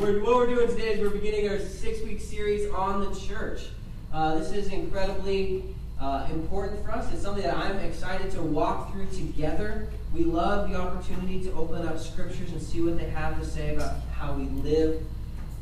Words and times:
we're, 0.00 0.22
what 0.22 0.36
we're 0.36 0.46
doing 0.46 0.68
today 0.68 0.94
is 0.94 1.00
we're 1.00 1.10
beginning 1.10 1.48
our 1.48 1.58
six 1.58 2.02
week 2.02 2.20
series 2.20 2.70
on 2.70 3.00
the 3.00 3.18
church. 3.18 3.68
Uh, 4.12 4.34
this 4.34 4.52
is 4.52 4.68
incredibly 4.68 5.64
uh, 6.00 6.26
important 6.30 6.84
for 6.84 6.92
us. 6.92 7.10
It's 7.12 7.22
something 7.22 7.42
that 7.42 7.56
I'm 7.56 7.78
excited 7.78 8.30
to 8.32 8.42
walk 8.42 8.92
through 8.92 9.06
together. 9.06 9.88
We 10.12 10.24
love 10.24 10.70
the 10.70 10.76
opportunity 10.76 11.42
to 11.44 11.52
open 11.52 11.86
up 11.86 11.98
scriptures 11.98 12.50
and 12.52 12.60
see 12.60 12.80
what 12.82 12.98
they 12.98 13.08
have 13.10 13.40
to 13.40 13.46
say 13.46 13.74
about 13.74 13.96
how 14.12 14.34
we 14.34 14.44
live 14.44 15.02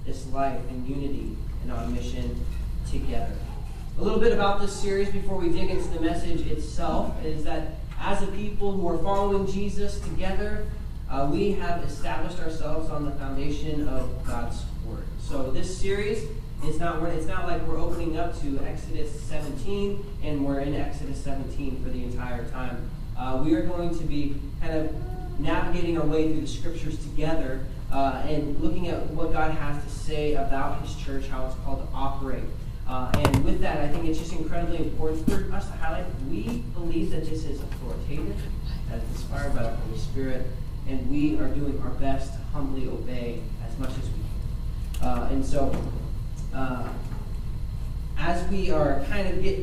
this 0.05 0.27
life 0.29 0.61
in 0.69 0.87
unity 0.87 1.37
and 1.63 1.73
on 1.73 1.95
mission 1.95 2.45
together. 2.91 3.35
A 3.99 4.03
little 4.03 4.21
bit 4.21 4.33
about 4.33 4.61
this 4.61 4.73
series 4.73 5.11
before 5.11 5.39
we 5.39 5.51
dig 5.51 5.71
into 5.71 5.89
the 5.89 6.01
message 6.01 6.47
itself 6.49 7.25
is 7.25 7.45
that 7.45 7.77
as 8.01 8.23
a 8.23 8.27
people 8.29 8.73
who 8.73 8.89
are 8.89 8.99
following 8.99 9.47
Jesus 9.47 10.01
together, 10.01 10.67
uh, 11.15 11.27
we 11.27 11.53
have 11.53 11.81
established 11.85 12.41
ourselves 12.41 12.91
on 12.91 13.05
the 13.05 13.13
foundation 13.13 13.87
of 13.87 14.27
God's 14.27 14.65
Word. 14.85 15.05
So 15.21 15.53
this 15.53 15.79
series 15.79 16.25
is 16.65 16.81
not 16.81 17.01
it's 17.05 17.27
not 17.27 17.47
like 17.47 17.65
we're 17.69 17.79
opening 17.79 18.19
up 18.19 18.39
to 18.41 18.59
Exodus 18.67 19.21
17 19.21 20.05
and 20.25 20.45
we're 20.45 20.61
in 20.61 20.75
Exodus 20.75 21.23
17 21.23 21.85
for 21.85 21.91
the 21.91 22.03
entire 22.03 22.45
time. 22.49 22.91
Uh, 23.17 23.41
we 23.45 23.55
are 23.55 23.63
going 23.63 23.97
to 23.97 24.03
be 24.03 24.35
kind 24.61 24.75
of 24.75 25.41
navigating 25.41 25.97
our 25.99 26.07
way 26.07 26.33
through 26.33 26.41
the 26.41 26.49
scriptures 26.49 26.99
together 26.99 27.65
uh, 27.93 28.25
and 28.27 28.61
looking 28.61 28.89
at 28.89 29.07
what 29.11 29.33
God 29.33 29.53
has 29.53 29.85
to 29.85 29.91
say 29.91 30.35
about 30.35 30.83
His 30.83 30.97
church, 30.97 31.29
how 31.29 31.47
it's 31.47 31.55
called 31.65 31.87
to 31.87 31.95
operate. 31.95 32.43
Uh, 32.89 33.13
and 33.15 33.45
with 33.45 33.61
that, 33.61 33.79
I 33.79 33.89
think 33.89 34.07
it's 34.07 34.19
just 34.19 34.33
incredibly 34.33 34.79
important 34.79 35.25
for 35.31 35.55
us 35.55 35.67
to 35.67 35.73
highlight 35.75 36.07
we 36.29 36.65
believe 36.75 37.13
that 37.13 37.25
this 37.25 37.45
is 37.45 37.61
authoritative, 37.61 38.37
that 38.91 38.99
it's 38.99 39.11
inspired 39.13 39.55
by 39.55 39.63
the 39.63 39.71
Holy 39.71 39.99
Spirit, 39.99 40.47
and 40.89 41.11
we 41.11 41.39
are 41.39 41.49
doing 41.49 41.81
our 41.83 41.91
best 41.91 42.33
to 42.33 42.39
humbly 42.53 42.89
obey 42.89 43.41
as 43.67 43.79
much 43.79 43.91
as 43.91 44.05
we 44.11 44.21
can. 45.01 45.09
Uh, 45.09 45.29
and 45.31 45.45
so, 45.45 45.75
uh, 46.55 46.89
as 48.19 48.49
we 48.51 48.71
are 48.71 49.05
kind 49.09 49.29
of 49.29 49.43
get 49.43 49.59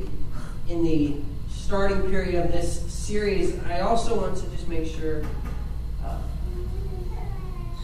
in 0.68 0.84
the 0.84 1.16
starting 1.50 2.02
period 2.10 2.44
of 2.44 2.52
this 2.52 2.82
series, 2.92 3.58
I 3.66 3.82
also 3.82 4.20
want 4.20 4.38
to 4.38 4.48
just 4.50 4.68
make 4.68 4.88
sure 4.88 5.24
uh, 6.04 6.18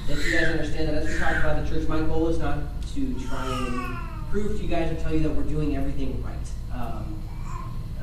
that 0.07 0.17
you 0.17 0.31
guys 0.31 0.47
understand 0.47 0.89
that 0.89 1.03
as 1.03 1.09
we 1.09 1.19
talk 1.19 1.35
about 1.37 1.63
the 1.63 1.69
church, 1.69 1.87
my 1.87 1.99
goal 2.01 2.27
is 2.27 2.37
not 2.37 2.59
to 2.93 3.13
try 3.27 3.45
and 3.45 3.97
prove 4.29 4.57
to 4.57 4.63
you 4.63 4.69
guys 4.69 4.91
or 4.91 4.95
tell 5.01 5.13
you 5.13 5.19
that 5.19 5.29
we're 5.29 5.43
doing 5.43 5.77
everything 5.77 6.21
right. 6.23 6.33
Um, 6.73 7.17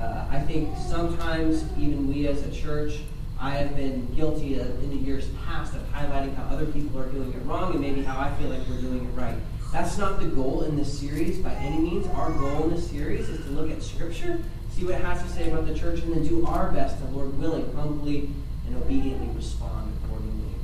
uh, 0.00 0.26
I 0.30 0.40
think 0.40 0.76
sometimes 0.78 1.64
even 1.78 2.08
we 2.08 2.26
as 2.28 2.42
a 2.42 2.50
church, 2.50 3.00
I 3.44 3.50
have 3.56 3.76
been 3.76 4.06
guilty 4.14 4.58
of, 4.58 4.82
in 4.82 4.88
the 4.88 4.96
years 4.96 5.28
past 5.44 5.74
of 5.74 5.82
highlighting 5.92 6.34
how 6.34 6.44
other 6.44 6.64
people 6.64 6.98
are 6.98 7.10
doing 7.10 7.30
it 7.30 7.44
wrong 7.44 7.72
and 7.72 7.80
maybe 7.82 8.02
how 8.02 8.18
I 8.18 8.32
feel 8.36 8.48
like 8.48 8.66
we're 8.66 8.80
doing 8.80 9.04
it 9.04 9.10
right. 9.10 9.36
That's 9.70 9.98
not 9.98 10.18
the 10.18 10.24
goal 10.28 10.62
in 10.62 10.76
this 10.76 10.98
series 10.98 11.40
by 11.40 11.52
any 11.56 11.76
means. 11.76 12.06
Our 12.14 12.32
goal 12.32 12.64
in 12.64 12.70
this 12.70 12.88
series 12.88 13.28
is 13.28 13.44
to 13.44 13.52
look 13.52 13.70
at 13.70 13.82
Scripture, 13.82 14.42
see 14.70 14.86
what 14.86 14.94
it 14.94 15.04
has 15.04 15.22
to 15.22 15.28
say 15.28 15.50
about 15.50 15.66
the 15.66 15.74
church, 15.74 16.00
and 16.00 16.14
then 16.14 16.26
do 16.26 16.46
our 16.46 16.72
best 16.72 16.98
to, 17.00 17.04
Lord 17.08 17.38
willing, 17.38 17.70
humbly 17.74 18.30
and 18.66 18.76
obediently 18.76 19.28
respond 19.36 19.92
accordingly. 20.04 20.54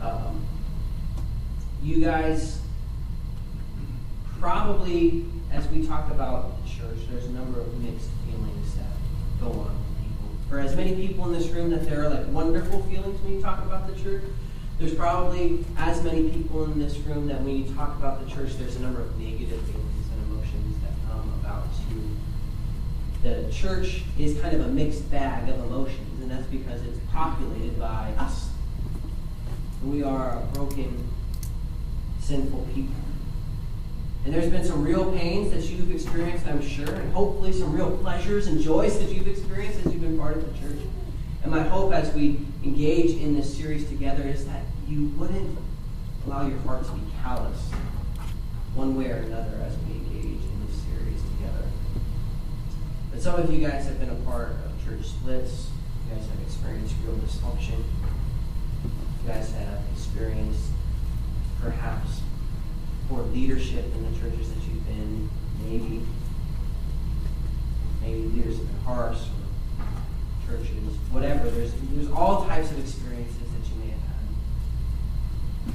Um, 0.00 0.46
you 1.82 2.00
guys 2.00 2.60
probably, 4.40 5.26
as 5.52 5.68
we 5.68 5.86
talk 5.86 6.10
about 6.10 6.64
the 6.64 6.70
church, 6.70 6.96
there's 7.10 7.26
a 7.26 7.32
number 7.32 7.60
of 7.60 7.78
mixed 7.82 8.08
feelings 8.24 8.74
that 8.76 8.86
go 9.38 9.50
on. 9.50 9.81
For 10.52 10.60
as 10.60 10.76
many 10.76 10.94
people 10.94 11.24
in 11.24 11.32
this 11.32 11.48
room 11.48 11.70
that 11.70 11.88
there 11.88 12.04
are 12.04 12.10
like 12.10 12.28
wonderful 12.28 12.82
feelings 12.82 13.18
when 13.22 13.32
you 13.32 13.40
talk 13.40 13.64
about 13.64 13.88
the 13.88 13.98
church, 14.02 14.22
there's 14.78 14.94
probably 14.94 15.64
as 15.78 16.04
many 16.04 16.28
people 16.28 16.64
in 16.64 16.78
this 16.78 16.98
room 16.98 17.26
that 17.28 17.40
when 17.40 17.56
you 17.56 17.74
talk 17.74 17.96
about 17.96 18.22
the 18.22 18.30
church, 18.30 18.58
there's 18.58 18.76
a 18.76 18.80
number 18.80 19.00
of 19.00 19.18
negative 19.18 19.62
feelings 19.62 20.06
and 20.12 20.30
emotions 20.30 20.76
that 20.82 20.90
come 21.08 21.32
about 21.40 21.64
you. 21.88 22.04
The 23.22 23.50
church 23.50 24.02
is 24.18 24.38
kind 24.42 24.54
of 24.54 24.66
a 24.66 24.68
mixed 24.68 25.10
bag 25.10 25.48
of 25.48 25.58
emotions, 25.58 26.20
and 26.20 26.30
that's 26.30 26.46
because 26.48 26.82
it's 26.82 26.98
populated 27.10 27.80
by 27.80 28.12
us. 28.18 28.50
We 29.82 30.02
are 30.02 30.36
a 30.36 30.42
broken, 30.52 31.08
sinful 32.20 32.68
people. 32.74 33.01
And 34.24 34.32
there's 34.32 34.50
been 34.50 34.64
some 34.64 34.84
real 34.84 35.10
pains 35.12 35.50
that 35.50 35.68
you've 35.68 35.90
experienced, 35.90 36.46
I'm 36.46 36.62
sure, 36.62 36.94
and 36.94 37.12
hopefully 37.12 37.52
some 37.52 37.72
real 37.72 37.96
pleasures 37.98 38.46
and 38.46 38.60
joys 38.60 38.98
that 39.00 39.10
you've 39.10 39.26
experienced 39.26 39.84
as 39.84 39.92
you've 39.92 40.00
been 40.00 40.18
part 40.18 40.36
of 40.36 40.46
the 40.46 40.58
church. 40.60 40.78
And 41.42 41.50
my 41.50 41.62
hope 41.62 41.92
as 41.92 42.14
we 42.14 42.40
engage 42.62 43.20
in 43.20 43.34
this 43.34 43.56
series 43.56 43.88
together 43.88 44.22
is 44.22 44.46
that 44.46 44.62
you 44.86 45.06
wouldn't 45.18 45.58
allow 46.24 46.46
your 46.46 46.58
heart 46.60 46.84
to 46.84 46.92
be 46.92 47.00
callous 47.20 47.70
one 48.74 48.96
way 48.96 49.10
or 49.10 49.16
another 49.16 49.60
as 49.66 49.76
we 49.78 49.94
engage 49.94 50.40
in 50.40 50.66
this 50.66 50.76
series 50.82 51.20
together. 51.36 51.66
But 53.10 53.20
some 53.20 53.40
of 53.40 53.52
you 53.52 53.66
guys 53.66 53.86
have 53.86 53.98
been 53.98 54.10
a 54.10 54.14
part 54.24 54.50
of 54.64 54.84
church 54.84 55.04
splits. 55.04 55.68
You 56.08 56.14
guys 56.14 56.26
have 56.28 56.40
experienced 56.46 56.94
real 57.04 57.16
dysfunction. 57.16 57.82
You 58.84 59.28
guys 59.28 59.52
have 59.52 59.80
experienced 59.92 60.70
perhaps 61.60 62.21
leadership 63.20 63.84
in 63.84 64.12
the 64.12 64.18
churches 64.18 64.48
that 64.52 64.62
you've 64.64 64.86
been, 64.86 65.28
maybe. 65.64 66.02
Maybe 68.00 68.22
leaders 68.22 68.58
have 68.58 68.66
been 68.66 68.80
harsh 68.80 69.18
or 69.78 69.86
churches, 70.46 70.96
whatever. 71.10 71.50
There's, 71.50 71.72
there's 71.92 72.10
all 72.10 72.44
types 72.46 72.70
of 72.70 72.78
experiences 72.78 73.36
that 73.38 73.68
you 73.68 73.76
may 73.84 73.90
have 73.90 74.00
had. 74.00 75.74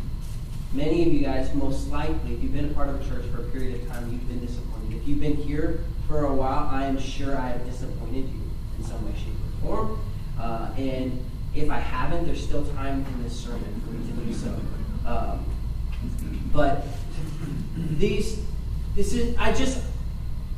Many 0.74 1.08
of 1.08 1.14
you 1.14 1.22
guys, 1.22 1.53
most 1.53 1.88
likely, 1.90 2.34
if 2.34 2.44
you've 2.44 2.53
been 2.53 2.70
a 2.70 2.74
part 2.74 2.90
of 2.90 3.02
a 3.02 3.09
church 3.09 3.26
for 3.34 3.42
a 3.42 3.46
period 3.46 3.81
of 3.81 3.88
time, 3.88 4.12
you've 4.12 4.28
been 4.28 4.46
disappointed. 4.46 4.97
If 4.97 5.08
you've 5.08 5.22
been 5.22 5.38
here 5.38 5.86
for 6.08 6.26
a 6.26 6.34
while, 6.34 6.68
I 6.70 6.86
am 6.86 7.00
sure 7.00 7.38
I 7.38 7.50
have 7.50 7.66
disappointed 7.66 8.26
you 8.30 8.42
in 8.78 8.84
some 8.84 9.06
way, 9.06 9.14
shape, 9.18 9.34
or 9.64 9.78
form. 9.78 10.00
Uh, 10.40 10.70
and 10.78 11.24
if 11.56 11.70
I 11.70 11.80
haven't, 11.80 12.26
there's 12.26 12.44
still 12.44 12.66
time 12.76 13.06
in 13.06 13.24
this 13.24 13.36
sermon 13.40 13.81
for 13.86 13.92
me 13.92 14.06
to 14.06 14.14
do 14.26 14.34
so. 14.34 14.59
Um, 15.06 15.46
but 16.53 16.86
these, 17.78 18.44
this 18.96 19.14
is, 19.14 19.36
I 19.38 19.54
just, 19.54 19.84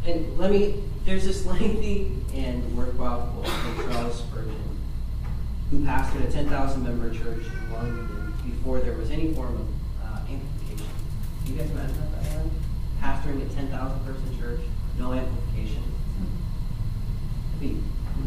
and 0.06 0.38
let 0.38 0.52
me, 0.52 0.84
there's 1.06 1.26
this 1.26 1.46
lengthy 1.46 2.12
and 2.34 2.78
worthwhile 2.78 3.28
quote 3.34 3.48
from 3.48 3.92
Charles 3.92 4.20
Spurgeon, 4.20 4.56
who 5.72 5.80
pastored 5.80 6.28
a 6.28 6.32
10,000 6.32 6.84
member 6.84 7.10
church 7.10 7.46
in 7.46 7.74
London 7.74 8.34
before 8.46 8.80
there 8.80 8.94
was 8.94 9.10
any 9.12 9.34
form 9.34 9.56
of 9.56 9.68
uh, 10.04 10.20
amplification. 10.30 10.92
You 11.46 11.56
guys 11.56 11.70
imagine 11.72 11.98
that, 11.98 12.24
that 12.24 12.46
Pastoring 13.02 13.50
a 13.50 13.54
10,000 13.54 14.06
person 14.06 14.40
church, 14.40 14.60
no 14.98 15.14
amplification. 15.14 15.84
I 17.56 17.62
mean, 17.62 17.84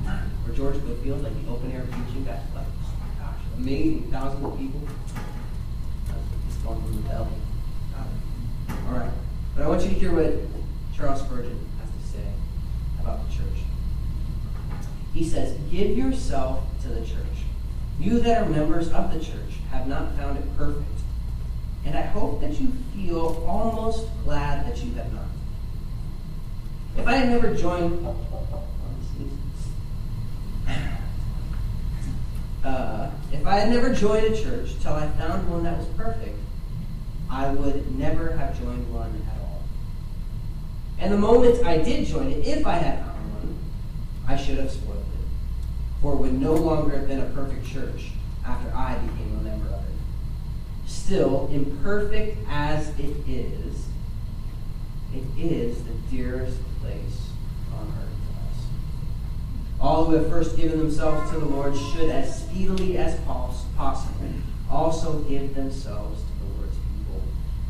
or 0.49 0.55
George 0.55 0.77
Whitefield, 0.77 1.23
like 1.23 1.45
the 1.45 1.51
open 1.51 1.73
air 1.73 1.87
preaching, 1.91 2.25
that's 2.25 2.55
like, 2.55 2.67
oh 2.67 2.95
my 3.01 3.25
gosh, 3.25 3.41
amazing, 3.57 4.11
thousands 4.11 4.45
of 4.45 4.59
people. 4.59 4.81
That's 6.07 6.57
going 6.65 6.81
from 6.83 6.97
the 6.97 7.09
belly. 7.09 7.42
All 8.93 8.99
right. 8.99 9.11
But 9.55 9.65
I 9.65 9.69
want 9.69 9.83
you 9.83 9.89
to 9.89 9.95
hear 9.95 10.13
what 10.15 10.35
Charles 10.95 11.21
Spurgeon 11.21 11.59
has 11.81 11.89
to 11.91 12.19
say 12.19 12.27
about 13.01 13.27
the 13.27 13.35
church. 13.35 13.65
He 15.15 15.25
says, 15.25 15.57
Give 15.71 15.97
yourself 15.97 16.63
to 16.83 16.89
the 16.89 17.01
church. 17.01 17.27
You 17.99 18.21
that 18.21 18.43
are 18.43 18.49
members 18.51 18.91
of 18.93 19.13
the 19.13 19.19
church 19.19 19.55
have 19.71 19.87
not 19.87 20.15
found 20.17 20.37
it 20.39 20.57
perfect. 20.59 20.85
And 21.87 21.97
I 21.97 22.03
hope 22.03 22.43
that 22.43 22.61
you 22.61 22.73
feel 22.95 23.43
almost 23.49 24.07
glad 24.25 24.67
that 24.67 24.83
you 24.85 24.93
have 24.95 25.13
not. 25.13 25.25
If 26.99 27.07
I 27.07 27.15
had 27.15 27.31
never 27.31 27.55
joined. 27.55 28.07
Uh, 32.63 33.11
if 33.33 33.45
I 33.45 33.57
had 33.57 33.71
never 33.71 33.93
joined 33.93 34.27
a 34.27 34.41
church 34.41 34.79
till 34.81 34.93
I 34.93 35.09
found 35.13 35.51
one 35.51 35.65
that 35.65 35.79
was 35.79 35.87
perfect, 35.97 36.39
I 37.32 37.48
would 37.48 37.98
never 37.98 38.37
have 38.37 38.60
joined 38.60 38.93
one 38.93 39.26
at 39.26 39.40
all. 39.40 39.62
And 40.99 41.11
the 41.11 41.17
moment 41.17 41.64
I 41.64 41.79
did 41.79 42.06
join 42.06 42.31
it, 42.31 42.46
if 42.46 42.67
I 42.67 42.75
had 42.75 42.99
found 42.99 43.34
one, 43.34 43.58
I 44.29 44.37
should 44.37 44.58
have 44.58 44.70
spoiled 44.70 44.99
it. 44.99 45.26
For 46.02 46.12
it 46.12 46.17
would 46.19 46.38
no 46.38 46.52
longer 46.52 46.94
have 46.99 47.08
been 47.08 47.20
a 47.20 47.31
perfect 47.31 47.67
church 47.67 48.11
after 48.46 48.70
I 48.76 48.99
became 48.99 49.38
a 49.40 49.43
member 49.44 49.69
of 49.69 49.81
it. 49.81 50.87
Still, 50.87 51.49
imperfect 51.50 52.37
as 52.50 52.90
it 52.99 53.17
is, 53.26 53.87
it 55.14 55.25
is 55.38 55.82
the 55.85 55.94
dearest 56.11 56.58
place 56.82 57.31
on 57.73 57.87
earth 57.99 58.11
to 58.26 58.40
us. 58.40 58.67
All 59.81 60.05
who 60.05 60.17
have 60.17 60.28
first 60.28 60.55
given 60.58 60.78
themselves 60.78 61.31
to 61.31 61.38
the 61.38 61.46
Lord 61.46 61.75
should, 61.75 62.11
as 62.11 62.43
speedily 62.44 62.99
as 62.99 63.19
possible, 63.20 64.12
also 64.70 65.20
give 65.20 65.55
themselves 65.55 66.20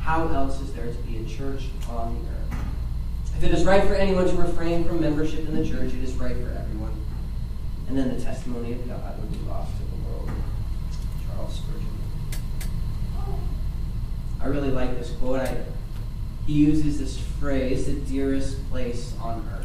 how 0.03 0.27
else 0.29 0.61
is 0.61 0.73
there 0.73 0.87
to 0.87 0.99
be 1.03 1.19
a 1.19 1.25
church 1.25 1.69
on 1.89 2.15
the 2.15 2.29
earth? 2.29 2.65
If 3.37 3.45
it 3.45 3.53
is 3.53 3.65
right 3.65 3.85
for 3.85 3.95
anyone 3.95 4.29
to 4.29 4.35
refrain 4.35 4.85
from 4.85 5.01
membership 5.01 5.47
in 5.49 5.55
the 5.55 5.65
church, 5.65 5.93
it 5.93 6.03
is 6.03 6.13
right 6.15 6.35
for 6.35 6.51
everyone. 6.51 6.93
And 7.89 7.97
then 7.97 8.17
the 8.17 8.23
testimony 8.23 8.73
of 8.73 8.89
God 8.89 9.21
would 9.21 9.31
be 9.31 9.39
lost 9.49 9.71
to 9.77 9.85
the 9.85 10.09
world. 10.09 10.31
Charles 11.27 11.55
Spurgeon. 11.55 11.87
I 14.41 14.47
really 14.47 14.71
like 14.71 14.99
this 14.99 15.13
quote. 15.13 15.41
I, 15.41 15.65
he 16.47 16.55
uses 16.55 16.99
this 16.99 17.17
phrase, 17.39 17.87
the 17.87 17.93
dearest 17.93 18.69
place 18.71 19.15
on 19.21 19.49
earth. 19.55 19.62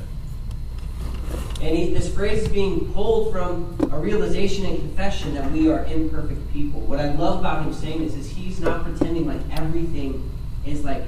And 1.59 1.75
he, 1.75 1.91
this 1.91 2.13
phrase 2.13 2.43
is 2.43 2.49
being 2.49 2.93
pulled 2.93 3.31
from 3.31 3.75
a 3.91 3.97
realization 3.97 4.65
and 4.65 4.77
confession 4.77 5.33
that 5.33 5.51
we 5.51 5.69
are 5.69 5.85
imperfect 5.85 6.53
people. 6.53 6.81
What 6.81 6.99
I 6.99 7.11
love 7.13 7.39
about 7.39 7.65
him 7.65 7.73
saying 7.73 8.05
this 8.05 8.13
is 8.13 8.29
he's 8.29 8.59
not 8.59 8.83
pretending 8.83 9.25
like 9.25 9.41
everything 9.51 10.31
is 10.65 10.83
like, 10.83 11.01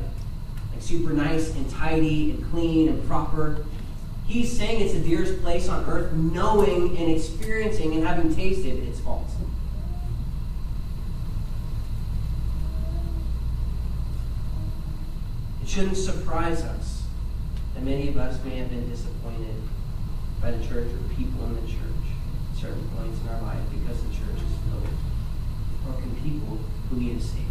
like 0.71 0.81
super 0.81 1.13
nice 1.13 1.53
and 1.53 1.69
tidy 1.69 2.31
and 2.31 2.51
clean 2.51 2.89
and 2.89 3.07
proper. 3.07 3.63
He's 4.25 4.55
saying 4.55 4.81
it's 4.81 4.93
the 4.93 5.01
dearest 5.01 5.41
place 5.43 5.69
on 5.69 5.85
earth, 5.85 6.13
knowing 6.13 6.97
and 6.97 7.11
experiencing 7.11 7.93
and 7.93 8.05
having 8.05 8.35
tasted 8.35 8.83
its 8.87 8.99
faults. 8.99 9.33
It 15.61 15.69
shouldn't 15.69 15.97
surprise 15.97 16.63
us 16.63 17.03
that 17.75 17.83
many 17.83 18.07
of 18.07 18.17
us 18.17 18.43
may 18.43 18.57
have 18.57 18.71
been 18.71 18.89
disappointed 18.89 19.55
by 20.41 20.51
the 20.51 20.65
church 20.65 20.87
or 20.87 21.15
people 21.15 21.43
in 21.45 21.55
the 21.55 21.67
church 21.67 22.05
at 22.51 22.57
certain 22.57 22.87
points 22.95 23.19
in 23.21 23.29
our 23.29 23.41
life 23.41 23.59
because 23.71 24.01
the 24.01 24.09
church 24.09 24.37
is 24.37 24.53
filled 24.69 24.81
with 24.81 25.85
broken 25.85 26.15
people 26.23 26.59
who 26.89 26.97
need 26.97 27.17
a 27.17 27.21
Savior. 27.21 27.45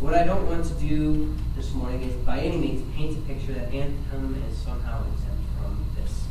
What 0.00 0.14
I 0.14 0.24
don't 0.24 0.46
want 0.46 0.64
to 0.66 0.74
do 0.74 1.34
this 1.56 1.72
morning 1.72 2.02
is 2.02 2.14
by 2.26 2.40
any 2.40 2.56
means 2.56 2.94
paint 2.94 3.16
a 3.16 3.20
picture 3.22 3.52
that 3.52 3.72
Anthem 3.72 4.42
is 4.50 4.58
somehow 4.58 5.04
exempt 5.12 5.42
from 5.58 5.84
this. 5.96 6.24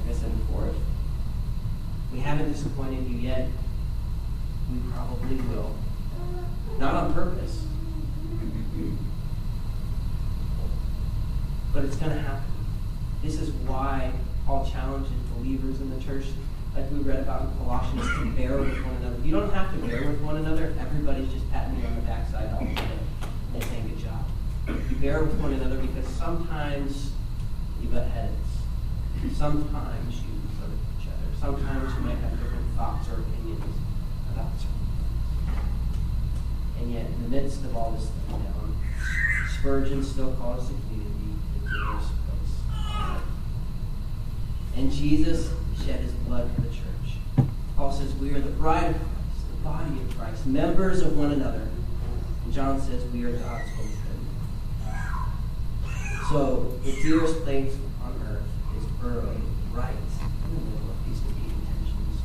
Like 0.00 0.14
I 0.14 0.18
said 0.18 0.38
before, 0.38 0.74
we 2.12 2.20
haven't 2.20 2.52
disappointed 2.52 3.08
you 3.08 3.18
yet. 3.18 3.48
We 4.72 4.78
probably 4.92 5.36
will. 5.36 5.74
Not 6.78 6.94
on 6.94 7.14
purpose. 7.14 7.64
But 11.72 11.84
it's 11.84 11.96
going 11.96 12.12
to 12.12 12.20
happen. 12.20 12.50
This 13.22 13.40
is 13.40 13.50
why 13.66 14.12
Paul 14.46 14.68
challenges 14.70 15.12
believers 15.36 15.80
in 15.80 15.90
the 15.90 16.02
church, 16.02 16.26
like 16.74 16.90
we 16.90 16.98
read 16.98 17.20
about 17.20 17.42
in 17.42 17.56
Colossians, 17.58 18.06
to 18.18 18.30
bear 18.36 18.58
with 18.58 18.84
one 18.84 18.96
another. 18.96 19.16
You 19.24 19.32
don't 19.32 19.52
have 19.52 19.72
to 19.72 19.86
bear 19.86 20.10
with 20.10 20.20
one 20.20 20.36
another 20.36 20.74
everybody's 20.80 21.32
just 21.32 21.50
patting 21.50 21.78
you 21.78 21.86
on 21.86 21.94
the 21.94 22.02
backside 22.02 22.52
all 22.52 22.64
the 22.64 22.74
time 22.74 22.98
and 23.54 23.62
saying 23.64 23.88
good 23.88 23.98
job. 23.98 24.24
You 24.90 24.96
bear 24.96 25.22
with 25.22 25.38
one 25.40 25.52
another 25.52 25.78
because 25.78 26.06
sometimes 26.06 27.12
you 27.82 27.88
butt 27.88 28.08
heads. 28.08 28.34
Sometimes 29.36 30.16
you 30.16 30.34
hurt 30.60 30.70
each 31.00 31.08
other. 31.08 31.28
Sometimes 31.40 31.94
you 31.94 32.00
might 32.00 32.18
have 32.18 32.38
different 32.38 32.76
thoughts 32.76 33.08
or 33.08 33.20
opinions 33.20 33.76
about 34.32 34.52
certain 34.56 34.86
things. 34.94 35.62
And 36.80 36.92
yet, 36.92 37.06
in 37.06 37.22
the 37.22 37.28
midst 37.28 37.64
of 37.64 37.76
all 37.76 37.92
this 37.92 38.10
Spurgeon 39.58 40.04
still 40.04 40.32
calls 40.34 40.68
the 40.68 40.74
And 44.78 44.92
Jesus 44.92 45.50
shed 45.84 45.98
his 45.98 46.12
blood 46.12 46.48
for 46.54 46.60
the 46.60 46.68
church. 46.68 47.48
Paul 47.76 47.90
says 47.90 48.14
we 48.14 48.30
are 48.30 48.38
the 48.38 48.50
bride 48.50 48.94
of 48.94 48.96
Christ, 48.96 49.50
the 49.50 49.56
body 49.64 50.00
of 50.00 50.16
Christ, 50.16 50.46
members 50.46 51.02
of 51.02 51.18
one 51.18 51.32
another. 51.32 51.66
And 52.44 52.54
John 52.54 52.80
says 52.80 53.04
we 53.12 53.24
are 53.24 53.32
God's 53.32 53.68
home 53.70 53.90
So 56.30 56.78
the 56.84 56.92
dearest 57.02 57.42
place 57.42 57.74
on 58.04 58.22
earth 58.30 58.44
is 58.78 58.84
burrowed 59.02 59.42
right 59.72 59.90
in 59.90 60.54
the 60.54 60.60
middle 60.70 60.90
of 60.90 61.08
these 61.08 61.20
wicked 61.22 61.42
intentions. 61.42 62.22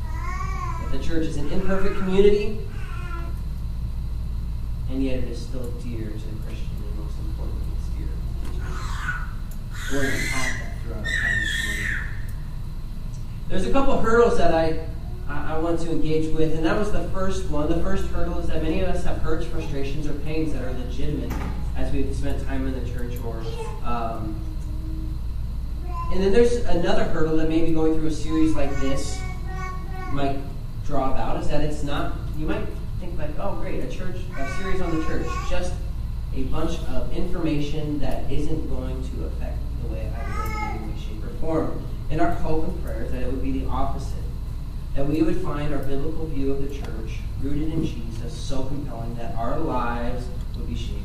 That 0.80 0.92
the 0.92 1.02
church 1.02 1.26
is 1.26 1.36
an 1.38 1.50
imperfect 1.50 1.98
community, 1.98 2.60
and 4.90 5.02
yet 5.02 5.18
it 5.18 5.24
is 5.24 5.40
still 5.42 5.72
dear 5.82 6.06
to 6.06 6.12
the 6.12 6.42
Christian, 6.46 6.70
and 6.86 6.98
most 7.00 7.18
importantly, 7.18 7.66
it's 7.80 7.88
dear 7.98 8.06
to 8.06 8.58
church. 8.60 8.70
We're 9.92 10.02
going 10.02 10.12
to 10.12 10.20
unpack 10.20 10.52
that 10.60 10.82
throughout 10.82 10.98
our 10.98 11.04
time 11.04 11.40
this 11.40 11.64
morning. 11.66 12.04
There's 13.48 13.66
a 13.66 13.72
couple 13.72 14.00
hurdles 14.00 14.38
that 14.38 14.54
I, 14.54 14.86
I 15.28 15.58
want 15.58 15.80
to 15.80 15.90
engage 15.90 16.34
with, 16.34 16.54
and 16.54 16.64
that 16.64 16.78
was 16.78 16.92
the 16.92 17.04
first 17.08 17.50
one. 17.50 17.68
The 17.68 17.82
first 17.82 18.06
hurdle 18.06 18.38
is 18.38 18.48
that 18.48 18.62
many 18.62 18.80
of 18.80 18.88
us 18.88 19.04
have 19.04 19.18
hurts, 19.18 19.46
frustrations, 19.46 20.06
or 20.06 20.14
pains 20.20 20.52
that 20.54 20.62
are 20.62 20.72
legitimate 20.72 21.32
as 21.76 21.92
we've 21.92 22.14
spent 22.14 22.44
time 22.46 22.66
in 22.66 22.72
the 22.72 22.90
church 22.90 23.14
or. 23.24 23.42
Um, 23.84 24.40
and 26.12 26.22
then 26.22 26.32
there's 26.32 26.56
another 26.66 27.04
hurdle 27.04 27.36
that 27.36 27.48
maybe 27.48 27.72
going 27.72 27.94
through 27.94 28.08
a 28.08 28.12
series 28.12 28.54
like 28.54 28.70
this 28.80 29.20
might 30.12 30.38
draw 30.86 31.12
about 31.12 31.40
is 31.40 31.48
that 31.48 31.60
it's 31.60 31.82
not, 31.82 32.14
you 32.38 32.46
might 32.46 32.64
think 33.00 33.18
like, 33.18 33.30
oh 33.38 33.56
great, 33.56 33.82
a 33.82 33.88
church, 33.88 34.16
a 34.38 34.56
series 34.58 34.80
on 34.80 34.96
the 34.96 35.04
church, 35.06 35.26
just 35.50 35.74
a 36.34 36.42
bunch 36.44 36.78
of 36.88 37.12
information 37.12 37.98
that 37.98 38.30
isn't 38.30 38.68
going 38.68 39.02
to 39.10 39.24
affect 39.26 39.58
the 39.82 39.88
way 39.88 40.10
I 40.14 40.38
live 40.38 40.56
in 40.56 40.62
any 40.62 40.92
way, 40.92 40.98
shape, 41.00 41.24
or 41.24 41.30
form. 41.40 41.84
And 42.10 42.20
our 42.20 42.30
hope 42.30 42.68
and 42.68 42.84
prayer 42.84 43.02
is 43.02 43.12
that 43.12 43.22
it 43.22 43.30
would 43.30 43.42
be 43.42 43.52
the 43.52 43.66
opposite. 43.66 44.22
That 44.94 45.08
we 45.08 45.22
would 45.22 45.38
find 45.38 45.74
our 45.74 45.82
biblical 45.82 46.26
view 46.26 46.52
of 46.52 46.62
the 46.62 46.72
church, 46.72 47.18
rooted 47.42 47.72
in 47.72 47.84
Jesus, 47.84 48.32
so 48.32 48.64
compelling 48.64 49.16
that 49.16 49.34
our 49.34 49.58
lives 49.58 50.26
would 50.56 50.68
be 50.68 50.76
shaped. 50.76 51.00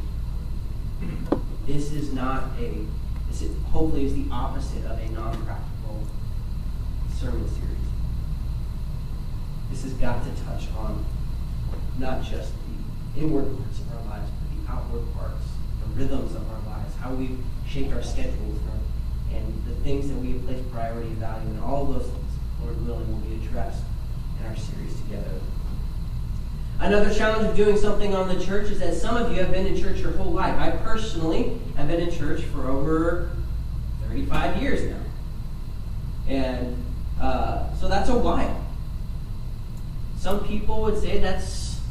This 1.66 1.92
is 1.92 2.13
not 2.13 2.44
a, 2.60 2.86
this 3.28 3.42
is, 3.42 3.56
hopefully 3.66 4.06
is 4.06 4.13
the 4.13 4.25
opposite 4.31 4.86
of 4.86 5.00
a 5.00 5.10
non-practical 5.10 6.04
sermon 7.18 7.48
series. 7.50 7.78
This 9.72 9.84
has 9.84 9.94
got 9.94 10.24
to 10.24 10.44
touch 10.44 10.68
on 10.78 11.06
not 11.98 12.24
just 12.24 12.54
the 13.16 13.22
inward 13.22 13.57
parts 13.57 13.80
of 13.80 13.96
our 13.96 14.04
lives, 14.06 14.30
but 14.31 14.66
the 14.66 14.72
outward 14.72 15.13
parts, 15.13 15.46
the 15.81 16.00
rhythms 16.00 16.36
of 16.36 16.48
our 16.50 16.62
lives, 16.78 16.96
how 16.96 17.13
we've 17.13 17.40
shaped 17.68 17.94
our 17.94 18.04
schedules 18.04 18.57
and, 18.57 18.81
and 19.33 19.63
the 19.65 19.75
things 19.83 20.09
that 20.09 20.17
we 20.17 20.33
have 20.33 20.45
placed 20.45 20.71
priority 20.71 21.09
and 21.09 21.17
value, 21.17 21.49
and 21.49 21.63
all 21.63 21.83
of 21.83 21.93
those 21.93 22.11
things, 22.11 22.31
Lord 22.61 22.85
willing, 22.85 23.11
will 23.11 23.19
be 23.29 23.35
addressed 23.45 23.83
in 24.39 24.45
our 24.45 24.55
series 24.55 24.95
together. 25.01 25.39
Another 26.79 27.13
challenge 27.13 27.49
of 27.49 27.55
doing 27.57 27.77
something 27.77 28.15
on 28.15 28.29
the 28.29 28.43
church 28.43 28.71
is 28.71 28.79
that 28.79 28.93
some 28.93 29.17
of 29.17 29.31
you 29.31 29.39
have 29.43 29.51
been 29.51 29.65
in 29.65 29.77
church 29.77 29.99
your 29.99 30.13
whole 30.13 30.31
life. 30.31 30.57
I 30.57 30.71
personally 30.77 31.59
have 31.75 31.89
been 31.89 31.99
in 31.99 32.09
church 32.09 32.41
for 32.43 32.69
over 32.69 33.31
35 34.07 34.61
years 34.61 34.89
now. 34.89 34.97
And 36.29 36.81
uh, 37.19 37.75
so 37.75 37.89
that's 37.89 38.09
a 38.09 38.17
while. 38.17 38.65
Some 40.17 40.45
people 40.45 40.81
would 40.83 40.97
say 41.01 41.19
that's 41.19 41.81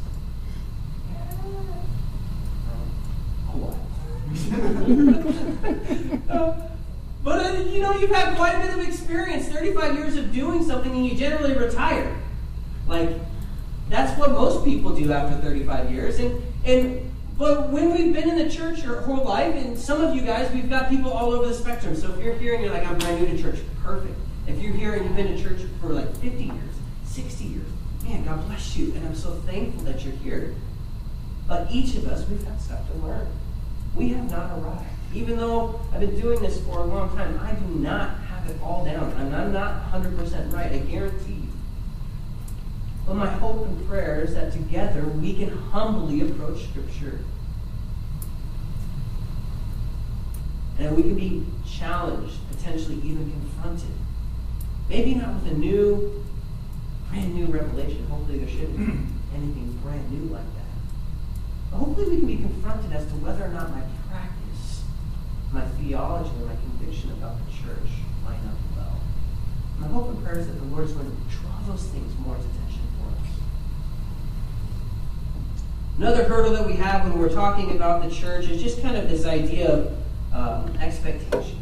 a 3.47 3.57
while. 3.57 3.77
but 7.23 7.45
uh, 7.45 7.59
you 7.63 7.81
know, 7.81 7.93
you've 7.93 8.11
had 8.11 8.35
quite 8.35 8.55
a 8.55 8.59
bit 8.59 8.77
of 8.77 8.87
experience 8.87 9.47
35 9.47 9.95
years 9.95 10.15
of 10.15 10.31
doing 10.31 10.63
something, 10.63 10.91
and 10.91 11.05
you 11.05 11.15
generally 11.15 11.53
retire. 11.53 12.15
Like, 12.87 13.09
that's 13.89 14.17
what 14.19 14.31
most 14.31 14.63
people 14.63 14.95
do 14.95 15.11
after 15.11 15.37
35 15.41 15.91
years. 15.91 16.19
And, 16.19 16.41
and 16.65 17.11
but 17.37 17.69
when 17.69 17.93
we've 17.93 18.13
been 18.13 18.29
in 18.29 18.37
the 18.37 18.49
church 18.49 18.83
your 18.83 19.01
whole 19.01 19.23
life, 19.23 19.55
and 19.55 19.77
some 19.77 20.01
of 20.01 20.15
you 20.15 20.21
guys, 20.21 20.51
we've 20.53 20.69
got 20.69 20.89
people 20.89 21.11
all 21.11 21.31
over 21.31 21.47
the 21.47 21.53
spectrum. 21.53 21.95
So 21.95 22.13
if 22.13 22.23
you're 22.23 22.35
here 22.35 22.53
and 22.53 22.63
you're 22.63 22.73
like, 22.73 22.85
I'm 22.85 22.97
brand 22.97 23.21
new 23.21 23.27
to 23.35 23.41
church, 23.41 23.59
perfect. 23.81 24.15
If 24.47 24.59
you're 24.61 24.73
here 24.73 24.93
and 24.93 25.05
you've 25.05 25.15
been 25.15 25.35
to 25.35 25.41
church 25.41 25.61
for 25.79 25.87
like 25.87 26.13
50 26.17 26.43
years, 26.43 26.75
60 27.05 27.43
years, 27.45 27.67
man, 28.03 28.25
God 28.25 28.45
bless 28.47 28.75
you. 28.75 28.93
And 28.93 29.05
I'm 29.05 29.15
so 29.15 29.31
thankful 29.45 29.83
that 29.83 30.03
you're 30.03 30.15
here. 30.15 30.55
But 31.47 31.71
each 31.71 31.95
of 31.95 32.07
us, 32.07 32.27
we've 32.27 32.43
got 32.45 32.59
stuff 32.59 32.85
to 32.91 32.97
learn. 32.97 33.27
We 33.95 34.09
have 34.09 34.29
not 34.29 34.59
arrived. 34.59 34.98
Even 35.13 35.37
though 35.37 35.79
I've 35.91 36.01
been 36.01 36.19
doing 36.19 36.39
this 36.41 36.63
for 36.65 36.79
a 36.79 36.83
long 36.83 37.15
time, 37.15 37.39
I 37.41 37.53
do 37.53 37.65
not 37.79 38.19
have 38.19 38.49
it 38.49 38.61
all 38.61 38.85
down. 38.85 39.13
I'm 39.17 39.51
not 39.51 39.91
100% 39.91 40.53
right. 40.53 40.71
I 40.71 40.77
guarantee 40.79 41.33
you. 41.33 41.49
But 43.07 43.15
my 43.15 43.27
hope 43.27 43.65
and 43.65 43.87
prayer 43.87 44.21
is 44.21 44.35
that 44.35 44.51
together 44.53 45.03
we 45.03 45.33
can 45.33 45.49
humbly 45.49 46.21
approach 46.21 46.65
Scripture. 46.65 47.19
And 50.77 50.95
we 50.95 51.01
can 51.01 51.15
be 51.15 51.45
challenged, 51.67 52.35
potentially 52.51 52.97
even 52.97 53.31
confronted. 53.31 53.89
Maybe 54.87 55.15
not 55.15 55.33
with 55.35 55.53
a 55.53 55.55
new, 55.55 56.23
brand 57.09 57.33
new 57.33 57.47
revelation. 57.47 58.05
Hopefully 58.07 58.37
there 58.37 58.47
shouldn't 58.47 58.77
be 58.77 58.83
anything 59.35 59.79
brand 59.83 60.11
new 60.11 60.31
like 60.31 60.43
that. 60.43 61.71
But 61.71 61.77
hopefully 61.77 62.09
we 62.09 62.17
can 62.17 62.27
be 62.27 62.37
confronted 62.37 62.93
as 62.93 63.05
to 63.07 63.13
whether 63.13 63.43
or 63.43 63.49
not 63.49 63.71
my 63.71 63.81
my 65.51 65.65
theology, 65.65 66.29
or 66.41 66.45
my 66.45 66.55
conviction 66.55 67.11
about 67.11 67.37
the 67.45 67.51
church 67.51 67.89
line 68.25 68.39
up 68.47 68.57
well. 68.75 68.99
My 69.79 69.87
hope 69.87 70.09
and 70.09 70.23
prayer 70.23 70.39
is 70.39 70.47
that 70.47 70.53
the 70.53 70.65
Lord 70.65 70.85
is 70.85 70.91
going 70.91 71.09
to 71.09 71.37
draw 71.37 71.59
those 71.67 71.83
things 71.85 72.11
more 72.19 72.35
to 72.35 72.41
attention 72.41 72.81
for 72.97 73.09
us. 73.21 73.29
Another 75.97 76.23
hurdle 76.23 76.53
that 76.53 76.65
we 76.65 76.73
have 76.73 77.03
when 77.03 77.17
we're 77.17 77.33
talking 77.33 77.71
about 77.71 78.07
the 78.07 78.13
church 78.13 78.47
is 78.47 78.61
just 78.61 78.81
kind 78.81 78.95
of 78.95 79.09
this 79.09 79.25
idea 79.25 79.69
of 79.69 79.97
um, 80.33 80.77
expectations. 80.77 81.55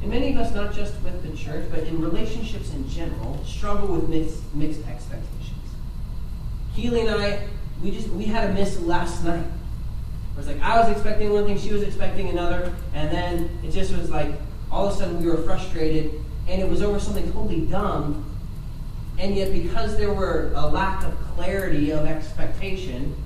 And 0.00 0.08
and 0.08 0.18
many 0.22 0.32
of 0.32 0.38
us, 0.38 0.54
not 0.54 0.72
just 0.72 0.94
with 1.02 1.22
the 1.22 1.36
church, 1.36 1.66
but 1.70 1.80
in 1.80 2.00
relationships 2.00 2.72
in 2.72 2.88
general, 2.88 3.44
struggle 3.44 3.94
with 3.94 4.08
mixed, 4.08 4.42
mixed 4.54 4.80
expectations. 4.86 5.52
Keely 6.74 7.02
and 7.02 7.10
I, 7.10 7.46
we 7.82 7.90
just 7.90 8.08
we 8.08 8.24
had 8.24 8.48
a 8.48 8.54
miss 8.54 8.80
last 8.80 9.22
night. 9.22 9.44
Was 10.38 10.46
like 10.46 10.62
I 10.62 10.78
was 10.78 10.88
expecting 10.88 11.32
one 11.32 11.46
thing, 11.46 11.58
she 11.58 11.72
was 11.72 11.82
expecting 11.82 12.28
another, 12.28 12.72
and 12.94 13.10
then 13.10 13.50
it 13.64 13.72
just 13.72 13.94
was 13.94 14.08
like 14.08 14.30
all 14.70 14.86
of 14.86 14.94
a 14.94 14.96
sudden 14.96 15.20
we 15.20 15.28
were 15.28 15.38
frustrated, 15.38 16.12
and 16.46 16.62
it 16.62 16.68
was 16.68 16.80
over 16.80 17.00
something 17.00 17.30
totally 17.32 17.62
dumb. 17.62 18.24
And 19.18 19.34
yet, 19.34 19.52
because 19.52 19.96
there 19.96 20.14
were 20.14 20.52
a 20.54 20.64
lack 20.64 21.02
of 21.02 21.12
clarity 21.34 21.90
of 21.90 22.06
expectation, 22.06 23.16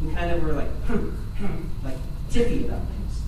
we 0.00 0.14
kind 0.14 0.30
of 0.30 0.44
were 0.44 0.52
like, 0.52 0.70
hmm, 0.84 1.08
hmm, 1.44 1.84
like 1.84 1.96
tippy 2.30 2.66
about 2.66 2.82
things. 2.86 3.22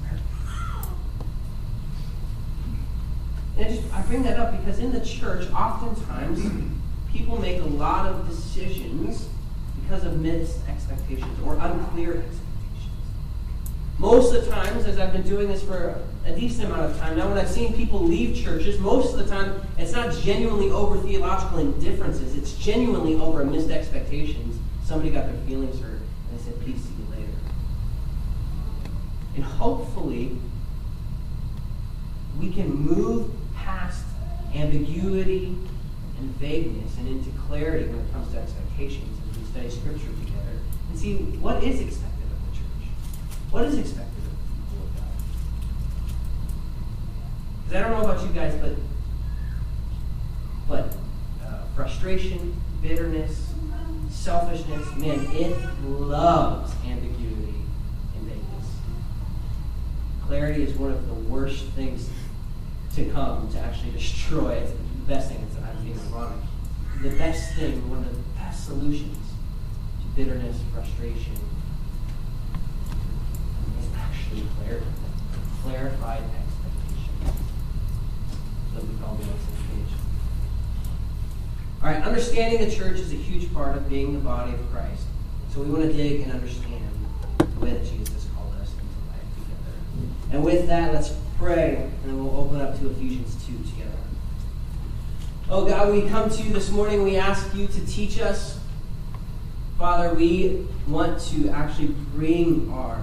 And 3.56 3.66
I, 3.66 3.68
just, 3.70 3.92
I 3.92 4.02
bring 4.02 4.22
that 4.22 4.38
up 4.38 4.56
because 4.56 4.78
in 4.78 4.92
the 4.92 5.04
church, 5.04 5.50
oftentimes 5.50 6.48
people 7.10 7.40
make 7.40 7.60
a 7.60 7.66
lot 7.66 8.06
of 8.06 8.28
decisions 8.28 9.28
because 9.82 10.04
of 10.04 10.20
missed 10.20 10.60
expectations 10.68 11.36
or 11.44 11.54
unclear 11.56 12.18
expectations. 12.18 12.40
Most 13.98 14.34
of 14.34 14.44
the 14.44 14.50
times, 14.50 14.86
as 14.86 14.98
I've 14.98 15.12
been 15.12 15.22
doing 15.22 15.48
this 15.48 15.62
for 15.62 16.00
a 16.26 16.34
decent 16.34 16.66
amount 16.66 16.90
of 16.90 16.98
time 16.98 17.16
now, 17.16 17.28
when 17.28 17.38
I've 17.38 17.48
seen 17.48 17.74
people 17.74 18.00
leave 18.00 18.36
churches, 18.36 18.78
most 18.80 19.14
of 19.14 19.20
the 19.20 19.26
time 19.32 19.60
it's 19.78 19.92
not 19.92 20.12
genuinely 20.14 20.70
over 20.70 20.98
theological 20.98 21.58
indifferences, 21.58 22.36
it's 22.36 22.54
genuinely 22.54 23.14
over 23.14 23.44
missed 23.44 23.70
expectations. 23.70 24.58
Somebody 24.84 25.10
got 25.10 25.26
their 25.26 25.40
feelings 25.46 25.80
hurt 25.80 26.00
and 26.00 26.38
they 26.38 26.42
said, 26.42 26.64
Peace, 26.64 26.82
see 26.82 26.92
you 26.98 27.16
later. 27.16 27.32
And 29.36 29.44
hopefully, 29.44 30.36
we 32.40 32.50
can 32.50 32.68
move 32.74 33.30
past 33.54 34.04
ambiguity 34.54 35.56
and 36.18 36.30
vagueness 36.36 36.96
and 36.98 37.08
into 37.08 37.30
clarity 37.46 37.86
when 37.86 38.00
it 38.00 38.12
comes 38.12 38.32
to 38.32 38.38
expectations 38.40 39.18
as 39.30 39.38
we 39.38 39.44
study 39.44 39.70
Scripture 39.70 40.12
together 40.24 40.58
and 40.90 40.98
see 40.98 41.16
what 41.16 41.62
is 41.62 41.80
expected. 41.80 42.03
What 43.54 43.66
is 43.66 43.78
expected? 43.78 44.11
Because 47.62 47.76
I 47.76 47.88
don't 47.88 47.92
know 47.92 48.11
about 48.11 48.26
you 48.26 48.32
guys, 48.32 48.52
but 48.56 48.73
but 50.66 50.96
uh, 51.40 51.61
frustration, 51.76 52.61
bitterness, 52.82 53.54
selfishness, 54.11 54.96
man, 54.96 55.25
it 55.30 55.56
loves 55.84 56.73
ambiguity 56.84 57.54
and 58.16 58.26
vagueness. 58.26 58.66
Clarity 60.26 60.64
is 60.64 60.75
one 60.76 60.90
of 60.90 61.06
the 61.06 61.14
worst 61.14 61.66
things 61.76 62.11
to 62.96 63.04
come 63.11 63.49
to 63.52 63.61
actually 63.61 63.92
destroy 63.92 64.54
it. 64.54 64.76
The 65.06 65.14
best 65.14 65.28
thing 65.30 65.46
that 65.54 65.62
I'm 65.62 65.84
being 65.84 66.00
ironic. 66.12 66.38
The 67.04 67.11
best 67.11 67.54
thing, 67.54 67.88
one 67.88 68.00
of 68.00 68.12
the 68.12 68.20
best 68.37 68.66
solutions 68.66 69.16
to 70.00 70.06
bitterness, 70.16 70.58
frustration, 70.73 71.37
is 74.34 74.46
Clarified 75.62 76.23
expectation. 76.23 77.35
So 78.75 78.80
we 78.80 78.99
call 78.99 79.14
the. 79.16 79.25
All 81.83 81.90
right, 81.90 82.02
understanding 82.02 82.66
the 82.66 82.75
church 82.75 82.99
is 82.99 83.12
a 83.12 83.16
huge 83.16 83.52
part 83.52 83.76
of 83.76 83.90
being 83.90 84.14
the 84.14 84.18
body 84.18 84.54
of 84.54 84.73
Christ. 84.73 85.02
So 85.52 85.61
we 85.61 85.71
want 85.71 85.83
to 85.83 85.92
dig 85.92 86.23
and 86.23 86.33
understand 86.33 86.83
the 87.38 87.61
way 87.61 87.73
that 87.73 87.85
Jesus 87.85 88.26
called 88.35 88.54
us 88.54 88.71
into 88.73 88.85
life 89.11 89.21
together. 89.35 90.33
And 90.33 90.42
with 90.42 90.66
that, 90.68 90.94
let's 90.94 91.14
pray, 91.38 91.76
and 91.76 91.92
then 92.04 92.25
we'll 92.25 92.40
open 92.40 92.62
up 92.62 92.78
to 92.78 92.90
Ephesians 92.90 93.37
2 93.47 93.52
together. 93.71 93.90
Oh 95.50 95.66
God, 95.66 95.92
we 95.92 96.09
come 96.09 96.30
to 96.30 96.42
you 96.42 96.54
this 96.54 96.71
morning. 96.71 97.02
We 97.02 97.16
ask 97.16 97.54
you 97.54 97.66
to 97.66 97.87
teach 97.87 98.18
us. 98.18 98.59
Father, 99.78 100.14
we 100.14 100.66
want 100.88 101.21
to 101.33 101.50
actually 101.50 101.88
bring 102.14 102.71
our, 102.73 103.02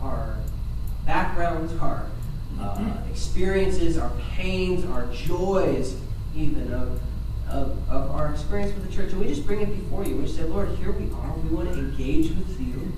our 0.00 0.36
backgrounds, 1.06 1.72
our 1.80 2.06
uh, 2.60 2.96
experiences, 3.10 3.98
our 3.98 4.12
pains, 4.32 4.84
our 4.86 5.06
joys, 5.06 5.96
even 6.36 6.72
of, 6.72 7.00
of, 7.48 7.76
of 7.90 8.10
our 8.10 8.30
experience 8.30 8.74
with 8.74 8.88
the 8.88 8.94
church. 8.94 9.12
And 9.12 9.20
we 9.20 9.26
just 9.26 9.46
bring 9.46 9.60
it 9.60 9.66
before 9.66 10.04
you. 10.04 10.16
We 10.16 10.26
say, 10.28 10.44
Lord, 10.44 10.68
here 10.76 10.92
we 10.92 11.10
are. 11.12 11.32
We 11.36 11.54
want 11.54 11.72
to 11.72 11.78
engage 11.78 12.30
with 12.30 12.60
you. 12.60 12.92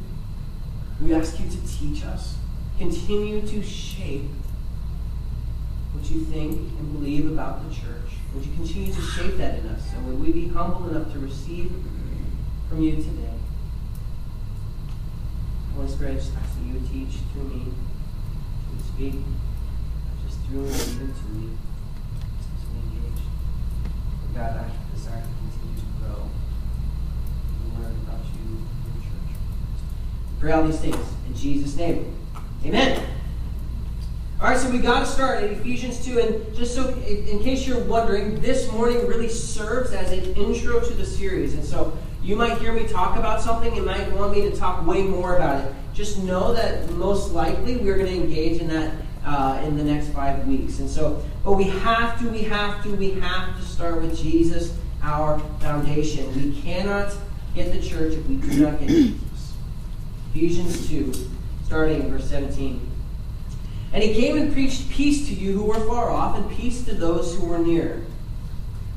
We 1.01 1.15
ask 1.15 1.39
you 1.41 1.49
to 1.49 1.67
teach 1.67 2.05
us, 2.05 2.37
continue 2.79 3.47
to 3.47 3.63
shape 3.63 4.31
what 5.93 6.11
you 6.11 6.25
think 6.25 6.53
and 6.57 6.93
believe 6.93 7.31
about 7.31 7.69
the 7.69 7.75
church. 7.75 8.13
Would 8.35 8.45
you 8.45 8.55
continue 8.55 8.93
to 8.93 9.01
shape 9.01 9.37
that 9.39 9.59
in 9.59 9.67
us? 9.69 9.93
And 9.95 10.07
would 10.07 10.21
we 10.21 10.33
be 10.33 10.49
humble 10.49 10.89
enough 10.89 11.13
to 11.13 11.19
receive 11.19 11.73
from 12.69 12.83
you 12.83 12.97
today? 12.97 13.33
Holy 15.75 15.89
Spirit, 15.89 16.13
I 16.13 16.15
just 16.15 16.35
ask 16.37 16.55
that 16.55 16.65
you 16.65 16.75
would 16.75 16.91
teach 16.91 17.21
through 17.33 17.45
me, 17.45 17.73
speak, 18.97 19.13
not 19.13 20.27
just 20.27 20.39
but 20.49 20.57
even 20.57 21.13
to 21.13 21.25
me, 21.35 21.51
as 22.57 22.65
we 22.71 22.79
engage. 22.81 23.21
For 24.23 24.39
God, 24.39 24.57
I 24.57 24.95
desire 24.97 25.21
to 25.21 25.29
continue 25.29 25.77
to 25.77 25.87
grow 26.01 26.31
and 27.61 27.85
learn 27.85 27.93
about 28.07 28.25
you 28.25 28.57
and 28.57 28.95
your 28.95 29.03
church. 29.03 29.37
Pray 30.41 30.53
all 30.53 30.65
these 30.65 30.81
things 30.81 30.97
in 31.27 31.35
Jesus' 31.37 31.77
name. 31.77 32.17
Amen. 32.65 33.07
All 34.41 34.49
right, 34.49 34.59
so 34.59 34.71
we 34.71 34.79
got 34.79 35.01
to 35.01 35.07
start 35.07 35.45
at 35.45 35.51
Ephesians 35.51 36.03
2. 36.03 36.19
And 36.19 36.57
just 36.57 36.75
so, 36.75 36.89
in 36.89 37.43
case 37.43 37.67
you're 37.67 37.85
wondering, 37.85 38.41
this 38.41 38.73
morning 38.73 39.07
really 39.07 39.29
serves 39.29 39.93
as 39.93 40.11
an 40.13 40.25
intro 40.37 40.81
to 40.81 40.95
the 40.95 41.05
series. 41.05 41.53
And 41.53 41.63
so 41.63 41.99
you 42.27 42.35
might 42.35 42.59
hear 42.59 42.73
me 42.73 42.85
talk 42.89 43.17
about 43.17 43.41
something 43.41 43.73
and 43.77 43.87
might 43.87 44.11
want 44.13 44.33
me 44.33 44.43
to 44.43 44.57
talk 44.57 44.85
way 44.85 45.05
more 45.05 45.37
about 45.37 45.65
it. 45.65 45.73
Just 45.95 46.19
know 46.19 46.53
that 46.55 46.91
most 46.91 47.31
likely 47.31 47.77
we're 47.77 47.97
going 47.97 48.11
to 48.11 48.17
engage 48.17 48.61
in 48.61 48.67
that 48.67 48.93
uh, 49.25 49.63
in 49.65 49.77
the 49.77 49.85
next 49.85 50.09
five 50.09 50.45
weeks. 50.45 50.81
And 50.81 50.91
so, 50.91 51.23
but 51.45 51.53
we 51.53 51.65
have 51.65 52.19
to, 52.19 52.29
we 52.29 52.43
have 52.43 52.83
to, 52.83 52.97
we 52.97 53.11
have 53.13 53.57
to 53.57 53.63
start 53.63 54.03
with 54.03 54.19
Jesus, 54.19 54.77
our 55.03 55.39
foundation. 55.61 56.35
We 56.35 56.61
cannot 56.61 57.15
get 57.55 57.73
the 57.73 57.81
church 57.81 58.15
if 58.15 58.27
we 58.27 58.37
do 58.37 58.71
not 58.71 58.81
get 58.81 58.89
Jesus. 58.89 59.55
Ephesians 60.35 60.89
2, 60.89 61.13
starting 61.65 62.03
in 62.03 62.11
verse 62.11 62.29
17. 62.29 62.91
And 63.93 64.03
he 64.03 64.15
came 64.15 64.37
and 64.37 64.53
preached 64.53 64.91
peace 64.91 65.29
to 65.29 65.35
you 65.35 65.53
who 65.53 65.65
were 65.65 65.81
far 65.87 66.11
off, 66.11 66.37
and 66.37 66.51
peace 66.51 66.85
to 66.87 66.95
those 66.95 67.37
who 67.37 67.47
were 67.47 67.59
near. 67.59 68.05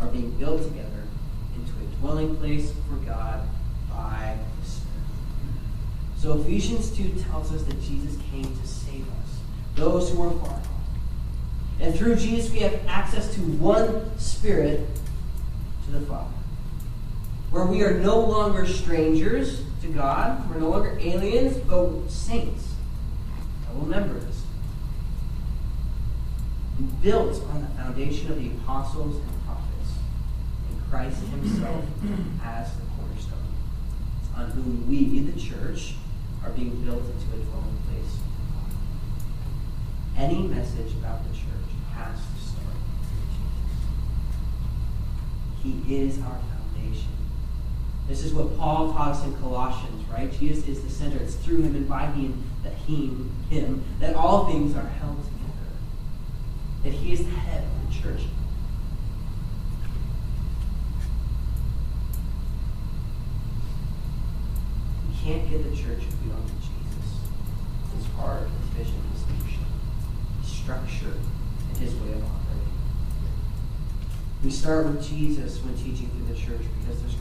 are 0.00 0.06
being 0.08 0.30
built 0.32 0.62
together 0.62 1.02
into 1.54 1.72
a 1.72 1.96
dwelling 2.00 2.36
place 2.36 2.72
for 2.88 2.96
God 3.06 3.46
by 3.88 4.36
the 4.60 4.68
Spirit. 4.68 4.90
So 6.18 6.40
Ephesians 6.40 6.96
2 6.96 7.22
tells 7.22 7.52
us 7.52 7.62
that 7.62 7.80
Jesus 7.82 8.16
came 8.30 8.44
to 8.44 8.66
save 8.66 9.02
us, 9.02 9.38
those 9.76 10.10
who 10.10 10.22
are 10.22 10.30
far 10.30 10.50
off. 10.50 10.68
And 11.80 11.94
through 11.94 12.16
Jesus 12.16 12.52
we 12.52 12.60
have 12.60 12.80
access 12.86 13.34
to 13.34 13.40
one 13.40 14.18
Spirit 14.18 14.86
to 15.86 15.90
the 15.90 16.00
Father. 16.06 16.30
Where 17.50 17.66
we 17.66 17.82
are 17.82 17.98
no 17.98 18.18
longer 18.20 18.66
strangers 18.66 19.62
to 19.82 19.88
God, 19.88 20.48
we're 20.50 20.58
no 20.60 20.70
longer 20.70 20.98
aliens, 21.00 21.56
but 21.58 22.10
saints 22.10 22.74
fellow 23.74 23.86
members. 23.86 24.42
Built 27.02 27.42
on 27.50 27.62
the 27.62 27.68
foundation 27.68 28.30
of 28.30 28.42
the 28.42 28.48
apostles 28.48 29.22
Christ 30.94 31.22
himself 31.24 31.84
as 32.44 32.72
the 32.76 32.82
cornerstone, 32.96 33.48
on 34.36 34.50
whom 34.52 34.88
we, 34.88 35.18
the 35.18 35.40
church, 35.40 35.94
are 36.44 36.50
being 36.50 36.84
built 36.84 37.02
into 37.02 37.34
a 37.34 37.44
dwelling 37.44 37.78
place. 37.88 38.18
Any 40.16 40.46
message 40.46 40.92
about 40.92 41.24
the 41.24 41.30
church 41.30 41.70
has 41.94 42.14
to 42.14 42.38
start 42.40 42.76
with 43.00 43.08
Jesus. 45.64 45.86
He 45.88 45.96
is 45.96 46.18
our 46.20 46.38
foundation. 46.38 47.10
This 48.06 48.22
is 48.22 48.32
what 48.32 48.56
Paul 48.56 48.92
taught 48.92 49.16
us 49.16 49.24
in 49.24 49.34
Colossians, 49.38 50.08
right? 50.08 50.30
Jesus 50.38 50.68
is 50.68 50.80
the 50.84 50.90
center. 50.90 51.16
It's 51.16 51.34
through 51.34 51.62
him 51.62 51.74
and 51.74 51.88
by 51.88 52.06
him 52.06 52.44
that 52.62 52.74
him, 52.74 53.34
him, 53.50 53.82
that 53.98 54.14
all 54.14 54.46
things 54.46 54.76
are 54.76 54.86
held 54.86 55.16
together. 55.24 55.34
that 56.84 56.92
he 56.92 57.12
is 57.12 57.24
the 57.24 57.30
head 57.30 57.64
of 57.64 57.88
the 57.88 58.00
church. 58.00 58.20
Can't 65.24 65.48
get 65.48 65.64
the 65.64 65.74
church 65.74 66.04
get 66.04 66.60
Jesus. 66.60 67.16
His 67.96 68.06
heart, 68.12 68.46
his 68.60 68.86
vision, 68.86 69.00
his 69.14 69.24
leadership, 69.30 69.66
his 70.42 70.52
structure, 70.52 71.16
and 71.68 71.76
his 71.78 71.94
way 71.94 72.12
of 72.12 72.22
operating. 72.22 72.74
We 74.44 74.50
start 74.50 74.84
with 74.84 75.02
Jesus 75.02 75.60
when 75.64 75.74
teaching 75.78 76.10
through 76.10 76.34
the 76.34 76.38
church 76.38 76.60
because 76.78 77.00
there's 77.00 77.16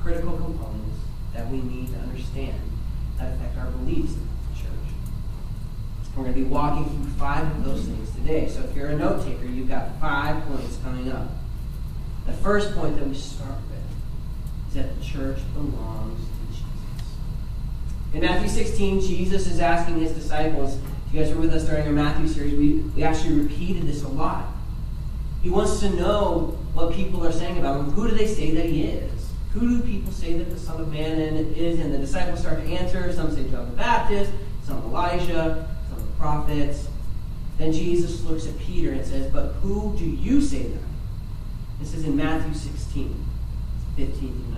critical 0.00 0.36
components 0.36 1.00
that 1.34 1.50
we 1.50 1.60
need 1.60 1.88
to 1.88 1.98
understand 1.98 2.60
that 3.18 3.34
affect 3.34 3.58
our 3.58 3.66
beliefs 3.72 4.12
about 4.14 4.54
the 4.54 4.60
church. 4.60 4.94
We're 6.16 6.22
going 6.22 6.34
to 6.34 6.40
be 6.40 6.46
walking 6.46 6.84
through 6.84 7.10
five 7.14 7.44
of 7.44 7.64
those 7.64 7.86
things 7.86 8.12
today. 8.12 8.48
So 8.48 8.60
if 8.60 8.76
you're 8.76 8.90
a 8.90 8.96
note 8.96 9.24
taker, 9.24 9.46
you've 9.46 9.68
got 9.68 10.00
five 10.00 10.44
points 10.46 10.78
coming 10.84 11.10
up. 11.10 11.28
The 12.24 12.34
first 12.34 12.76
point 12.76 12.96
that 12.98 13.08
we 13.08 13.14
start 13.14 13.56
with 13.68 14.68
is 14.68 14.74
that 14.74 14.96
the 14.96 15.04
church 15.04 15.40
belongs. 15.54 16.20
In 18.18 18.24
Matthew 18.24 18.48
16, 18.48 19.00
Jesus 19.00 19.46
is 19.46 19.60
asking 19.60 20.00
his 20.00 20.10
disciples, 20.10 20.76
if 21.06 21.14
you 21.14 21.20
guys 21.20 21.32
were 21.32 21.40
with 21.40 21.54
us 21.54 21.66
during 21.66 21.86
our 21.86 21.92
Matthew 21.92 22.26
series, 22.26 22.54
we, 22.54 22.72
we 22.96 23.04
actually 23.04 23.38
repeated 23.38 23.84
this 23.84 24.02
a 24.02 24.08
lot. 24.08 24.46
He 25.40 25.50
wants 25.50 25.78
to 25.78 25.90
know 25.90 26.58
what 26.74 26.92
people 26.92 27.24
are 27.24 27.30
saying 27.30 27.58
about 27.58 27.78
him. 27.78 27.92
Who 27.92 28.08
do 28.08 28.16
they 28.16 28.26
say 28.26 28.50
that 28.56 28.64
he 28.64 28.86
is? 28.86 29.30
Who 29.52 29.60
do 29.60 29.82
people 29.82 30.10
say 30.10 30.36
that 30.36 30.50
the 30.50 30.58
Son 30.58 30.80
of 30.80 30.92
Man 30.92 31.20
is? 31.20 31.78
And 31.78 31.94
the 31.94 31.98
disciples 31.98 32.40
start 32.40 32.58
to 32.58 32.64
answer. 32.64 33.12
Some 33.12 33.32
say 33.32 33.48
John 33.48 33.70
the 33.70 33.76
Baptist, 33.76 34.32
some 34.64 34.78
Elijah, 34.78 35.68
some 35.88 36.00
the 36.00 36.12
prophets. 36.18 36.88
Then 37.56 37.72
Jesus 37.72 38.24
looks 38.24 38.48
at 38.48 38.58
Peter 38.58 38.90
and 38.90 39.06
says, 39.06 39.32
But 39.32 39.52
who 39.62 39.94
do 39.96 40.04
you 40.04 40.40
say 40.40 40.64
that? 40.64 40.82
This 41.78 41.94
is 41.94 42.04
in 42.04 42.16
Matthew 42.16 42.52
16, 42.52 43.14
15 43.94 44.18
through 44.18 44.54
19. 44.54 44.57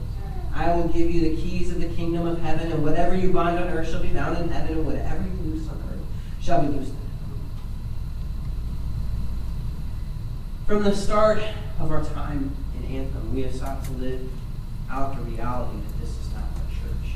I 0.53 0.75
will 0.75 0.87
give 0.89 1.09
you 1.09 1.21
the 1.21 1.41
keys 1.41 1.71
of 1.71 1.79
the 1.79 1.87
kingdom 1.87 2.27
of 2.27 2.41
heaven, 2.41 2.71
and 2.71 2.83
whatever 2.83 3.15
you 3.15 3.31
bind 3.31 3.57
on 3.57 3.69
earth 3.69 3.89
shall 3.89 4.01
be 4.01 4.09
bound 4.09 4.37
in 4.37 4.49
heaven, 4.49 4.77
and 4.77 4.85
whatever 4.85 5.23
you 5.23 5.51
loose 5.51 5.67
on 5.69 5.81
earth 5.91 6.01
shall 6.41 6.61
be 6.61 6.67
loosed 6.67 6.91
in 6.91 6.97
heaven. 6.97 7.39
From 10.67 10.83
the 10.83 10.95
start 10.95 11.41
of 11.79 11.91
our 11.91 12.03
time 12.03 12.55
in 12.77 12.85
Anthem, 12.95 13.33
we 13.33 13.43
have 13.43 13.55
sought 13.55 13.83
to 13.85 13.91
live 13.93 14.29
out 14.89 15.15
the 15.15 15.23
reality 15.23 15.79
that 15.79 15.99
this 16.01 16.09
is 16.09 16.29
not 16.33 16.43
our 16.43 16.69
church. 16.69 17.15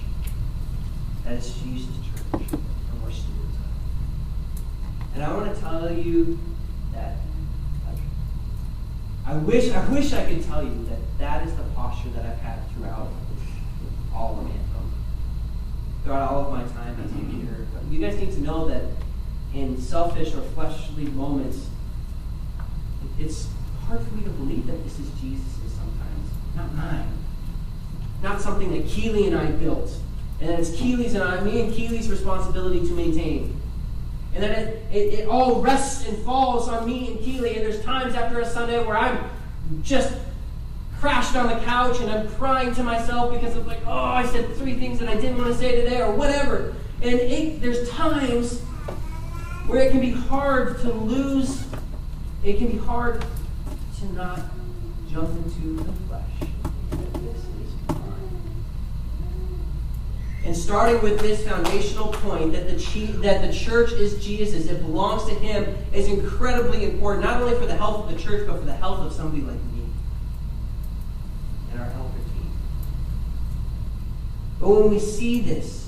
That 1.26 1.34
it's 1.34 1.52
Jesus' 1.60 1.96
church, 2.06 2.52
and 2.54 3.04
we're 3.04 3.12
stewards 3.12 3.56
of 3.56 3.66
it. 3.66 5.16
And 5.16 5.24
I 5.24 5.34
want 5.34 5.54
to 5.54 5.62
tell 5.62 5.92
you 5.92 6.40
that 6.94 7.18
I 9.28 9.34
wish 9.38 9.72
I 9.72 9.84
wish 9.90 10.14
I 10.14 10.24
could 10.26 10.44
tell 10.44 10.64
you 10.64 10.86
that 10.86 11.00
that 11.18 11.48
is 11.48 11.56
the 11.56 11.64
posture 11.76 12.10
that 12.10 12.26
I've 12.26 12.40
had 12.40 12.60
throughout 12.72 13.10
all 14.16 14.40
of 14.40 14.46
Anthem, 14.46 14.94
throughout 16.04 16.32
all 16.32 16.46
of 16.46 16.52
my 16.52 16.64
time 16.74 16.98
as 17.04 17.12
a 17.12 17.36
leader. 17.36 17.68
But 17.74 17.92
you 17.92 18.00
guys 18.00 18.18
need 18.18 18.32
to 18.32 18.42
know 18.42 18.68
that 18.68 18.84
in 19.54 19.80
selfish 19.80 20.34
or 20.34 20.42
fleshly 20.42 21.06
moments, 21.06 21.68
it's 23.20 23.48
hard 23.88 24.02
for 24.02 24.16
me 24.16 24.24
to 24.24 24.30
believe 24.30 24.68
that 24.68 24.84
this 24.84 25.00
is 25.00 25.10
Jesus' 25.22 25.74
sometimes, 25.74 26.30
not 26.56 26.74
mine 26.74 27.16
not 28.26 28.42
something 28.42 28.72
that 28.72 28.88
Keeley 28.88 29.28
and 29.28 29.36
I 29.36 29.52
built. 29.52 29.92
And 30.42 30.50
it's 30.50 30.76
Keeley's 30.76 31.14
and 31.14 31.24
I, 31.24 31.40
me 31.42 31.62
and 31.62 31.74
Keeley's 31.74 32.10
responsibility 32.10 32.80
to 32.80 32.94
maintain. 32.94 33.62
And 34.34 34.44
then 34.44 34.52
it, 34.52 34.84
it, 34.92 35.14
it, 35.20 35.28
all 35.30 35.62
rests 35.62 36.08
and 36.08 36.18
falls 36.26 36.68
on 36.68 36.86
me 36.86 37.12
and 37.12 37.20
Keeley. 37.20 37.56
And 37.56 37.64
there's 37.64 37.82
times 37.84 38.16
after 38.16 38.42
a 38.42 38.46
Sunday 38.46 38.84
where 38.84 38.98
I'm 38.98 39.30
just 39.82 40.14
crashed 41.06 41.36
on 41.36 41.48
the 41.48 41.64
couch 41.64 42.00
and 42.00 42.10
I'm 42.10 42.28
crying 42.30 42.74
to 42.74 42.82
myself 42.82 43.32
because 43.32 43.56
of 43.56 43.68
like, 43.68 43.78
oh, 43.86 43.92
I 43.92 44.26
said 44.26 44.56
three 44.56 44.74
things 44.74 44.98
that 44.98 45.08
I 45.08 45.14
didn't 45.14 45.38
want 45.38 45.50
to 45.50 45.54
say 45.54 45.76
today 45.76 46.02
or 46.02 46.12
whatever. 46.12 46.74
And 47.04 47.14
it, 47.14 47.62
there's 47.62 47.88
times 47.92 48.62
where 49.68 49.84
it 49.84 49.92
can 49.92 50.02
be 50.02 50.10
hard 50.10 50.80
to 50.80 50.92
lose, 50.92 51.64
it 52.44 52.58
can 52.58 52.72
be 52.72 52.80
hard 52.80 53.24
to 54.00 54.14
not 54.14 54.40
jump 55.08 55.30
into 55.30 55.84
the 55.84 55.94
flesh. 56.08 56.50
And 60.44 60.58
starting 60.58 61.04
with 61.04 61.20
this 61.20 61.48
foundational 61.48 62.14
point 62.14 62.52
that 62.54 62.68
the, 62.68 63.06
that 63.22 63.46
the 63.46 63.54
church 63.54 63.92
is 63.92 64.26
Jesus, 64.26 64.66
it 64.66 64.82
belongs 64.82 65.26
to 65.26 65.36
Him, 65.36 65.78
is 65.94 66.08
incredibly 66.08 66.84
important, 66.84 67.24
not 67.24 67.44
only 67.44 67.56
for 67.60 67.68
the 67.68 67.78
health 67.78 68.10
of 68.10 68.12
the 68.12 68.20
church, 68.20 68.48
but 68.48 68.58
for 68.58 68.66
the 68.66 68.76
health 68.76 69.02
of 69.02 69.14
somebody 69.14 69.44
like 69.44 69.54
me 69.54 69.76
and 71.76 71.84
our 71.84 71.92
elder 71.98 72.18
team. 72.18 72.52
But 74.66 74.82
when 74.82 74.90
we 74.90 74.98
see 74.98 75.42
this, 75.42 75.88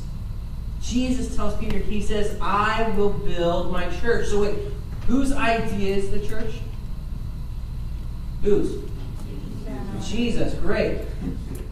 Jesus 0.84 1.36
tells 1.36 1.58
Peter, 1.58 1.80
He 1.80 2.00
says, 2.00 2.38
I 2.40 2.94
will 2.96 3.10
build 3.10 3.72
my 3.72 3.90
church. 3.98 4.28
So, 4.28 4.42
wait, 4.42 4.56
whose 5.08 5.32
idea 5.32 5.96
is 5.96 6.12
the 6.12 6.20
church? 6.20 6.54
Whose? 8.44 8.84
Jesus, 10.06 10.54
great. 10.60 11.00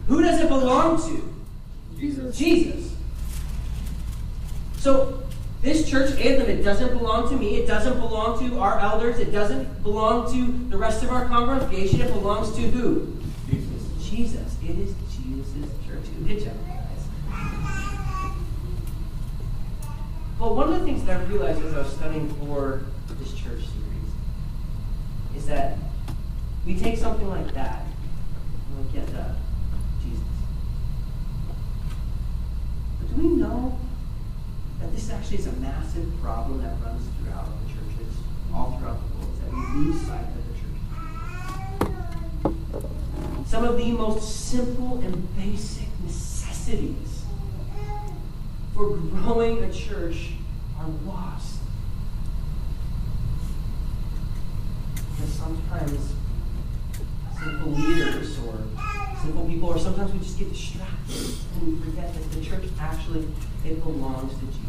Who 0.08 0.20
does 0.20 0.40
it 0.40 0.48
belong 0.48 1.00
to? 1.02 1.32
Jesus. 1.96 2.36
Jesus. 2.36 2.96
So 4.78 5.22
this 5.62 5.88
church 5.88 6.10
anthem, 6.18 6.50
it 6.50 6.64
doesn't 6.64 6.98
belong 6.98 7.28
to 7.28 7.36
me. 7.36 7.54
It 7.54 7.68
doesn't 7.68 8.00
belong 8.00 8.40
to 8.40 8.58
our 8.58 8.80
elders. 8.80 9.20
It 9.20 9.30
doesn't 9.30 9.84
belong 9.84 10.28
to 10.32 10.70
the 10.70 10.76
rest 10.76 11.04
of 11.04 11.10
our 11.10 11.26
congregation. 11.26 12.00
It 12.00 12.12
belongs 12.12 12.52
to 12.56 12.62
who? 12.62 13.16
Jesus. 13.48 14.10
Jesus. 14.10 14.56
It 14.64 14.76
is 14.76 14.92
Jesus' 15.16 15.70
church. 15.86 16.04
Good 16.26 16.40
job, 16.40 16.54
guys. 16.66 16.76
Well, 20.38 20.54
one 20.54 20.70
of 20.70 20.78
the 20.78 20.84
things 20.84 21.02
that 21.04 21.18
I 21.18 21.24
realized 21.24 21.64
as 21.64 21.72
I 21.72 21.78
was 21.78 21.92
studying 21.92 22.28
for 22.34 22.82
this 23.18 23.32
church 23.32 23.60
series 23.60 24.10
is 25.34 25.46
that 25.46 25.78
we 26.66 26.78
take 26.78 26.98
something 26.98 27.26
like 27.26 27.54
that 27.54 27.86
and 27.86 28.86
we 28.86 28.92
get 28.92 29.06
Jesus. 30.02 30.20
But 33.00 33.16
Do 33.16 33.22
we 33.22 33.28
know 33.28 33.78
that 34.78 34.92
this 34.94 35.08
actually 35.10 35.38
is 35.38 35.46
a 35.46 35.52
massive 35.52 36.06
problem 36.20 36.62
that 36.62 36.74
runs 36.84 37.08
throughout 37.18 37.48
the 37.62 37.68
churches, 37.72 38.14
all 38.52 38.76
throughout 38.78 38.98
the 39.08 39.14
world, 39.16 39.32
that 39.40 39.50
we 39.50 39.58
lose 39.86 40.02
sight 40.02 40.20
of 40.20 40.34
the 40.36 40.42
church? 42.52 42.60
Some 43.46 43.64
of 43.64 43.78
the 43.78 43.90
most 43.92 44.48
simple 44.50 45.00
and 45.00 45.34
basic 45.34 45.88
necessities 46.04 47.15
for 48.76 48.90
growing 48.90 49.64
a 49.64 49.72
church 49.72 50.32
are 50.78 50.88
lost. 51.06 51.60
Because 54.94 55.32
sometimes 55.32 56.12
simple 57.38 57.72
leaders 57.72 58.38
or 58.40 58.58
simple 59.22 59.46
people, 59.46 59.70
or 59.70 59.78
sometimes 59.78 60.12
we 60.12 60.18
just 60.18 60.38
get 60.38 60.52
distracted 60.52 61.16
and 61.54 61.62
we 61.66 61.84
forget 61.86 62.12
that 62.12 62.30
the 62.32 62.44
church 62.44 62.64
actually 62.78 63.26
it 63.64 63.82
belongs 63.82 64.34
to 64.34 64.46
Jesus. 64.46 64.60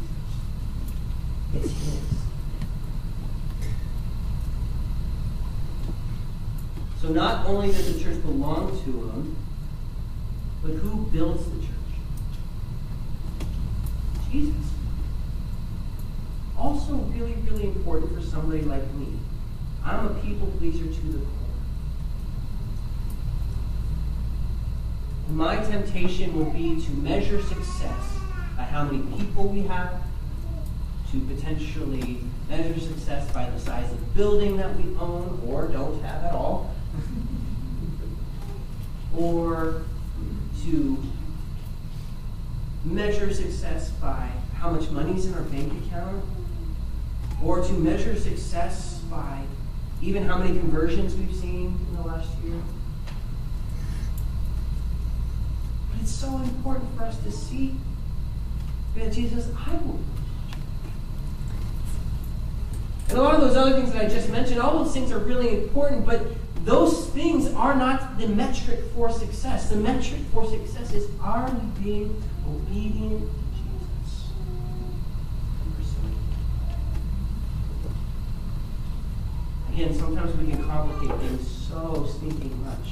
It's 1.54 1.65
His. 1.65 2.00
So 7.02 7.10
not 7.10 7.46
only 7.46 7.67
does 7.74 7.93
the 7.93 8.02
church 8.02 8.22
belong 8.22 8.70
to 8.70 8.91
Him, 8.91 9.36
but 10.63 10.72
who 10.72 11.06
builds 11.12 11.43
the 11.50 11.60
church? 11.60 11.76
Jesus. 14.31 14.71
Also, 16.57 16.95
really, 17.13 17.35
really 17.49 17.67
important 17.67 18.13
for 18.13 18.21
somebody 18.21 18.61
like 18.61 18.91
me. 18.93 19.19
I'm 19.83 20.07
a 20.07 20.13
people 20.15 20.47
pleaser 20.57 20.85
to 20.85 21.07
the 21.07 21.19
core. 21.19 21.37
my 25.29 25.57
temptation 25.57 26.33
would 26.37 26.53
be 26.53 26.81
to 26.81 26.91
measure 26.91 27.41
success 27.43 28.17
by 28.55 28.63
how 28.63 28.85
many 28.85 28.99
people 29.17 29.47
we 29.47 29.61
have, 29.63 30.01
to 31.11 31.19
potentially 31.21 32.19
measure 32.49 32.79
success 32.79 33.29
by 33.31 33.49
the 33.49 33.59
size 33.59 33.91
of 33.91 34.15
building 34.15 34.57
that 34.57 34.75
we 34.77 34.83
own 34.97 35.41
or 35.45 35.67
don't 35.67 36.01
have 36.01 36.23
at 36.23 36.33
all, 36.33 36.73
or 39.17 39.83
to 40.63 41.03
measure 42.91 43.34
success 43.34 43.89
by 43.91 44.30
how 44.56 44.69
much 44.71 44.89
money's 44.89 45.26
in 45.26 45.34
our 45.34 45.43
bank 45.43 45.71
account, 45.86 46.23
or 47.43 47.62
to 47.62 47.73
measure 47.73 48.15
success 48.15 49.00
by 49.12 49.43
even 50.02 50.23
how 50.23 50.38
many 50.38 50.58
conversions 50.58 51.15
we've 51.15 51.36
seen 51.36 51.78
in 51.89 51.95
the 51.95 52.02
last 52.02 52.30
year. 52.43 52.60
But 55.91 56.02
it's 56.02 56.12
so 56.12 56.38
important 56.38 56.95
for 56.97 57.04
us 57.04 57.17
to 57.23 57.32
see 57.32 57.76
that 58.95 59.12
Jesus, 59.12 59.50
I 59.67 59.73
will. 59.76 60.00
And 63.10 63.17
a 63.17 63.21
lot 63.21 63.36
of 63.36 63.41
those 63.41 63.56
other 63.56 63.73
things 63.73 63.93
that 63.93 64.06
I 64.06 64.10
just 64.10 64.30
mentioned, 64.30 64.60
all 64.60 64.84
those 64.84 64.93
things 64.93 65.12
are 65.12 65.19
really 65.19 65.63
important, 65.63 66.06
but 66.06 66.26
those 66.65 67.08
things 67.10 67.54
are 67.54 67.76
not 67.76 68.17
the 68.17 68.28
metric 68.28 68.80
for 68.93 69.10
success. 69.10 69.69
The 69.69 69.78
metric 69.78 70.19
for 70.34 70.45
success 70.45 70.93
is 70.93 71.08
are 71.21 71.50
we 71.50 71.84
being 71.84 72.23
obedient 72.47 73.21
to 73.21 73.36
Jesus? 73.53 74.29
Again, 79.73 79.93
sometimes 79.93 80.36
we 80.38 80.51
can 80.51 80.63
complicate 80.63 81.17
things 81.19 81.47
so 81.69 82.05
stinking 82.05 82.63
much. 82.63 82.89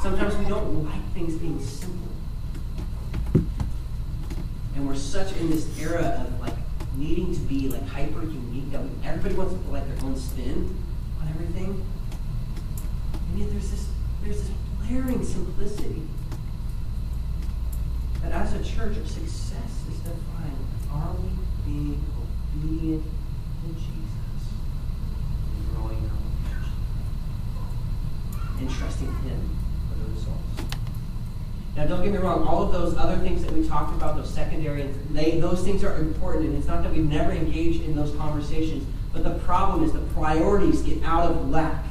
Sometimes 0.00 0.36
we 0.36 0.44
don't 0.44 0.84
like 0.84 1.12
things 1.14 1.34
being 1.34 1.60
simple. 1.60 2.08
And 4.74 4.86
we're 4.86 4.94
such 4.94 5.34
in 5.38 5.50
this 5.50 5.66
era 5.78 6.26
of 6.26 6.40
like 6.40 6.54
needing 6.96 7.34
to 7.34 7.40
be 7.40 7.68
like 7.68 7.86
hyper 7.88 8.22
unique 8.22 8.70
that 8.72 8.82
everybody 9.04 9.34
wants 9.34 9.54
to 9.54 9.58
put 9.60 9.72
like 9.72 9.88
their 9.88 10.04
own 10.04 10.16
spin 10.16 10.76
on 11.20 11.28
everything. 11.28 11.84
And 13.30 13.38
yet 13.38 13.50
there's 13.50 13.70
this 13.70 13.88
there's 14.22 14.42
this 14.42 14.50
blaring 14.78 15.24
simplicity 15.24 16.02
church, 18.76 18.98
our 18.98 19.06
success 19.06 19.84
is 19.90 19.98
defined. 20.00 20.66
Are 20.92 21.14
we 21.14 21.30
being 21.64 22.04
obedient 22.54 23.04
to 23.04 23.72
Jesus 23.72 24.52
and 25.56 25.74
growing 25.74 26.02
our 26.04 26.20
church 26.50 26.68
and 28.58 28.70
trusting 28.70 29.06
Him 29.06 29.56
for 29.88 29.98
the 29.98 30.10
results? 30.10 30.76
Now, 31.74 31.86
don't 31.86 32.04
get 32.04 32.12
me 32.12 32.18
wrong, 32.18 32.46
all 32.46 32.64
of 32.64 32.72
those 32.72 32.94
other 32.98 33.16
things 33.16 33.42
that 33.44 33.52
we 33.52 33.66
talked 33.66 33.94
about, 33.94 34.14
those 34.16 34.28
secondary, 34.28 34.82
they, 35.10 35.40
those 35.40 35.62
things 35.62 35.82
are 35.82 35.96
important, 35.96 36.44
and 36.44 36.58
it's 36.58 36.66
not 36.66 36.82
that 36.82 36.92
we've 36.92 37.08
never 37.08 37.32
engaged 37.32 37.82
in 37.82 37.96
those 37.96 38.14
conversations, 38.16 38.86
but 39.10 39.24
the 39.24 39.38
problem 39.46 39.84
is 39.84 39.92
the 39.92 40.00
priorities 40.14 40.82
get 40.82 41.02
out 41.02 41.30
of 41.30 41.48
whack. 41.48 41.85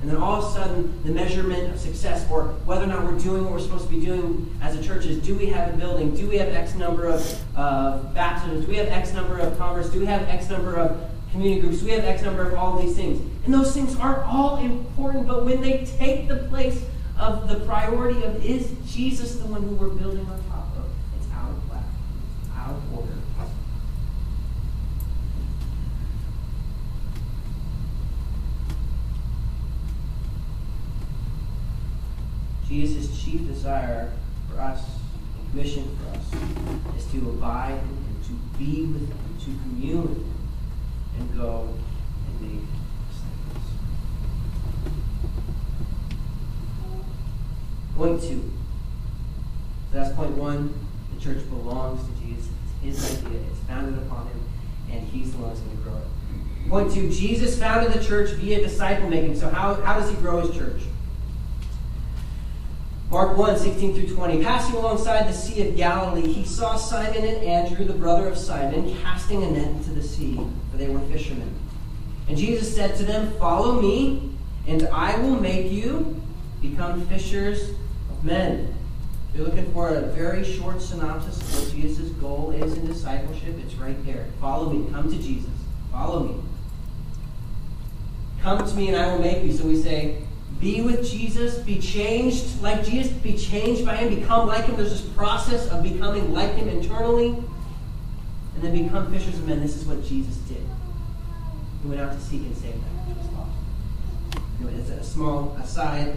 And 0.00 0.08
then 0.08 0.16
all 0.16 0.42
of 0.42 0.44
a 0.44 0.52
sudden, 0.58 1.02
the 1.04 1.12
measurement 1.12 1.72
of 1.72 1.78
success, 1.78 2.26
or 2.30 2.44
whether 2.64 2.84
or 2.84 2.86
not 2.86 3.04
we're 3.04 3.18
doing 3.18 3.44
what 3.44 3.52
we're 3.52 3.60
supposed 3.60 3.84
to 3.84 3.90
be 3.90 4.00
doing 4.04 4.58
as 4.62 4.74
a 4.74 4.82
church, 4.82 5.04
is 5.04 5.18
do 5.22 5.34
we 5.34 5.46
have 5.46 5.74
a 5.74 5.76
building? 5.76 6.14
Do 6.14 6.26
we 6.26 6.38
have 6.38 6.48
X 6.48 6.74
number 6.74 7.06
of 7.06 7.44
uh, 7.54 7.98
baptisms? 8.14 8.64
Do 8.64 8.70
we 8.70 8.76
have 8.78 8.88
X 8.88 9.12
number 9.12 9.38
of 9.38 9.58
converts? 9.58 9.90
Do 9.90 10.00
we 10.00 10.06
have 10.06 10.22
X 10.22 10.48
number 10.48 10.76
of 10.76 11.10
community 11.32 11.60
groups? 11.60 11.80
Do 11.80 11.86
we 11.86 11.92
have 11.92 12.04
X 12.04 12.22
number 12.22 12.48
of 12.48 12.54
all 12.54 12.78
of 12.78 12.86
these 12.86 12.96
things? 12.96 13.20
And 13.44 13.52
those 13.52 13.74
things 13.74 13.94
are 13.96 14.24
all 14.24 14.56
important, 14.56 15.26
but 15.28 15.44
when 15.44 15.60
they 15.60 15.84
take 15.84 16.28
the 16.28 16.36
place 16.36 16.82
of 17.18 17.48
the 17.48 17.60
priority 17.66 18.22
of 18.22 18.42
is 18.42 18.72
Jesus 18.86 19.36
the 19.36 19.46
one 19.46 19.62
who 19.62 19.74
we're 19.74 19.88
building 19.90 20.24
on 20.24 20.42
top 20.48 20.74
of, 20.78 20.84
it's 21.18 21.30
out 21.34 21.50
of 21.50 21.70
whack, 21.70 21.84
out 22.56 22.70
of 22.70 22.98
order. 22.98 23.12
Jesus' 32.70 33.20
chief 33.20 33.48
desire 33.48 34.12
for 34.48 34.60
us, 34.60 34.84
mission 35.52 35.98
for 35.98 36.16
us, 36.16 36.96
is 36.96 37.04
to 37.10 37.18
abide 37.30 37.72
in 37.72 37.78
Him, 37.78 38.16
to 38.22 38.32
be 38.56 38.84
with 38.84 39.08
Him, 39.08 39.18
to 39.40 39.46
commune 39.62 40.02
with 40.02 40.18
Him, 40.18 40.34
and 41.18 41.36
go 41.36 41.74
and 42.28 42.40
make 42.40 42.62
disciples. 43.10 43.66
Point 47.96 48.22
two. 48.22 48.52
So 49.90 49.98
that's 49.98 50.14
point 50.14 50.36
one. 50.36 50.72
The 51.12 51.20
church 51.20 51.50
belongs 51.50 52.06
to 52.06 52.24
Jesus. 52.24 52.50
It's 52.84 53.02
His 53.02 53.26
idea. 53.26 53.40
It's 53.50 53.58
founded 53.66 53.98
upon 53.98 54.28
Him, 54.28 54.40
and 54.92 55.08
He's 55.08 55.32
the 55.32 55.38
one 55.38 55.48
that's 55.48 55.60
going 55.60 55.76
to 55.76 55.82
grow 55.82 55.96
it. 55.96 56.68
Point 56.70 56.92
two. 56.94 57.10
Jesus 57.10 57.58
founded 57.58 57.92
the 57.92 58.04
church 58.04 58.30
via 58.34 58.60
disciple 58.62 59.10
making. 59.10 59.34
So 59.34 59.50
how, 59.50 59.74
how 59.74 59.98
does 59.98 60.08
He 60.08 60.14
grow 60.18 60.46
His 60.46 60.56
church? 60.56 60.82
Mark 63.10 63.36
1, 63.36 63.58
16 63.58 63.94
through 63.94 64.14
20. 64.14 64.44
Passing 64.44 64.76
alongside 64.76 65.26
the 65.26 65.32
Sea 65.32 65.68
of 65.68 65.76
Galilee, 65.76 66.32
he 66.32 66.44
saw 66.44 66.76
Simon 66.76 67.24
and 67.24 67.44
Andrew, 67.44 67.84
the 67.84 67.92
brother 67.92 68.28
of 68.28 68.38
Simon, 68.38 68.96
casting 69.02 69.42
a 69.42 69.50
net 69.50 69.66
into 69.66 69.90
the 69.90 70.02
sea, 70.02 70.36
for 70.70 70.76
they 70.76 70.88
were 70.88 71.00
fishermen. 71.00 71.52
And 72.28 72.38
Jesus 72.38 72.72
said 72.72 72.96
to 72.98 73.04
them, 73.04 73.32
Follow 73.32 73.82
me, 73.82 74.30
and 74.68 74.86
I 74.92 75.18
will 75.18 75.40
make 75.40 75.72
you 75.72 76.22
become 76.62 77.04
fishers 77.08 77.70
of 78.10 78.24
men. 78.24 78.72
If 79.30 79.38
you're 79.38 79.46
looking 79.46 79.72
for 79.72 79.88
a 79.88 80.02
very 80.02 80.44
short 80.44 80.80
synopsis 80.80 81.40
of 81.40 81.64
what 81.64 81.74
Jesus' 81.74 82.10
goal 82.10 82.52
is 82.52 82.74
in 82.74 82.86
discipleship, 82.86 83.56
it's 83.64 83.74
right 83.74 84.06
there. 84.06 84.26
Follow 84.40 84.70
me. 84.70 84.88
Come 84.92 85.10
to 85.10 85.16
Jesus. 85.16 85.50
Follow 85.90 86.28
me. 86.28 86.40
Come 88.40 88.64
to 88.64 88.74
me, 88.76 88.88
and 88.88 88.96
I 88.96 89.12
will 89.12 89.20
make 89.20 89.42
you. 89.42 89.52
So 89.52 89.64
we 89.64 89.82
say, 89.82 90.22
be 90.60 90.82
with 90.82 91.08
Jesus, 91.08 91.58
be 91.58 91.78
changed 91.80 92.60
like 92.60 92.84
Jesus, 92.84 93.10
be 93.12 93.36
changed 93.36 93.86
by 93.86 93.96
Him, 93.96 94.14
become 94.14 94.46
like 94.46 94.66
Him. 94.66 94.76
There's 94.76 94.90
this 94.90 95.00
process 95.00 95.68
of 95.68 95.82
becoming 95.82 96.32
like 96.34 96.54
Him 96.54 96.68
internally, 96.68 97.28
and 97.28 98.62
then 98.62 98.84
become 98.84 99.10
fishers 99.10 99.38
of 99.38 99.48
men. 99.48 99.60
This 99.60 99.76
is 99.76 99.86
what 99.86 100.04
Jesus 100.04 100.36
did. 100.36 100.62
He 101.82 101.88
went 101.88 102.00
out 102.00 102.12
to 102.12 102.20
seek 102.20 102.42
and 102.42 102.54
save 102.54 102.74
that 102.74 103.08
which 103.08 103.16
was 103.16 103.26
lost. 103.32 103.50
Anyway, 104.60 104.74
it's 104.78 104.90
a 104.90 105.02
small 105.02 105.56
aside 105.56 106.14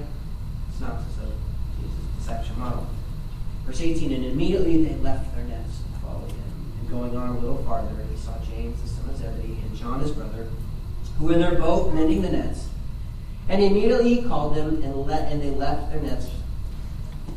synopsis 0.78 1.16
of 1.24 1.32
Jesus' 1.80 1.96
deception 2.20 2.60
model. 2.60 2.86
Verse 3.66 3.80
18, 3.80 4.12
and 4.12 4.26
immediately 4.26 4.84
they 4.84 4.96
left 4.96 5.34
their 5.34 5.46
nets 5.46 5.80
and 5.86 6.02
followed 6.02 6.30
him. 6.30 6.44
And 6.82 6.90
going 6.90 7.16
on 7.16 7.30
a 7.30 7.40
little 7.40 7.64
farther, 7.64 7.96
he 8.12 8.20
saw 8.20 8.34
James, 8.40 8.82
the 8.82 8.90
son 8.90 9.10
of 9.10 9.16
Zebedee, 9.16 9.58
and 9.62 9.74
John, 9.78 10.02
his 10.02 10.12
brother, 10.12 10.50
who 11.18 11.28
were 11.28 11.34
in 11.34 11.40
their 11.40 11.56
boat 11.58 11.94
mending 11.94 12.24
the 12.24 12.30
nets. 12.30 12.68
And 13.50 13.62
immediately 13.62 14.16
he 14.16 14.22
called 14.24 14.56
them, 14.56 14.82
and, 14.84 14.96
let, 15.06 15.32
and 15.32 15.42
they 15.42 15.52
left 15.52 15.92
their 15.92 16.02
nets. 16.02 16.28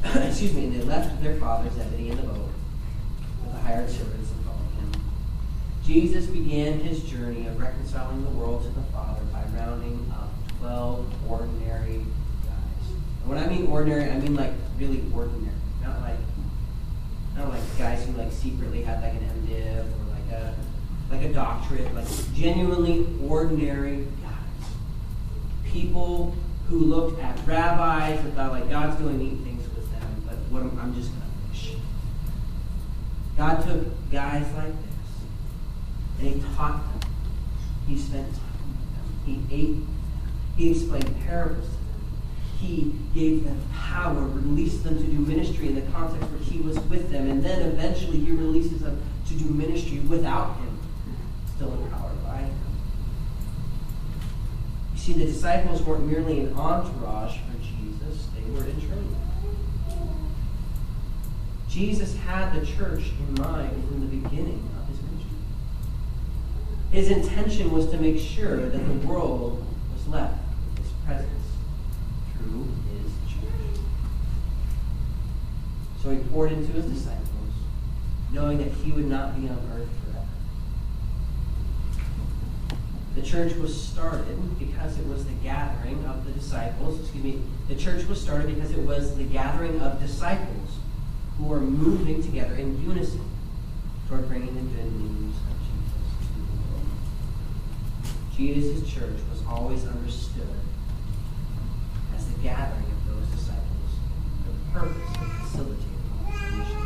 excuse 0.15 0.55
me, 0.55 0.65
and 0.65 0.75
they 0.75 0.85
left 0.85 1.23
their 1.23 1.37
father 1.37 1.69
Zebedee 1.71 2.11
in 2.11 2.17
the 2.17 2.23
boat 2.23 2.49
with 3.45 3.53
the 3.53 3.59
hired 3.59 3.91
servants 3.91 4.31
and 4.31 4.45
followed 4.45 4.71
him. 4.79 5.03
Jesus 5.85 6.27
began 6.27 6.81
his 6.81 7.03
journey 7.03 7.47
of 7.47 7.59
reconciling 7.59 8.23
the 8.25 8.31
world 8.31 8.63
to 8.63 8.69
the 8.69 8.83
Father 8.93 9.23
by 9.33 9.43
rounding 9.59 10.13
up 10.15 10.31
12 10.61 11.31
ordinary 11.31 12.05
guys. 12.45 12.91
And 13.23 13.31
when 13.31 13.39
I 13.39 13.47
mean 13.49 13.67
ordinary, 13.67 14.11
I 14.11 14.19
mean 14.19 14.35
like 14.35 14.53
really 14.79 15.03
ordinary. 15.15 15.55
Not 15.83 16.01
like 16.01 16.19
not 17.37 17.49
like 17.49 17.63
guys 17.79 18.05
who 18.07 18.13
like 18.13 18.33
secretly 18.33 18.83
had 18.83 19.03
like 19.03 19.13
an 19.13 19.29
MDiv 19.43 19.81
or 19.81 20.13
like 20.13 20.33
a 20.33 20.55
like 21.11 21.23
a 21.23 21.33
doctorate, 21.33 21.95
like 21.95 22.07
genuinely 22.35 23.07
ordinary 23.29 24.07
people 25.97 26.35
who 26.69 26.79
looked 26.79 27.23
at 27.23 27.39
rabbis 27.47 28.21
and 28.21 28.35
thought, 28.35 28.53
like, 28.53 28.69
God's 28.69 29.01
doing 29.01 29.19
neat 29.19 29.39
things 29.45 29.63
with 29.75 29.91
them, 29.93 30.23
but 30.27 30.35
what 30.51 30.63
am, 30.63 30.79
I'm 30.79 30.95
just 30.95 31.09
going 31.09 31.23
to 31.23 31.59
fish. 31.59 31.77
God 33.39 33.67
took 33.67 34.11
guys 34.13 34.45
like 34.57 34.75
this, 34.75 36.21
and 36.21 36.29
He 36.29 36.55
taught 36.55 36.83
them. 37.01 37.11
He 37.89 37.97
spent 37.97 38.27
time 38.29 38.43
with 38.69 38.95
them. 38.95 39.49
He 39.49 39.55
ate 39.55 39.69
with 39.69 39.87
them. 39.87 39.97
He 40.57 40.71
explained 40.71 41.17
parables 41.25 41.65
to 41.65 41.71
them. 41.71 41.81
He 42.59 42.95
gave 43.15 43.45
them 43.45 43.59
power, 43.73 44.21
released 44.21 44.85
them 44.85 44.99
to 44.99 45.05
do 45.05 45.19
ministry 45.19 45.69
in 45.69 45.77
the 45.77 45.93
context 45.93 46.29
where 46.31 46.41
He 46.41 46.61
was 46.61 46.79
with 46.91 47.11
them, 47.11 47.31
and 47.31 47.43
then 47.43 47.63
eventually 47.63 48.19
He 48.19 48.33
releases 48.33 48.81
them 48.83 49.01
to 49.29 49.35
do 49.35 49.47
ministry 49.47 50.01
without 50.01 50.57
Him, 50.57 50.79
still 51.55 51.73
empowered 51.73 52.23
by 52.23 52.37
Him. 52.41 52.55
See, 55.07 55.13
the 55.13 55.27
disciples 55.27 55.83
weren't 55.83 56.05
merely 56.05 56.41
an 56.41 56.53
entourage 56.55 57.37
for 57.37 57.57
Jesus, 57.59 58.27
they 58.35 58.51
were 58.51 58.65
in 58.65 58.75
training. 58.81 59.17
Jesus 61.69 62.17
had 62.17 62.53
the 62.61 62.67
church 62.67 63.13
in 63.21 63.35
mind 63.41 63.71
from 63.87 64.01
the 64.01 64.17
beginning 64.17 64.69
of 64.77 64.89
his 64.89 65.01
ministry. 65.03 65.39
His 66.91 67.11
intention 67.11 67.71
was 67.71 67.89
to 67.91 67.99
make 67.99 68.19
sure 68.19 68.69
that 68.69 68.85
the 68.85 69.07
world 69.07 69.65
was 69.95 70.09
left 70.09 70.41
with 70.71 70.85
his 70.85 70.93
presence 71.05 71.47
through 72.33 72.67
his 72.91 73.13
church. 73.33 73.81
So 76.03 76.11
he 76.11 76.19
poured 76.31 76.51
into 76.51 76.73
his 76.73 76.87
disciples, 76.87 77.55
knowing 78.33 78.59
that 78.59 78.73
he 78.73 78.91
would 78.91 79.07
not 79.07 79.41
be 79.41 79.49
on 79.49 79.71
earth 79.73 79.89
The 83.17 83.23
church 83.23 83.55
was 83.55 83.75
started 83.75 84.59
because 84.59 84.99
it 84.99 85.07
was 85.07 85.25
the 85.25 85.33
gathering 85.43 86.05
of 86.05 86.27
the 86.27 86.33
disciples. 86.33 87.01
Excuse 87.01 87.25
me. 87.25 87.41
The 87.67 87.75
church 87.75 88.07
was 88.07 88.21
started 88.21 88.55
because 88.55 88.71
it 88.73 88.81
was 88.81 89.17
the 89.17 89.25
gathering 89.25 89.81
of 89.81 89.99
disciples 89.99 90.77
who 91.39 91.45
were 91.47 91.61
moving 91.61 92.23
together 92.23 92.55
in 92.57 92.79
unison 92.83 93.27
toward 94.07 94.29
bringing 94.29 94.55
the 94.55 94.61
good 94.61 94.93
news 94.93 95.35
of 95.35 95.57
Jesus 95.65 96.27
to 96.27 96.33
the 96.37 96.45
world. 96.69 96.87
Jesus' 98.37 98.93
church 98.93 99.19
was 99.31 99.43
always 99.49 99.87
understood 99.87 100.47
as 102.15 102.29
the 102.29 102.39
gathering 102.41 102.85
of 102.85 103.07
those 103.15 103.27
disciples 103.29 103.91
for 104.45 104.53
the 104.53 104.79
purpose 104.79 105.17
of 105.17 105.33
facilitating 105.41 106.01
the 106.27 106.57
mission. 106.59 106.85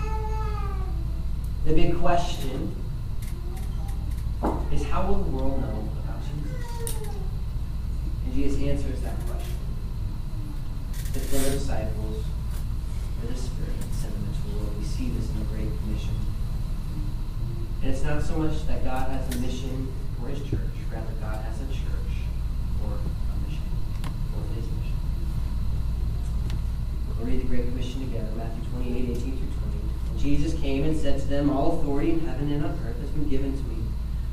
The 1.64 1.74
big 1.74 1.98
question 1.98 2.76
is 4.72 4.84
how 4.84 5.08
will 5.08 5.18
the 5.24 5.30
world 5.30 5.60
know 5.60 5.89
Jesus 8.40 8.62
answers 8.62 9.00
that 9.02 9.16
question. 9.28 9.52
The 11.12 11.18
the 11.20 11.50
disciples, 11.50 12.24
the 13.20 13.36
Spirit, 13.36 13.76
sent 13.92 14.14
them 14.14 14.24
into 14.32 14.40
the 14.48 14.56
world. 14.56 14.78
We 14.78 14.84
see 14.86 15.10
this 15.10 15.28
in 15.28 15.40
the 15.40 15.44
Great 15.44 15.68
Commission. 15.68 16.16
And 17.82 17.90
it's 17.90 18.02
not 18.02 18.22
so 18.22 18.38
much 18.38 18.66
that 18.66 18.82
God 18.82 19.10
has 19.10 19.36
a 19.36 19.38
mission 19.40 19.92
for 20.18 20.28
his 20.28 20.40
church, 20.48 20.72
rather, 20.90 21.12
God 21.20 21.44
has 21.44 21.60
a 21.60 21.66
church 21.68 22.12
for 22.80 22.96
a 22.96 23.34
mission, 23.44 23.68
for 24.32 24.40
his 24.56 24.64
mission. 24.64 24.96
We'll 27.18 27.26
read 27.26 27.42
the 27.42 27.46
Great 27.46 27.66
Commission 27.68 28.08
together, 28.08 28.32
Matthew 28.38 28.64
28, 28.72 29.20
18 29.20 29.20
through 29.20 29.36
20. 29.36 29.44
And 30.12 30.18
Jesus 30.18 30.58
came 30.58 30.84
and 30.84 30.96
said 30.96 31.20
to 31.20 31.26
them, 31.26 31.50
All 31.50 31.78
authority 31.78 32.12
in 32.12 32.20
heaven 32.20 32.50
and 32.50 32.64
on 32.64 32.70
earth 32.88 33.00
has 33.00 33.10
been 33.10 33.28
given 33.28 33.52
to 33.52 33.62
me. 33.64 33.79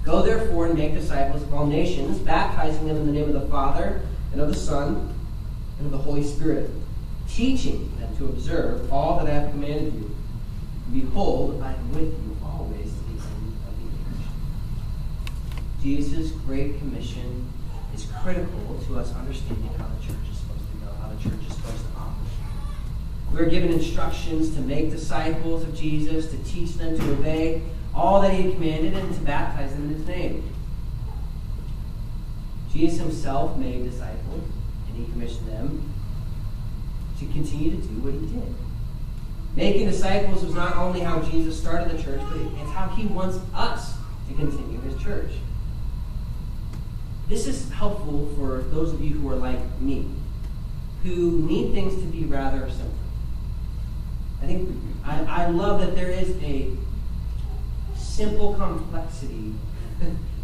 Go 0.07 0.21
therefore 0.21 0.67
and 0.67 0.75
make 0.75 0.93
disciples 0.93 1.43
of 1.43 1.53
all 1.53 1.65
nations, 1.65 2.19
baptizing 2.19 2.87
them 2.87 2.95
in 2.95 3.07
the 3.07 3.11
name 3.11 3.27
of 3.27 3.33
the 3.33 3.45
Father, 3.49 4.03
and 4.31 4.39
of 4.39 4.47
the 4.47 4.55
Son, 4.55 5.13
and 5.77 5.85
of 5.85 5.91
the 5.91 5.97
Holy 5.97 6.23
Spirit, 6.23 6.71
teaching 7.27 7.91
them 7.99 8.15
to 8.15 8.27
observe 8.27 8.89
all 8.91 9.19
that 9.19 9.27
I 9.27 9.31
have 9.37 9.51
commanded 9.51 9.93
you. 9.93 10.15
Behold, 10.93 11.61
I 11.61 11.73
am 11.73 11.93
with 11.93 12.03
you 12.03 12.37
always 12.41 12.85
to 12.85 13.03
the 13.03 13.21
end 13.21 13.57
of 13.67 13.77
the 13.81 13.87
age. 15.91 15.91
Jesus' 15.99 16.31
great 16.31 16.79
commission 16.79 17.51
is 17.93 18.07
critical 18.23 18.79
to 18.87 18.99
us 18.99 19.13
understanding 19.13 19.69
how 19.77 19.87
the 19.87 19.99
church 20.05 20.15
is 20.31 20.37
supposed 20.37 20.71
to 20.71 20.77
go, 20.85 20.91
how 21.01 21.09
the 21.09 21.21
church 21.21 21.41
is 21.49 21.53
supposed 21.53 21.83
to 21.83 21.89
operate. 21.97 22.31
We're 23.33 23.49
given 23.49 23.73
instructions 23.73 24.55
to 24.55 24.61
make 24.61 24.89
disciples 24.89 25.63
of 25.63 25.75
Jesus, 25.75 26.31
to 26.31 26.37
teach 26.45 26.75
them 26.75 26.97
to 26.97 27.11
obey 27.11 27.61
all 27.97 28.21
that 28.21 28.31
he 28.31 28.43
had 28.43 28.53
commanded 28.53 28.93
and 28.93 29.13
to 29.13 29.21
baptize 29.21 29.73
them 29.73 29.89
in 29.89 29.97
his 29.97 30.07
name. 30.07 30.53
Jesus 32.71 32.99
himself 32.99 33.57
made 33.57 33.83
disciples, 33.89 34.43
and 34.87 34.97
he 34.97 35.11
commissioned 35.11 35.47
them 35.47 35.91
to 37.19 37.25
continue 37.25 37.71
to 37.71 37.77
do 37.77 37.95
what 38.01 38.13
he 38.13 38.19
did. 38.19 38.55
Making 39.55 39.87
disciples 39.87 40.45
was 40.45 40.53
not 40.53 40.77
only 40.77 40.99
how 40.99 41.21
Jesus 41.21 41.59
started 41.59 41.89
the 41.89 42.01
church, 42.01 42.21
but 42.29 42.37
it's 42.37 42.71
how 42.71 42.87
he 42.89 43.07
wants 43.07 43.39
us 43.55 43.95
to 44.29 44.35
continue 44.35 44.79
his 44.81 45.01
church. 45.01 45.31
This 47.27 47.47
is 47.47 47.71
helpful 47.71 48.31
for 48.37 48.59
those 48.69 48.93
of 48.93 49.03
you 49.03 49.15
who 49.15 49.29
are 49.29 49.35
like 49.35 49.59
me, 49.81 50.07
who 51.01 51.41
need 51.41 51.73
things 51.73 51.95
to 51.95 52.07
be 52.07 52.25
rather 52.25 52.69
simple. 52.69 52.93
I 54.43 54.45
think 54.45 54.69
I, 55.03 55.23
I 55.23 55.47
love 55.47 55.81
that 55.81 55.95
there 55.95 56.11
is 56.11 56.29
a 56.43 56.69
simple 58.17 58.55
complexity, 58.55 59.53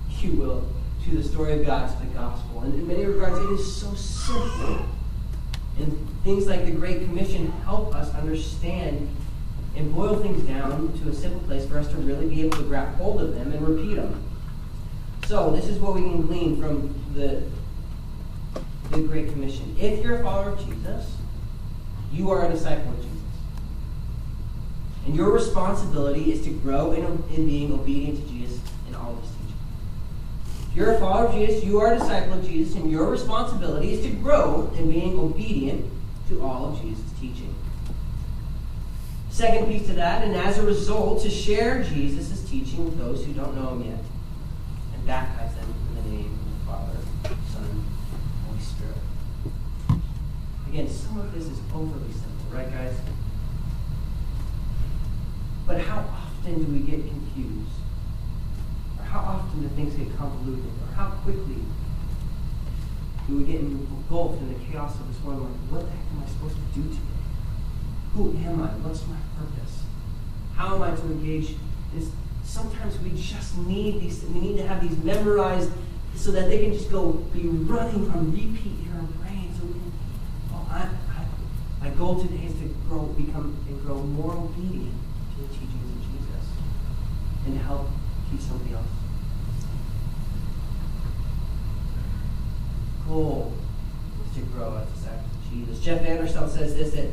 if 0.09 0.23
you 0.23 0.33
will, 0.33 0.63
to 1.03 1.17
the 1.17 1.23
story 1.23 1.53
of 1.53 1.65
God, 1.65 1.89
to 1.89 2.05
the 2.05 2.13
gospel. 2.13 2.62
And 2.62 2.75
in 2.75 2.88
many 2.88 3.03
regards, 3.03 3.39
it 3.39 3.51
is 3.59 3.75
so 3.75 3.91
simple. 3.95 4.86
And 5.79 6.07
things 6.23 6.45
like 6.45 6.65
the 6.65 6.71
Great 6.71 7.03
Commission 7.05 7.51
help 7.63 7.95
us 7.95 8.13
understand 8.13 9.09
and 9.75 9.91
boil 9.91 10.19
things 10.21 10.43
down 10.43 10.95
to 10.99 11.09
a 11.09 11.13
simple 11.13 11.39
place 11.47 11.65
for 11.65 11.79
us 11.79 11.88
to 11.88 11.97
really 11.97 12.29
be 12.29 12.41
able 12.43 12.57
to 12.57 12.63
grab 12.63 12.93
hold 12.97 13.19
of 13.21 13.33
them 13.33 13.51
and 13.51 13.67
repeat 13.67 13.95
them. 13.95 14.23
So, 15.25 15.49
this 15.49 15.67
is 15.67 15.79
what 15.79 15.95
we 15.95 16.01
can 16.01 16.27
glean 16.27 16.62
from 16.62 16.93
the, 17.15 17.41
the 18.91 19.01
Great 19.07 19.29
Commission. 19.29 19.75
If 19.79 20.03
you're 20.03 20.19
a 20.19 20.23
follower 20.23 20.51
of 20.51 20.63
Jesus, 20.63 21.15
you 22.12 22.29
are 22.29 22.45
a 22.45 22.49
disciple. 22.51 22.93
And 25.06 25.16
your 25.16 25.32
responsibility 25.32 26.32
is 26.32 26.44
to 26.46 26.50
grow 26.50 26.92
in, 26.92 27.04
in 27.36 27.46
being 27.46 27.74
obedient 27.74 28.26
to 28.26 28.34
Jesus 28.34 28.60
in 28.88 28.96
all 28.96 29.12
of 29.12 29.22
his 29.22 29.32
teaching. 29.32 29.58
If 30.70 30.76
you're 30.78 30.94
a 30.94 31.00
follower 31.00 31.28
of 31.28 31.34
Jesus, 31.36 31.63
you 31.63 31.80
are 31.80 31.94
a 31.94 32.00
disciple 32.00 32.34
of 32.34 32.48
Jesus, 32.48 32.76
and 32.76 32.89
your 32.89 33.10
responsibility 33.10 33.94
is 33.94 34.06
to 34.06 34.12
grow 34.12 34.72
in 34.78 34.89
being 34.89 35.20
obedient 35.20 35.92
to 36.30 36.42
all 36.42 36.70
of 36.70 36.82
Jesus' 36.82 37.04
teaching. 37.20 37.54
Second 39.30 39.68
piece 39.68 39.88
to 39.88 39.94
that, 39.94 40.24
and 40.24 40.36
as 40.36 40.58
a 40.58 40.63
result, 40.63 41.22
to 41.24 41.30
share 41.30 41.84
Jesus' 41.84 42.48
teaching 42.50 42.86
with 42.86 42.98
those 42.98 43.26
who 43.26 43.34
don't 43.34 43.56
know 43.56 43.70
him 43.72 43.89
yet, 43.89 44.00
and 44.94 45.06
baptize 45.06 45.54
them 45.56 45.74
in 45.89 45.96
the 45.96 46.18
name 46.18 46.39
of 46.39 46.60
the 46.60 46.66
Father, 46.72 46.98
Son, 47.52 47.84
Holy 48.48 48.62
Spirit. 48.62 48.96
Again, 50.70 50.88
some 50.88 51.20
of 51.20 51.34
this 51.34 51.46
is 51.46 51.60
overly 51.74 52.12
simple, 52.13 52.46
right, 52.52 52.72
guys? 52.72 52.96
But 55.65 55.82
how 55.82 55.99
often 55.99 56.63
do 56.63 56.71
we 56.71 56.80
get 56.80 57.08
confused? 57.08 57.78
Or 58.99 59.04
how 59.06 59.19
often 59.19 59.62
do 59.62 59.67
things 59.76 59.95
get 59.95 60.15
convoluted? 60.17 60.71
Or 60.82 60.95
how 60.95 61.10
quickly 61.23 61.63
do 63.28 63.38
we 63.38 63.43
get 63.45 63.62
engulfed 63.62 64.41
in 64.41 64.54
the 64.54 64.60
chaos 64.65 64.95
of 64.99 65.08
this 65.08 65.23
world? 65.23 65.43
Like, 65.43 65.71
what 65.71 65.86
the 65.86 65.91
heck 65.91 66.12
am 66.12 66.23
I 66.23 66.28
supposed 66.28 66.56
to 66.56 66.80
do 66.80 66.84
today? 66.89 67.23
Who 68.15 68.32
am 68.45 68.62
I? 68.62 68.67
What's 68.84 69.08
my 69.08 69.15
purpose? 69.39 69.84
How 70.56 70.76
am 70.76 70.82
I 70.84 70.95
to 70.95 71.02
engage? 71.04 71.56
Is 71.95 72.12
sometimes 72.43 72.99
we 72.99 73.12
just 73.15 73.58
need 73.58 74.02
these. 74.02 74.23
We 74.26 74.39
need 74.39 74.58
to 74.58 74.67
have 74.67 74.82
these 74.82 74.97
memorized 74.97 75.71
so 76.15 76.32
that 76.32 76.49
they 76.49 76.63
can 76.63 76.73
just 76.73 76.91
go 76.91 77.13
be 77.34 77.47
running 77.47 78.10
on 78.12 78.32
repeat 78.32 78.86
in 78.86 78.91
our 78.95 79.04
brain. 79.23 79.49
So 79.58 79.65
we 79.65 79.73
can. 79.73 79.91
Well, 80.52 80.67
I, 80.69 80.89
I, 81.10 81.26
my 81.80 81.89
goal 81.95 82.21
today 82.21 82.45
is 82.45 82.54
to 82.60 82.76
grow, 82.88 83.06
become, 83.17 83.58
and 83.67 83.82
grow 83.82 83.97
more 83.97 84.34
obedient 84.34 84.93
to 85.36 85.41
the 85.41 85.47
teachings 85.47 85.73
of 85.73 86.02
Jesus 86.02 86.45
and 87.45 87.58
help 87.60 87.88
teach 88.32 88.41
somebody 88.41 88.73
else. 88.73 88.88
Goal 93.08 93.53
is 94.25 94.38
to 94.38 94.41
grow 94.51 94.77
as 94.77 94.88
disciples 94.89 95.32
of 95.36 95.51
Jesus. 95.51 95.79
Jeff 95.79 96.01
Vanderstelt 96.01 96.49
says 96.49 96.75
this 96.75 96.93
that 96.93 97.10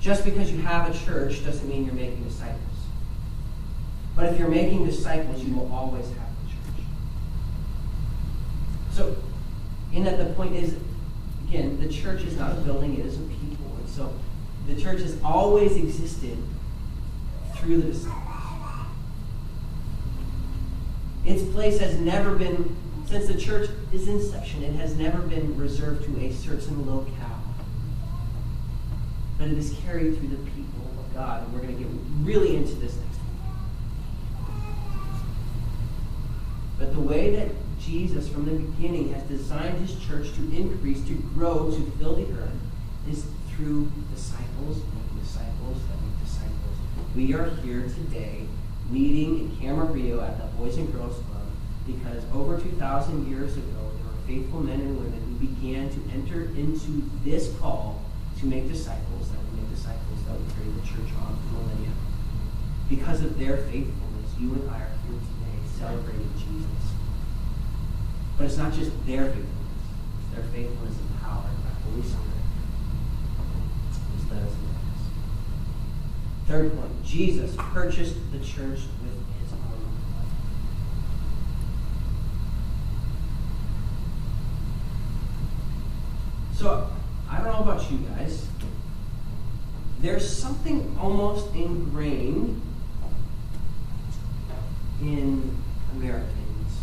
just 0.00 0.24
because 0.24 0.50
you 0.50 0.58
have 0.62 0.94
a 0.94 0.98
church 1.04 1.44
doesn't 1.44 1.68
mean 1.68 1.84
you're 1.84 1.94
making 1.94 2.24
disciples. 2.24 2.60
But 4.16 4.32
if 4.32 4.38
you're 4.38 4.48
making 4.48 4.86
disciples, 4.86 5.42
you 5.42 5.54
will 5.54 5.70
always 5.72 6.06
have 6.06 6.16
a 6.16 6.48
church. 6.48 6.86
So, 8.92 9.16
in 9.92 10.04
that 10.04 10.18
the 10.18 10.32
point 10.34 10.56
is, 10.56 10.76
again, 11.48 11.80
the 11.80 11.88
church 11.88 12.22
is 12.22 12.36
not 12.36 12.52
a 12.52 12.60
building, 12.60 12.98
it 12.98 13.06
is 13.06 13.16
a 13.16 13.22
people. 13.22 13.74
And 13.78 13.88
so 13.88 14.12
the 14.66 14.80
church 14.80 15.00
has 15.00 15.18
always 15.22 15.76
existed 15.76 16.38
through 17.56 17.78
the 17.78 17.92
disciples. 17.92 18.19
Its 21.30 21.44
place 21.52 21.78
has 21.78 21.96
never 21.96 22.34
been, 22.34 22.76
since 23.06 23.28
the 23.28 23.38
church 23.38 23.70
is 23.92 24.08
inception, 24.08 24.64
it 24.64 24.72
has 24.72 24.96
never 24.96 25.18
been 25.18 25.56
reserved 25.56 26.04
to 26.04 26.20
a 26.20 26.32
certain 26.32 26.84
locale. 26.84 27.40
But 29.38 29.46
it 29.46 29.56
is 29.56 29.76
carried 29.84 30.18
through 30.18 30.26
the 30.26 30.50
people 30.50 30.90
of 30.98 31.14
God. 31.14 31.44
And 31.44 31.52
we're 31.52 31.60
going 31.60 31.76
to 31.76 31.84
get 31.84 31.92
really 32.22 32.56
into 32.56 32.74
this 32.74 32.96
next 32.96 33.18
week. 33.18 33.38
But 36.80 36.94
the 36.94 37.00
way 37.00 37.36
that 37.36 37.48
Jesus, 37.78 38.28
from 38.28 38.46
the 38.46 38.64
beginning, 38.64 39.12
has 39.14 39.22
designed 39.28 39.78
his 39.86 40.04
church 40.04 40.34
to 40.34 40.40
increase, 40.52 41.00
to 41.06 41.14
grow, 41.34 41.70
to 41.70 41.92
fill 42.00 42.16
the 42.16 42.24
earth, 42.24 42.50
is 43.08 43.24
through 43.50 43.88
disciples 44.12 44.78
making 44.78 45.22
disciples 45.22 45.78
make 46.02 46.24
disciples. 46.24 46.76
We 47.14 47.34
are 47.34 47.50
here 47.62 47.82
today 47.82 48.48
meeting 48.90 49.38
in 49.38 49.56
Camarillo 49.56 50.22
at 50.22 50.38
the 50.38 50.46
Boys 50.56 50.76
and 50.76 50.92
Girls 50.92 51.14
Club 51.14 51.46
because 51.86 52.22
over 52.34 52.58
2,000 52.60 53.28
years 53.28 53.56
ago, 53.56 53.90
there 53.96 54.06
were 54.06 54.20
faithful 54.26 54.60
men 54.60 54.80
and 54.80 54.98
women 54.98 55.20
who 55.20 55.46
began 55.46 55.88
to 55.88 56.00
enter 56.12 56.44
into 56.56 57.08
this 57.24 57.56
call 57.58 58.02
to 58.38 58.46
make 58.46 58.68
disciples 58.68 59.30
that 59.30 59.38
would 59.38 59.56
make 59.56 59.70
disciples 59.70 60.22
that 60.26 60.38
would 60.38 60.48
carry 60.54 60.70
the 60.70 60.86
church 60.86 61.10
on 61.20 61.36
for 61.36 61.62
millennia. 61.62 61.92
Because 62.88 63.22
of 63.22 63.38
their 63.38 63.58
faithfulness, 63.58 64.30
you 64.38 64.52
and 64.54 64.70
I 64.70 64.80
are 64.80 64.92
here 65.06 65.18
today 65.18 65.78
celebrating 65.78 66.32
Jesus. 66.36 66.94
But 68.36 68.46
it's 68.46 68.56
not 68.56 68.72
just 68.72 68.90
their 69.06 69.26
faithfulness, 69.26 69.84
it's 70.24 70.36
their 70.36 70.44
faithfulness 70.52 70.96
empowered 70.98 71.56
by 71.62 71.90
Holy 71.90 72.02
Spirit. 72.02 72.29
Third 76.50 76.76
point, 76.76 77.04
Jesus 77.04 77.54
purchased 77.56 78.16
the 78.32 78.38
church 78.40 78.80
with 78.80 79.14
his 79.40 79.52
own 79.52 79.60
blood. 79.60 80.26
So, 86.56 86.90
I 87.30 87.36
don't 87.36 87.52
know 87.52 87.60
about 87.60 87.88
you 87.92 87.98
guys. 87.98 88.48
There's 90.00 90.28
something 90.28 90.98
almost 91.00 91.54
ingrained 91.54 92.60
in 95.00 95.56
Americans 95.92 96.80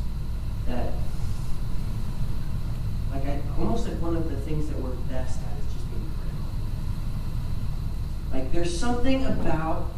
that, 0.65 0.93
like, 3.11 3.25
I, 3.25 3.41
almost 3.59 3.85
like 3.85 4.01
one 4.01 4.15
of 4.15 4.29
the 4.29 4.37
things 4.37 4.69
that 4.69 4.79
we're 4.79 4.91
best 5.09 5.39
there's 8.57 8.77
something 8.77 9.23
about 9.25 9.91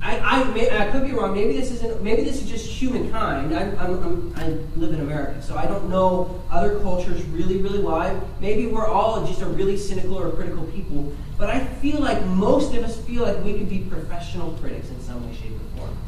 I, 0.00 0.18
I, 0.20 0.44
may, 0.52 0.70
I 0.70 0.90
could 0.92 1.04
be 1.04 1.10
wrong. 1.10 1.34
Maybe 1.34 1.54
this 1.54 1.72
isn't. 1.72 2.04
Maybe 2.04 2.22
this 2.22 2.40
is 2.40 2.48
just 2.48 2.64
humankind. 2.66 3.52
I, 3.52 3.62
I'm, 3.82 4.00
I'm, 4.00 4.32
i 4.36 4.46
live 4.78 4.94
in 4.94 5.00
America, 5.00 5.42
so 5.42 5.56
I 5.56 5.66
don't 5.66 5.90
know 5.90 6.40
other 6.52 6.78
cultures 6.78 7.20
really, 7.24 7.58
really 7.58 7.80
well. 7.80 8.28
Maybe 8.40 8.66
we're 8.66 8.86
all 8.86 9.26
just 9.26 9.42
a 9.42 9.46
really 9.46 9.76
cynical 9.76 10.16
or 10.16 10.30
critical 10.30 10.64
people. 10.66 11.12
But 11.36 11.50
I 11.50 11.64
feel 11.64 11.98
like 11.98 12.24
most 12.26 12.74
of 12.74 12.84
us 12.84 12.96
feel 13.04 13.24
like 13.24 13.42
we 13.42 13.58
could 13.58 13.68
be 13.68 13.80
professional 13.80 14.52
critics 14.52 14.88
in 14.88 15.00
some 15.00 15.28
way, 15.28 15.34
shape, 15.34 15.52
or 15.52 15.80
form. 15.80 15.98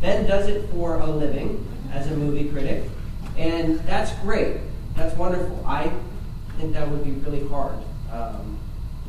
Ben 0.00 0.26
does 0.26 0.48
it 0.48 0.68
for 0.70 0.96
a 0.96 1.06
living 1.06 1.64
as 1.92 2.08
a 2.08 2.16
movie 2.16 2.50
critic, 2.50 2.82
and 3.36 3.78
that's 3.86 4.12
great. 4.22 4.56
That's 4.96 5.16
wonderful. 5.16 5.64
I 5.64 5.92
think 6.58 6.72
that 6.72 6.90
would 6.90 7.04
be 7.04 7.12
really 7.12 7.46
hard. 7.46 7.78
Um, 8.10 8.51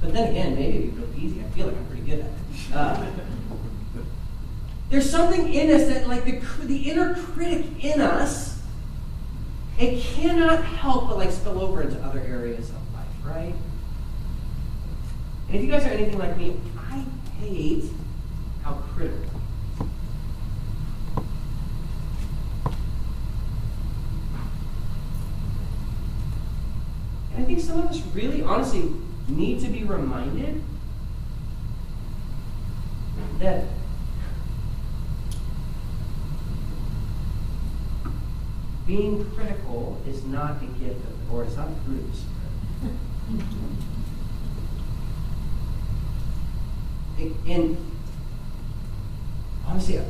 but 0.03 0.11
then 0.11 0.29
again, 0.31 0.55
maybe 0.55 0.77
it'd 0.79 0.95
be 0.95 1.01
really 1.01 1.17
easy. 1.17 1.39
I 1.39 1.43
feel 1.55 1.67
like 1.67 1.77
I'm 1.77 1.85
pretty 1.87 2.01
good 2.01 2.19
at 2.19 2.25
it. 2.25 2.73
Uh, 2.73 3.05
there's 4.89 5.09
something 5.09 5.51
in 5.53 5.71
us 5.71 5.87
that, 5.87 6.09
like 6.09 6.25
the, 6.25 6.41
the 6.65 6.91
inner 6.91 7.15
critic 7.15 7.65
in 7.81 8.01
us, 8.01 8.61
it 9.79 10.03
cannot 10.03 10.63
help 10.63 11.07
but 11.07 11.17
like 11.17 11.31
spill 11.31 11.59
over 11.59 11.81
into 11.81 11.97
other 12.01 12.19
areas 12.19 12.69
of 12.69 12.93
life, 12.93 13.07
right? 13.23 13.55
And 15.47 15.55
if 15.55 15.63
you 15.63 15.71
guys 15.71 15.85
are 15.85 15.89
anything 15.89 16.19
like 16.19 16.37
me, 16.37 16.59
I 16.77 17.05
hate 17.39 17.85
how 18.61 18.73
critical. 18.73 19.29
And 27.33 27.41
I 27.41 27.45
think 27.45 27.61
some 27.61 27.79
of 27.79 27.85
us 27.85 28.01
really, 28.13 28.43
honestly, 28.43 28.91
need 29.27 29.59
to 29.62 29.67
be 29.67 29.83
reminded 29.83 30.62
that 33.39 33.65
being 38.86 39.29
critical 39.31 40.01
is 40.07 40.23
not 40.25 40.62
a 40.62 40.65
gift 40.65 41.05
of, 41.05 41.33
or 41.33 41.43
it's 41.43 41.55
not 41.55 41.69
a 41.69 41.75
fruit 41.86 41.99
of 41.99 42.12
the 42.12 42.17
Spirit. 42.17 42.33
and 47.47 47.77
honestly, 49.65 50.01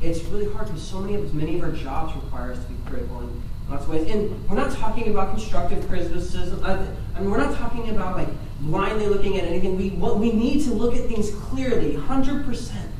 it's 0.00 0.24
really 0.24 0.50
hard 0.52 0.66
because 0.66 0.82
so 0.82 1.00
many 1.00 1.14
of 1.14 1.24
us, 1.24 1.32
many 1.32 1.56
of 1.58 1.64
our 1.64 1.72
jobs 1.72 2.14
require 2.16 2.52
us 2.52 2.64
to 2.64 2.70
be 2.70 2.90
critical 2.90 3.20
in 3.20 3.42
lots 3.70 3.84
of 3.84 3.90
ways. 3.90 4.10
And 4.10 4.48
we're 4.48 4.56
not 4.56 4.72
talking 4.72 5.08
about 5.10 5.30
constructive 5.30 5.86
criticism. 5.86 6.60
Uh, 6.62 6.86
I, 7.14 7.20
mean, 7.20 7.30
we're 7.30 7.38
not 7.38 7.56
talking 7.56 7.88
about 7.90 8.16
like 8.16 8.28
blindly 8.60 9.06
looking 9.06 9.38
at 9.38 9.44
anything. 9.44 9.76
We 9.76 9.90
what 9.90 10.18
we 10.18 10.32
need 10.32 10.64
to 10.64 10.72
look 10.72 10.94
at 10.96 11.06
things 11.06 11.30
clearly, 11.30 11.94
hundred 11.94 12.44
percent. 12.44 12.90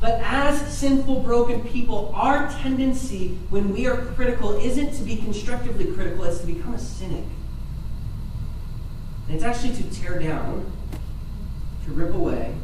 But 0.00 0.20
as 0.22 0.76
sinful, 0.76 1.20
broken 1.20 1.62
people, 1.62 2.12
our 2.14 2.50
tendency 2.50 3.38
when 3.48 3.72
we 3.72 3.86
are 3.86 3.96
critical 3.96 4.56
isn't 4.56 4.92
to 4.92 5.02
be 5.02 5.16
constructively 5.16 5.86
critical, 5.92 6.24
it's 6.24 6.40
to 6.40 6.46
become 6.46 6.74
a 6.74 6.78
cynic. 6.78 7.24
And 9.26 9.34
it's 9.34 9.44
actually 9.44 9.74
to 9.74 9.82
tear 9.90 10.18
down, 10.18 10.70
to 11.86 11.90
rip 11.92 12.14
away, 12.14 12.54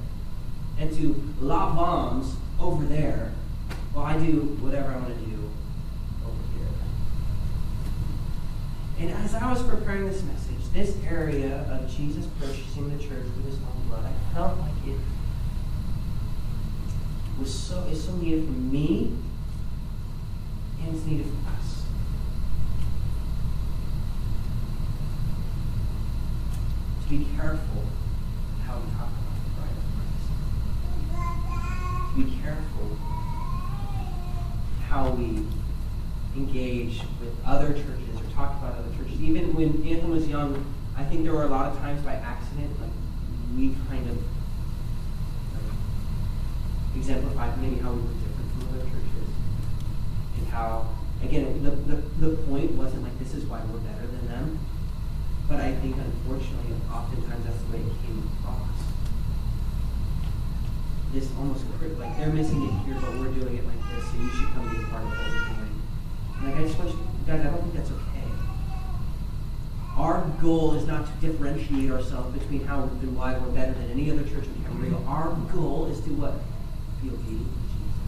and 0.79 0.94
to 0.96 1.35
lob 1.40 1.77
bombs 1.77 2.37
over 2.61 2.85
there 2.85 3.33
while 3.92 4.07
I 4.07 4.18
do 4.18 4.40
whatever 4.61 4.90
I 4.90 4.96
want 4.96 5.09
to 5.09 5.25
do 5.25 5.51
over 6.25 6.37
here. 6.57 6.66
And 9.03 9.11
as 9.11 9.35
I 9.35 9.51
was 9.51 9.61
preparing 9.65 10.07
this 10.07 10.23
message, 10.23 10.61
this 10.73 10.97
area 11.05 11.67
of 11.73 11.91
Jesus 11.91 12.25
purchasing 12.38 12.97
the 12.97 13.03
church 13.03 13.27
with 13.37 13.47
his 13.47 13.57
own 13.57 13.88
blood, 13.88 14.07
I 14.07 14.12
felt 14.33 14.57
like 14.61 14.71
it 14.87 14.97
was 17.37 17.53
so 17.53 17.83
is 17.91 18.05
so 18.05 18.15
needed 18.15 18.45
for 18.45 18.53
me 18.53 19.17
and 20.81 20.95
it's 20.95 21.05
needed 21.05 21.27
for 21.27 21.51
us. 21.51 21.83
To 27.03 27.09
be 27.11 27.27
careful 27.37 27.83
how 28.65 28.79
we 28.79 28.87
talk 28.93 29.09
about 29.09 29.35
the 29.43 29.51
bride 29.57 29.79
of 29.79 29.85
Christ. 29.99 30.31
To 32.15 32.23
be 32.23 32.31
careful 32.41 32.88
how 34.88 35.11
we 35.11 35.45
engage 36.37 37.03
with 37.21 37.35
other 37.45 37.73
churches 37.73 38.02
or 38.43 38.47
talk 38.47 38.59
about 38.63 38.79
other 38.79 38.91
churches. 38.97 39.21
Even 39.21 39.55
when 39.55 39.87
Anthony 39.87 40.11
was 40.11 40.29
young, 40.29 40.65
I 40.97 41.05
think 41.05 41.25
there 41.25 41.33
were 41.33 41.45
a 41.45 41.49
lot 41.49 41.71
of 41.71 41.79
times 41.79 42.03
by 42.03 42.15
accident, 42.15 42.71
like 42.81 42.91
we 43.57 43.75
kind 43.89 44.09
of 44.11 44.19
exemplified 46.97 47.61
maybe 47.61 47.77
how 47.81 47.93
we 47.93 48.03
were 48.03 48.19
different 48.21 48.51
from 48.53 48.69
other 48.69 48.85
churches. 48.85 49.29
And 50.39 50.47
how, 50.49 50.89
again, 51.23 51.63
the, 51.63 51.71
the, 51.71 51.97
the 52.21 52.37
point 52.45 52.73
wasn't 52.73 53.03
like 53.03 53.19
this 53.19 53.35
is 53.35 53.45
why 53.45 53.61
we're 53.71 53.79
better 53.81 54.07
than 54.07 54.29
them. 54.29 54.59
But 55.49 55.61
I 55.61 55.73
think, 55.77 55.97
unfortunately, 55.97 56.77
oftentimes 56.91 57.45
that's 57.45 57.63
the 57.63 57.77
way 57.77 57.83
it 57.83 57.97
came 58.07 58.31
across. 58.39 58.69
This 61.13 61.29
almost 61.37 61.65
like 61.99 62.17
they're 62.17 62.33
missing 62.33 62.63
it 62.63 62.73
here, 62.87 62.97
but 63.01 63.13
we're 63.19 63.29
doing 63.29 63.59
it 63.59 63.67
like 63.67 63.83
this, 63.93 64.05
so 64.09 64.17
you 64.17 64.31
should 64.31 64.49
come 64.55 64.69
be 64.71 64.81
a 64.81 64.87
part 64.89 65.05
of 65.05 65.11
what 65.11 65.19
we're 65.29 65.45
doing. 65.53 65.83
Like 66.43 66.57
I 66.57 66.63
just 66.65 66.79
want 66.79 66.91
you, 66.91 66.99
guys, 67.27 67.41
I 67.41 67.51
don't 67.51 67.61
think 67.61 67.75
that's 67.75 67.91
okay. 67.91 68.12
Goal 70.43 70.75
is 70.75 70.87
not 70.89 71.07
to 71.07 71.13
differentiate 71.27 71.93
ourselves 71.93 72.37
between 72.37 72.65
how 72.65 72.83
and 72.83 73.17
why 73.17 73.39
we're 73.39 73.51
better 73.51 73.75
than 73.75 73.93
any 73.93 74.11
other 74.11 74.25
church 74.25 74.45
in 74.45 74.65
Camarillo. 74.65 75.07
Our 75.07 75.31
goal 75.55 75.87
is 75.87 76.01
to 76.01 76.11
what? 76.15 76.35
be 77.01 77.09
obedient 77.11 77.47
to 77.47 77.59
Jesus 77.71 78.03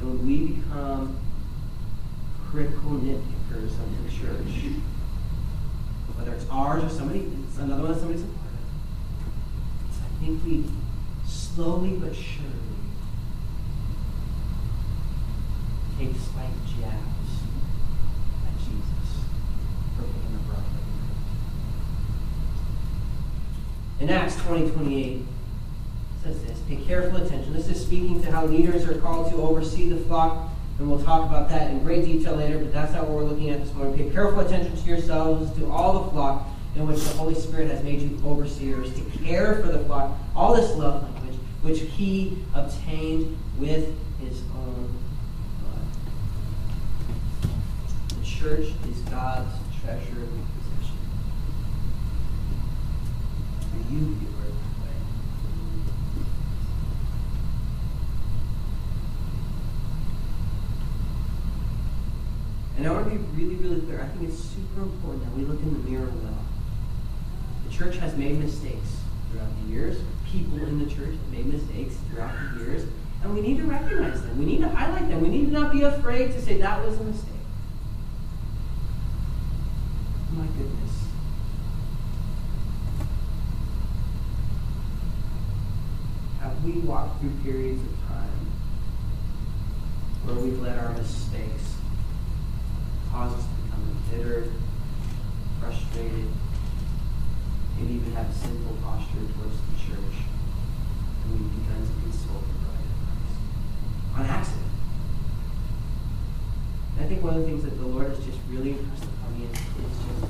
and 0.00 0.08
when 0.08 0.26
we 0.26 0.36
become 0.52 1.16
critical 2.50 2.90
nitpickers 2.90 3.72
of 3.72 4.04
the 4.04 4.10
church, 4.10 4.76
whether 6.16 6.32
it's 6.32 6.46
ours 6.50 6.84
or 6.84 6.88
somebody, 6.88 7.30
it's 7.48 7.58
another 7.58 7.82
one 7.82 7.92
that 7.92 7.98
somebody's 7.98 8.22
a 8.22 8.26
part 8.26 8.52
of, 9.88 10.02
I 10.02 10.24
think 10.24 10.44
we 10.44 10.64
slowly 11.26 11.90
but 11.90 12.14
surely 12.14 12.50
take 15.98 16.16
jabs 16.80 17.30
at 18.46 18.54
Jesus 18.58 19.24
for 19.96 20.02
being 20.02 20.38
a. 24.00 24.02
In 24.02 24.10
Acts 24.10 24.36
20, 24.36 24.70
28, 24.70 25.22
says 26.22 26.42
this 26.44 26.60
Pay 26.68 26.76
careful 26.76 27.18
attention. 27.18 27.52
This 27.52 27.68
is 27.68 27.80
speaking 27.80 28.22
to 28.22 28.30
how 28.30 28.46
leaders 28.46 28.86
are 28.86 28.98
called 29.00 29.30
to 29.32 29.36
oversee 29.38 29.88
the 29.88 29.96
flock, 29.96 30.48
and 30.78 30.88
we'll 30.88 31.02
talk 31.02 31.28
about 31.28 31.48
that 31.50 31.70
in 31.70 31.82
great 31.82 32.04
detail 32.04 32.36
later, 32.36 32.58
but 32.58 32.72
that's 32.72 32.92
not 32.92 33.08
what 33.08 33.12
we're 33.12 33.24
looking 33.24 33.50
at 33.50 33.62
this 33.62 33.74
morning. 33.74 33.96
Pay 33.96 34.10
careful 34.10 34.40
attention 34.40 34.76
to 34.76 34.82
yourselves, 34.88 35.56
to 35.58 35.70
all 35.70 36.04
the 36.04 36.10
flock 36.10 36.46
in 36.74 36.86
which 36.86 37.00
the 37.00 37.10
Holy 37.10 37.34
Spirit 37.34 37.70
has 37.70 37.82
made 37.82 38.00
you 38.00 38.18
overseers, 38.24 38.92
to 38.94 39.18
care 39.18 39.56
for 39.56 39.68
the 39.68 39.80
flock, 39.80 40.16
all 40.34 40.54
this 40.54 40.74
love 40.76 41.02
language, 41.02 41.38
which 41.62 41.80
he 41.80 42.38
obtained 42.54 43.36
with 43.58 43.94
his 44.20 44.40
own 44.56 44.94
blood. 45.60 47.50
The 48.18 48.24
church 48.42 48.72
is 48.90 48.98
God's 49.08 49.54
treasure 49.80 50.26
you 53.92 54.00
feel 54.00 54.32
that 54.32 54.54
way. 54.82 54.96
And 62.78 62.86
I 62.86 62.90
want 62.90 63.04
to 63.04 63.10
be 63.10 63.18
really, 63.36 63.56
really 63.56 63.80
clear. 63.82 64.00
I 64.00 64.06
think 64.08 64.30
it's 64.30 64.38
super 64.38 64.82
important 64.82 65.24
that 65.24 65.36
we 65.36 65.44
look 65.44 65.60
in 65.60 65.74
the 65.74 65.90
mirror 65.90 66.06
well. 66.06 66.38
The 67.66 67.72
church 67.72 67.96
has 67.98 68.16
made 68.16 68.38
mistakes 68.38 68.96
throughout 69.30 69.48
the 69.62 69.72
years. 69.72 69.98
People 70.26 70.58
in 70.66 70.78
the 70.78 70.86
church 70.86 71.10
have 71.10 71.30
made 71.30 71.46
mistakes 71.46 71.96
throughout 72.08 72.32
the 72.54 72.64
years. 72.64 72.86
And 73.22 73.34
we 73.34 73.42
need 73.42 73.58
to 73.58 73.64
recognize 73.64 74.22
them. 74.22 74.38
We 74.38 74.46
need 74.46 74.60
to 74.62 74.68
highlight 74.68 75.08
them. 75.08 75.20
We 75.20 75.28
need 75.28 75.46
to 75.46 75.52
not 75.52 75.70
be 75.72 75.82
afraid 75.82 76.32
to 76.32 76.40
say 76.40 76.56
that 76.58 76.84
was 76.84 76.98
a 76.98 77.04
mistake. 77.04 77.28
My 80.34 80.46
goodness. 80.46 80.82
Through 87.22 87.52
periods 87.52 87.80
of 87.80 87.94
time 88.08 88.50
where 90.24 90.34
we've 90.42 90.60
let 90.60 90.76
our 90.76 90.92
mistakes 90.94 91.76
cause 93.12 93.32
us 93.32 93.44
to 93.44 93.50
become 93.62 93.96
embittered, 94.10 94.50
frustrated, 95.60 96.26
maybe 97.78 97.94
even 97.94 98.10
have 98.12 98.28
a 98.28 98.34
sinful 98.34 98.76
posture 98.82 99.22
towards 99.38 99.54
the 99.54 99.76
church. 99.86 100.16
And 101.22 101.30
we've 101.30 101.46
begun 101.62 101.78
to 101.78 101.94
insult 102.10 102.42
the 102.42 102.58
bride 102.58 102.90
of 102.90 102.98
Christ 103.06 103.38
on 104.18 104.26
accident. 104.26 104.74
And 106.96 107.04
I 107.04 107.08
think 107.08 107.22
one 107.22 107.36
of 107.36 107.42
the 107.42 107.46
things 107.46 107.62
that 107.62 107.78
the 107.78 107.86
Lord 107.86 108.08
has 108.08 108.18
just 108.24 108.38
really 108.50 108.72
impressed 108.72 109.04
upon 109.04 109.38
me 109.38 109.46
is, 109.46 109.54
is 109.54 109.94
just, 110.10 110.26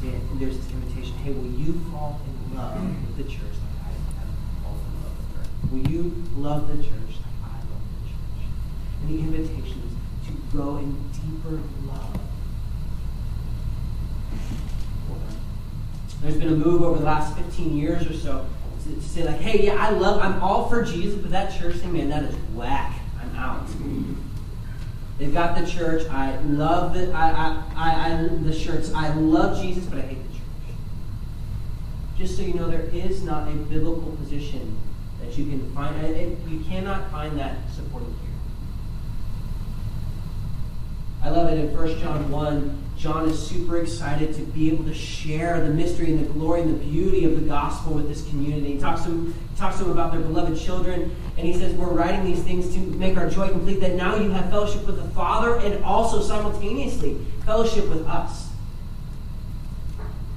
man, 0.00 0.20
there's 0.40 0.56
this 0.56 0.72
invitation, 0.72 1.12
hey, 1.20 1.32
will 1.32 1.52
you 1.52 1.84
fall 1.92 2.20
in 2.24 2.56
love 2.56 2.80
with 2.80 3.16
the 3.20 3.24
church 3.24 3.56
like 3.60 3.76
I 3.84 3.92
have 3.92 4.32
fallen 4.64 4.80
in 4.80 4.96
love 5.04 5.16
with 5.20 5.28
her? 5.36 5.44
Will 5.72 5.84
you 5.90 6.02
love 6.36 6.68
the 6.68 6.76
church 6.82 7.18
like 7.24 7.40
I 7.42 7.58
love 7.66 7.84
the 7.98 8.06
church? 8.08 8.46
And 9.00 9.08
the 9.08 9.18
invitation 9.18 9.82
is 9.88 10.28
to 10.28 10.32
grow 10.50 10.76
in 10.78 10.94
deeper 11.12 11.60
love. 11.88 12.20
A 16.54 16.56
move 16.56 16.82
over 16.82 16.98
the 16.98 17.04
last 17.04 17.36
15 17.36 17.76
years 17.76 18.06
or 18.06 18.14
so 18.14 18.46
to, 18.84 18.94
to 18.94 19.00
say 19.02 19.24
like, 19.24 19.40
hey, 19.40 19.66
yeah, 19.66 19.74
I 19.74 19.90
love, 19.90 20.20
I'm 20.20 20.40
all 20.40 20.68
for 20.68 20.84
Jesus, 20.84 21.20
but 21.20 21.30
that 21.32 21.58
church 21.58 21.76
thing, 21.76 21.92
man, 21.92 22.08
that 22.10 22.22
is 22.22 22.34
whack. 22.54 23.00
I'm 23.20 23.34
out. 23.34 23.66
They've 25.18 25.32
got 25.32 25.58
the 25.58 25.66
church. 25.66 26.08
I 26.08 26.36
love 26.40 26.94
the 26.94 27.12
I, 27.12 27.30
I, 27.30 27.62
I, 27.76 28.12
I 28.12 28.28
the 28.42 28.52
shirts. 28.52 28.92
I 28.92 29.14
love 29.14 29.60
Jesus, 29.60 29.84
but 29.86 29.98
I 29.98 30.02
hate 30.02 30.22
the 30.28 30.34
church. 30.34 30.42
Just 32.18 32.36
so 32.36 32.42
you 32.42 32.54
know, 32.54 32.68
there 32.68 32.88
is 32.92 33.22
not 33.22 33.48
a 33.48 33.52
biblical 33.52 34.12
position 34.16 34.76
that 35.20 35.36
you 35.38 35.46
can 35.46 35.72
find. 35.74 35.96
It, 36.04 36.38
you 36.48 36.60
cannot 36.60 37.10
find 37.10 37.38
that 37.38 37.56
supported 37.74 38.06
here. 38.06 38.34
I 41.22 41.30
love 41.30 41.48
it 41.48 41.58
in 41.58 41.76
1 41.76 42.00
John 42.00 42.30
1. 42.30 42.83
John 42.96 43.28
is 43.28 43.38
super 43.38 43.78
excited 43.78 44.34
to 44.34 44.42
be 44.42 44.70
able 44.70 44.84
to 44.84 44.94
share 44.94 45.60
the 45.60 45.70
mystery 45.70 46.12
and 46.12 46.20
the 46.20 46.32
glory 46.32 46.62
and 46.62 46.70
the 46.70 46.84
beauty 46.84 47.24
of 47.24 47.40
the 47.40 47.46
gospel 47.46 47.94
with 47.94 48.08
this 48.08 48.26
community. 48.28 48.74
He 48.74 48.78
talks 48.78 49.02
to 49.04 49.34
he 49.54 49.60
talks 49.60 49.78
to 49.78 49.84
them 49.84 49.92
about 49.92 50.12
their 50.12 50.20
beloved 50.20 50.58
children, 50.58 51.14
and 51.36 51.46
he 51.46 51.52
says, 51.52 51.74
We're 51.74 51.90
writing 51.90 52.24
these 52.24 52.42
things 52.42 52.72
to 52.74 52.80
make 52.80 53.16
our 53.16 53.28
joy 53.28 53.48
complete, 53.48 53.80
that 53.80 53.94
now 53.94 54.16
you 54.16 54.30
have 54.30 54.50
fellowship 54.50 54.86
with 54.86 54.96
the 54.96 55.08
Father 55.10 55.58
and 55.58 55.84
also 55.84 56.20
simultaneously 56.22 57.18
fellowship 57.44 57.88
with 57.88 58.06
us. 58.06 58.48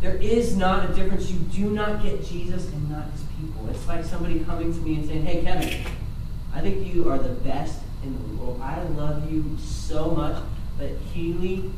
There 0.02 0.16
is 0.18 0.56
not 0.56 0.90
a 0.90 0.94
difference. 0.94 1.32
You 1.32 1.40
do 1.40 1.72
not 1.72 2.04
get 2.04 2.24
Jesus 2.24 2.68
and 2.68 2.90
not 2.90 3.10
his 3.12 3.24
people. 3.40 3.68
It's 3.70 3.88
like 3.88 4.06
somebody 4.06 4.40
coming 4.42 4.72
to 4.74 4.80
me 4.82 4.96
and 4.96 5.08
saying, 5.08 5.26
Hey, 5.26 5.42
Kevin, 5.42 5.84
I 6.54 6.62
think 6.62 6.94
you 6.94 7.10
are 7.10 7.18
the 7.18 7.34
best 7.34 7.80
in 8.04 8.14
the 8.14 8.36
world. 8.36 8.62
I 8.62 8.82
love 8.84 9.32
you 9.32 9.58
so 9.60 10.12
much, 10.12 10.44
but 10.78 10.92
Healy 11.14 11.72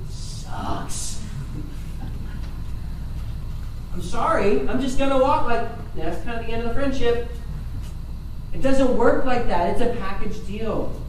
sucks. 0.50 1.22
I'm 3.93 4.02
sorry. 4.02 4.68
I'm 4.68 4.82
just 4.82 4.97
going 4.97 5.10
to 5.10 5.18
walk 5.18 5.45
like 5.45 5.68
that's 5.95 6.24
kind 6.24 6.39
of 6.39 6.45
the 6.45 6.52
end 6.52 6.64
of 6.64 6.70
the 6.70 6.74
friendship. 6.74 7.30
It 8.54 8.62
doesn't 8.62 8.97
work 8.97 9.26
like 9.26 9.47
that. 9.47 9.70
It's 9.70 9.82
a 9.82 10.00
package 10.00 10.45
deal. 10.47 11.00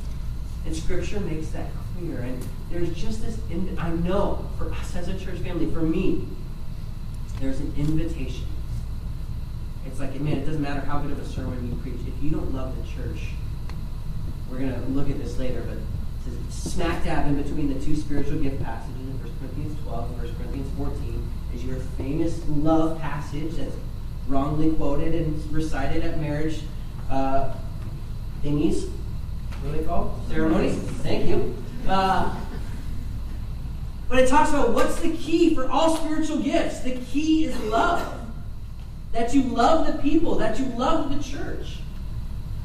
And 0.67 0.77
Scripture 0.77 1.21
makes 1.21 1.49
that 1.49 1.71
clear. 1.97 2.19
And 2.19 2.47
there's 2.71 2.93
just 2.95 3.23
this, 3.23 3.39
in, 3.51 3.79
I 3.79 3.91
know 3.91 4.49
for 4.59 4.73
us 4.73 4.95
as 4.95 5.09
a 5.09 5.19
church 5.19 5.39
family, 5.39 5.71
for 5.71 5.81
me, 5.81 6.27
there's 7.41 7.61
an 7.61 7.73
invitation. 7.77 8.45
It's 9.87 9.99
like, 9.99 10.21
man, 10.21 10.39
it 10.39 10.47
doesn't 10.47 10.61
matter 10.61 10.81
how 10.81 10.99
good 10.99 11.13
of 11.13 11.19
a 11.19 11.27
sermon 11.27 11.67
you 11.69 11.75
preach. 11.77 12.07
If 12.07 12.23
you 12.23 12.31
don't 12.31 12.53
love 12.55 12.77
the 12.77 12.93
church, 12.93 13.31
we're 14.51 14.59
going 14.59 14.75
to 14.75 14.81
look 14.91 15.09
at 15.09 15.19
this 15.19 15.39
later, 15.39 15.63
but 15.67 15.79
it's 16.27 16.57
a 16.67 16.69
smack 16.69 17.05
dab 17.05 17.27
in 17.27 17.41
between 17.41 17.73
the 17.73 17.85
two 17.85 17.97
spiritual 17.97 18.39
gift 18.39 18.63
passages 18.63 18.95
in 18.97 19.00
1 19.00 19.00
Corinthians 19.41 19.83
12 19.85 20.11
and 20.11 20.23
1 20.23 20.35
Corinthians 20.37 20.71
14 20.77 21.29
is 21.55 21.65
your 21.65 21.77
famous 21.97 22.47
love 22.49 23.01
passage 23.01 23.55
that's 23.55 23.75
wrongly 24.29 24.73
quoted 24.73 25.15
and 25.15 25.53
recited 25.53 26.05
at 26.05 26.21
marriage 26.21 26.61
uh, 27.11 27.55
thingies. 28.45 28.91
What 29.63 29.75
are 29.75 29.79
they 29.79 29.85
called? 29.85 30.21
Ceremonies? 30.29 30.77
Thank 30.77 31.29
you. 31.29 31.57
Uh, 31.89 32.39
but 34.09 34.19
it 34.19 34.29
talks 34.29 34.51
about 34.51 34.73
what's 34.73 35.01
the 35.01 35.17
key 35.17 35.55
for 35.55 35.69
all 35.69 35.97
spiritual 35.97 36.39
gifts. 36.39 36.81
The 36.81 36.97
key 36.97 37.47
is 37.47 37.59
love. 37.61 38.19
That 39.13 39.35
you 39.35 39.43
love 39.43 39.87
the 39.87 40.03
people, 40.03 40.37
that 40.37 40.59
you 40.59 40.67
love 40.67 41.17
the 41.17 41.23
church. 41.23 41.79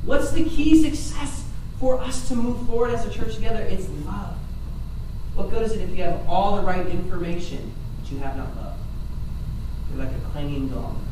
What's 0.03 0.32
the 0.32 0.43
key 0.43 0.84
success 0.84 1.45
for 1.80 1.99
us 1.99 2.28
to 2.28 2.36
move 2.36 2.67
forward 2.67 2.93
as 2.93 3.05
a 3.05 3.09
church 3.09 3.36
together? 3.36 3.61
It's 3.61 3.88
love. 4.05 4.38
What 5.36 5.49
good 5.49 5.63
is 5.63 5.73
it 5.73 5.81
if 5.81 5.89
you 5.95 6.03
have 6.03 6.27
all 6.29 6.55
the 6.55 6.61
right 6.63 6.88
information, 6.88 7.73
but 7.99 8.11
you 8.11 8.19
have 8.19 8.38
not 8.38 8.55
love? 8.55 8.77
You're 9.89 10.05
like 10.05 10.15
a 10.15 10.31
clanging 10.31 10.69
gong. 10.69 11.05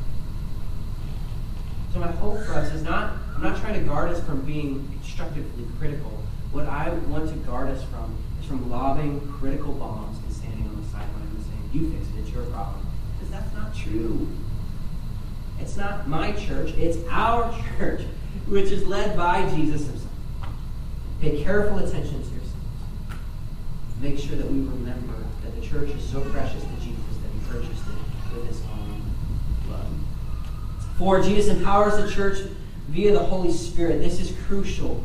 So 1.94 2.00
my 2.00 2.08
hope 2.08 2.44
for 2.46 2.54
us 2.54 2.72
is 2.72 2.84
not, 2.84 3.18
I'm 3.36 3.44
not 3.44 3.60
trying 3.60 3.74
to 3.74 3.82
guard 3.82 4.10
us 4.10 4.24
from 4.24 4.42
being 4.42 4.88
constructively 5.02 5.66
critical. 5.78 6.12
What 6.52 6.68
I 6.68 6.90
want 6.90 7.30
to 7.30 7.36
guard 7.46 7.70
us 7.70 7.84
from 7.84 8.16
is 8.40 8.46
from 8.46 8.70
lobbing 8.72 9.20
critical 9.40 9.74
bombs 9.74 10.18
and 10.24 10.34
standing 10.34 10.68
on 10.68 10.82
the 10.82 10.88
sideline 10.90 11.28
and 11.36 11.44
saying, 11.44 11.70
you 11.74 11.92
fix 11.92 12.08
it, 12.16 12.22
it's 12.22 12.30
your 12.32 12.46
problem. 12.46 12.88
Because 13.20 13.32
that's 13.32 13.54
not 13.54 13.76
true. 13.76 14.28
It's 15.60 15.76
not 15.76 16.08
my 16.08 16.32
church, 16.32 16.74
it's 16.78 16.98
our 17.10 17.54
church, 17.78 18.04
which 18.48 18.72
is 18.72 18.88
led 18.88 19.18
by 19.18 19.50
Jesus 19.54 19.86
himself. 19.86 20.12
Pay 21.20 21.44
careful 21.44 21.80
attention. 21.80 22.23
Make 24.02 24.20
sure 24.20 24.36
that 24.36 24.50
we 24.50 24.60
remember 24.60 25.16
that 25.44 25.60
the 25.60 25.66
church 25.66 25.90
is 25.90 26.04
so 26.04 26.22
precious 26.32 26.62
to 26.62 26.76
Jesus 26.82 26.98
that 27.22 27.32
he 27.32 27.40
purchased 27.50 27.84
it 27.88 28.36
with 28.36 28.48
his 28.48 28.62
own 28.64 29.02
blood. 29.68 29.88
For 30.98 31.22
Jesus 31.22 31.56
empowers 31.56 31.96
the 31.96 32.12
church 32.12 32.40
via 32.90 33.14
the 33.14 33.24
Holy 33.24 33.52
Spirit. 33.52 34.00
This 34.00 34.20
is 34.20 34.36
crucial. 34.46 35.04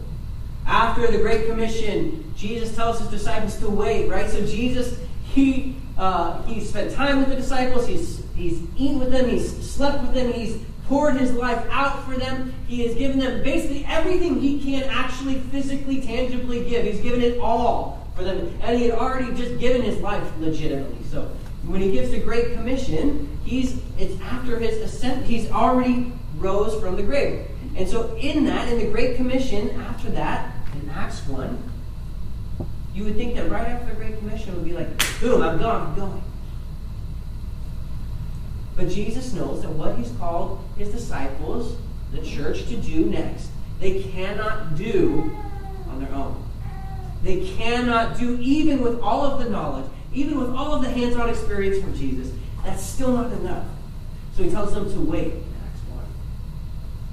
After 0.67 1.07
the 1.07 1.19
Great 1.19 1.47
Commission, 1.47 2.33
Jesus 2.37 2.75
tells 2.75 3.01
his 3.01 3.09
disciples 3.09 3.57
to 3.59 3.69
wait, 3.69 4.09
right? 4.09 4.29
So 4.29 4.45
Jesus, 4.45 4.99
he 5.25 5.77
uh, 5.97 6.43
he 6.43 6.61
spent 6.61 6.93
time 6.93 7.19
with 7.19 7.29
the 7.29 7.37
disciples, 7.37 7.87
he's 7.87 8.23
he's 8.37 8.63
eaten 8.77 9.01
with 9.01 9.11
them, 9.11 9.29
he's 9.29 9.51
slept 9.69 10.03
with 10.03 10.15
them, 10.15 10.33
he's 10.33 10.59
poured 10.87 11.17
his 11.17 11.33
life 11.33 11.65
out 11.71 12.05
for 12.05 12.17
them. 12.17 12.55
He 12.67 12.87
has 12.87 12.95
given 12.95 13.19
them 13.19 13.43
basically 13.43 13.85
everything 13.87 14.41
he 14.41 14.61
can 14.61 14.85
actually 14.85 15.41
physically, 15.41 16.01
tangibly 16.01 16.69
give. 16.69 16.85
He's 16.85 17.01
given 17.01 17.21
it 17.21 17.39
all 17.41 17.98
for 18.19 18.25
them. 18.25 18.53
And 18.63 18.77
he 18.77 18.89
had 18.89 18.99
already 18.99 19.33
just 19.35 19.59
given 19.59 19.83
his 19.83 19.99
life 20.01 20.29
legitimately. 20.41 20.99
So 21.11 21.31
when 21.65 21.81
he 21.81 21.93
gives 21.93 22.11
the 22.11 22.19
Great 22.19 22.53
Commission, 22.55 23.39
he's 23.45 23.81
it's 23.97 24.21
after 24.21 24.59
his 24.59 24.79
ascent, 24.79 25.25
he's 25.25 25.51
already 25.51 26.13
rose 26.37 26.79
from 26.81 26.97
the 26.97 27.03
grave. 27.03 27.47
And 27.77 27.89
so 27.89 28.17
in 28.17 28.45
that, 28.47 28.69
in 28.69 28.79
the 28.79 28.91
Great 28.91 29.17
Commission, 29.17 29.71
after 29.81 30.11
that, 30.11 30.55
in 30.75 30.91
Acts 30.91 31.27
1, 31.29 31.63
you 32.93 33.05
would 33.05 33.17
think 33.17 33.37
that 33.37 33.49
right 33.49 33.69
after 33.69 33.91
the 33.91 33.95
Great 33.95 34.19
Commission 34.19 34.55
would 34.55 34.65
be 34.65 34.73
like, 34.73 34.89
boom, 35.21 35.41
I'm 35.41 35.59
gone, 35.59 35.89
I'm 35.89 35.95
going. 35.95 36.23
But 38.75 38.89
Jesus 38.89 39.33
knows 39.33 39.63
that 39.63 39.71
what 39.71 39.97
he's 39.97 40.11
called 40.13 40.65
his 40.77 40.89
disciples, 40.89 41.77
the 42.13 42.23
church, 42.23 42.67
to 42.69 42.77
do 42.77 43.05
next, 43.05 43.51
they 43.81 44.03
cannot 44.03 44.77
do 44.77 45.37
on 45.89 46.01
their 46.01 46.13
own. 46.13 46.48
They 47.23 47.49
cannot 47.57 48.19
do, 48.19 48.39
even 48.41 48.81
with 48.81 49.01
all 49.01 49.25
of 49.25 49.43
the 49.43 49.51
knowledge, 49.51 49.91
even 50.13 50.39
with 50.39 50.51
all 50.51 50.75
of 50.75 50.83
the 50.83 50.91
hands 50.91 51.17
on 51.17 51.29
experience 51.29 51.83
from 51.83 51.95
Jesus. 51.97 52.33
That's 52.65 52.83
still 52.83 53.13
not 53.13 53.33
enough. 53.33 53.67
So 54.35 54.43
he 54.45 54.51
tells 54.51 54.73
them 54.73 54.91
to 54.93 55.01
wait 55.01 55.33
in 55.33 55.55
Acts 55.65 55.81
1. 55.91 56.05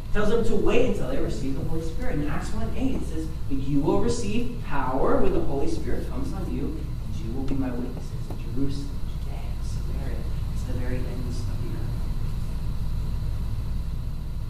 He 0.08 0.14
tells 0.14 0.30
them 0.30 0.46
to 0.46 0.56
wait 0.64 0.92
until 0.92 1.10
they 1.10 1.18
receive 1.18 1.56
the 1.56 1.68
Holy 1.68 1.82
Spirit. 1.82 2.20
In 2.20 2.28
Acts 2.28 2.52
1 2.54 2.74
8, 2.78 2.96
it 2.96 3.04
says, 3.06 3.28
But 3.50 3.58
you 3.58 3.80
will 3.80 4.02
receive 4.02 4.62
power 4.68 5.18
when 5.18 5.34
the 5.34 5.40
Holy 5.40 5.68
Spirit 5.68 6.08
comes 6.10 6.32
on 6.34 6.54
you, 6.54 6.80
and 7.06 7.16
you 7.16 7.34
will 7.34 7.44
be 7.44 7.56
my 7.56 7.72
witnesses 7.72 8.12
in 8.30 8.38
Jerusalem, 8.54 8.90
Judea, 9.24 9.40
Samaria, 9.64 10.18
to 10.60 10.74
the 10.74 10.80
very 10.80 10.98
ends 10.98 11.40
of 11.40 11.64
the 11.64 11.70
earth. 11.70 11.96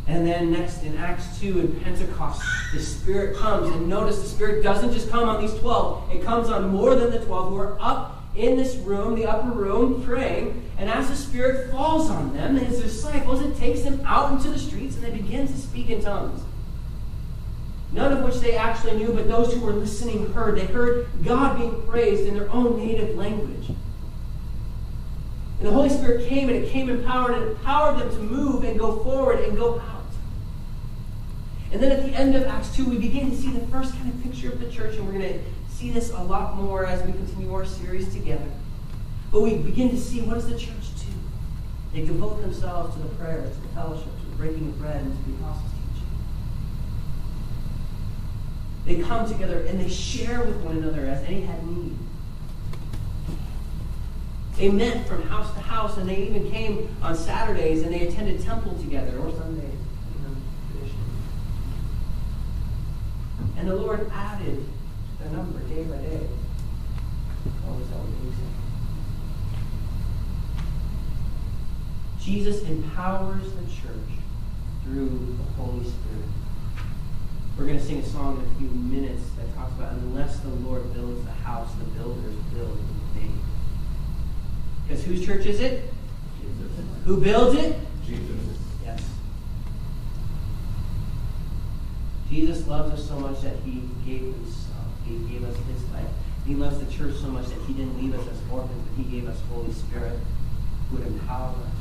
And 0.07 0.27
then 0.27 0.51
next 0.51 0.83
in 0.83 0.97
Acts 0.97 1.39
2 1.39 1.59
in 1.59 1.79
Pentecost, 1.79 2.41
the 2.73 2.79
Spirit 2.79 3.37
comes. 3.37 3.71
And 3.71 3.87
notice 3.87 4.21
the 4.21 4.27
Spirit 4.27 4.63
doesn't 4.63 4.93
just 4.93 5.09
come 5.09 5.27
on 5.27 5.41
these 5.41 5.53
12, 5.55 6.11
it 6.15 6.23
comes 6.23 6.49
on 6.49 6.69
more 6.69 6.95
than 6.95 7.11
the 7.11 7.19
12 7.19 7.49
who 7.49 7.57
are 7.57 7.77
up 7.81 8.23
in 8.35 8.57
this 8.57 8.75
room, 8.75 9.15
the 9.15 9.25
upper 9.25 9.49
room, 9.49 10.03
praying. 10.03 10.69
And 10.77 10.89
as 10.89 11.09
the 11.09 11.15
Spirit 11.15 11.71
falls 11.71 12.09
on 12.09 12.33
them, 12.33 12.57
and 12.57 12.67
his 12.67 12.81
disciples, 12.81 13.41
it 13.41 13.57
takes 13.57 13.81
them 13.81 14.01
out 14.05 14.31
into 14.33 14.49
the 14.49 14.59
streets 14.59 14.95
and 14.95 15.05
they 15.05 15.11
begin 15.11 15.47
to 15.47 15.57
speak 15.57 15.89
in 15.89 16.01
tongues. 16.01 16.41
None 17.91 18.11
of 18.11 18.23
which 18.23 18.35
they 18.41 18.57
actually 18.57 18.97
knew, 18.97 19.13
but 19.13 19.29
those 19.29 19.53
who 19.53 19.61
were 19.61 19.71
listening 19.71 20.31
heard. 20.33 20.57
They 20.57 20.65
heard 20.65 21.07
God 21.23 21.57
being 21.57 21.81
praised 21.83 22.27
in 22.27 22.33
their 22.33 22.51
own 22.51 22.77
native 22.77 23.15
language. 23.15 23.69
And 25.59 25.67
the 25.67 25.71
Holy 25.71 25.89
Spirit 25.89 26.27
came 26.27 26.49
and 26.49 26.57
it 26.57 26.69
came 26.69 26.89
empowered 26.89 27.35
and 27.35 27.43
it 27.43 27.51
empowered 27.51 27.99
them 27.99 28.09
to 28.09 28.17
move 28.17 28.65
and 28.65 28.77
go 28.77 29.01
forward 29.01 29.39
and 29.39 29.57
go 29.57 29.79
out. 29.79 29.94
And 31.71 31.81
then 31.81 31.91
at 31.91 32.03
the 32.03 32.11
end 32.17 32.35
of 32.35 32.43
Acts 32.43 32.75
2, 32.75 32.85
we 32.85 32.97
begin 32.97 33.29
to 33.29 33.35
see 33.35 33.51
the 33.51 33.65
first 33.67 33.93
kind 33.95 34.13
of 34.13 34.23
picture 34.23 34.51
of 34.51 34.59
the 34.59 34.69
church, 34.71 34.95
and 34.95 35.05
we're 35.05 35.19
going 35.19 35.33
to 35.33 35.39
see 35.69 35.91
this 35.91 36.11
a 36.11 36.23
lot 36.23 36.55
more 36.55 36.85
as 36.85 37.05
we 37.05 37.11
continue 37.11 37.53
our 37.53 37.65
series 37.65 38.13
together. 38.13 38.49
But 39.31 39.41
we 39.41 39.57
begin 39.57 39.89
to 39.89 39.97
see 39.97 40.21
what 40.21 40.35
does 40.35 40.47
the 40.47 40.57
church 40.57 40.95
do? 40.99 41.11
They 41.93 42.05
devote 42.05 42.41
themselves 42.41 42.95
to 42.95 43.01
the 43.01 43.09
prayers, 43.15 43.55
to 43.55 43.61
the 43.61 43.67
fellowship, 43.69 44.05
to 44.19 44.25
the 44.29 44.35
breaking 44.37 44.67
of 44.67 44.79
bread, 44.79 45.01
and 45.01 45.17
to 45.17 45.31
the 45.31 45.37
apostles' 45.37 45.71
teaching. 45.93 46.07
They 48.85 49.07
come 49.07 49.27
together 49.29 49.61
and 49.61 49.79
they 49.79 49.89
share 49.89 50.43
with 50.43 50.61
one 50.61 50.77
another 50.77 51.05
as 51.05 51.23
any 51.23 51.41
had 51.41 51.65
need. 51.67 51.97
They 54.57 54.69
met 54.69 55.05
from 55.07 55.23
house 55.23 55.53
to 55.53 55.59
house, 55.59 55.97
and 55.97 56.07
they 56.07 56.17
even 56.17 56.49
came 56.49 56.95
on 57.01 57.15
Saturdays 57.15 57.83
and 57.83 57.93
they 57.93 58.07
attended 58.07 58.41
temple 58.41 58.77
together 58.79 59.17
or 59.17 59.31
Sundays. 59.31 59.71
And 63.57 63.67
the 63.67 63.75
Lord 63.75 64.09
added 64.13 64.65
the 65.19 65.29
number 65.29 65.59
day 65.61 65.83
by 65.83 65.97
day. 65.97 66.27
Oh, 67.67 67.79
is 67.79 67.89
that 67.89 67.97
amazing? 67.97 68.53
Jesus 72.19 72.63
empowers 72.63 73.43
the 73.53 73.65
church 73.65 74.19
through 74.83 75.37
the 75.37 75.61
Holy 75.61 75.83
Spirit. 75.83 76.25
We're 77.57 77.65
going 77.65 77.79
to 77.79 77.85
sing 77.85 77.99
a 77.99 78.05
song 78.05 78.37
in 78.37 78.51
a 78.51 78.55
few 78.59 78.67
minutes 78.67 79.23
that 79.37 79.55
talks 79.55 79.73
about 79.73 79.93
unless 79.93 80.39
the 80.39 80.49
Lord 80.49 80.93
builds 80.93 81.23
the 81.23 81.31
house, 81.31 81.69
the 81.75 81.85
builders 81.97 82.35
build 82.53 82.77
in 82.77 83.21
vain. 83.21 83.39
Because 84.87 85.03
whose 85.05 85.25
church 85.25 85.45
is 85.45 85.61
it? 85.61 85.93
Jesus. 86.41 86.71
Who 87.05 87.21
builds 87.21 87.57
it? 87.57 87.77
Jesus. 88.05 88.57
Yes. 88.83 89.01
Jesus 92.35 92.67
loves 92.67 92.91
us 92.91 93.07
so 93.07 93.17
much 93.17 93.39
that 93.43 93.55
he 93.63 93.79
gave 94.05 94.19
himself. 94.19 94.75
Um, 94.75 94.91
he 95.07 95.33
gave 95.33 95.47
us 95.47 95.55
his 95.71 95.81
life. 95.91 96.03
He 96.45 96.53
loves 96.53 96.77
the 96.83 96.91
church 96.91 97.15
so 97.15 97.27
much 97.27 97.45
that 97.45 97.61
he 97.61 97.71
didn't 97.71 97.95
leave 97.95 98.13
us 98.13 98.27
as 98.27 98.37
orphans, 98.51 98.83
but 98.89 99.01
he 99.01 99.09
gave 99.09 99.29
us 99.29 99.39
Holy 99.53 99.71
Spirit 99.71 100.19
who 100.89 100.97
would 100.97 101.07
empower 101.07 101.55
us 101.55 101.79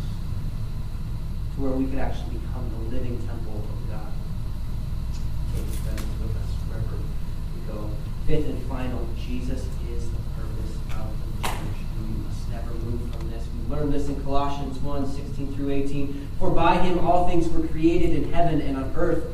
to 1.54 1.60
where 1.60 1.72
we 1.72 1.86
could 1.86 1.98
actually 1.98 2.38
become 2.38 2.70
the 2.70 2.94
living 2.94 3.18
temple 3.26 3.66
of 3.66 3.90
God. 3.90 4.12
His 5.58 5.74
presence 5.82 6.14
with 6.22 6.36
us 6.38 6.50
wherever 6.70 7.02
we 7.02 7.60
go. 7.66 7.90
Fifth 8.28 8.46
and 8.46 8.62
final, 8.70 9.08
Jesus 9.18 9.66
is 9.90 10.06
the 10.06 10.22
purpose 10.38 10.78
of 10.94 11.10
the 11.18 11.48
church. 11.50 11.82
And 11.98 12.14
we 12.14 12.22
must 12.22 12.48
never 12.48 12.70
move 12.78 13.02
from 13.12 13.28
this. 13.28 13.42
We 13.50 13.74
learn 13.74 13.90
this 13.90 14.06
in 14.06 14.22
Colossians 14.22 14.78
1, 14.78 15.14
16 15.14 15.56
through 15.56 15.70
18. 15.70 16.28
For 16.38 16.50
by 16.50 16.78
him 16.78 17.00
all 17.00 17.28
things 17.28 17.48
were 17.48 17.66
created 17.66 18.14
in 18.14 18.32
heaven 18.32 18.60
and 18.60 18.76
on 18.76 18.92
earth 18.94 19.33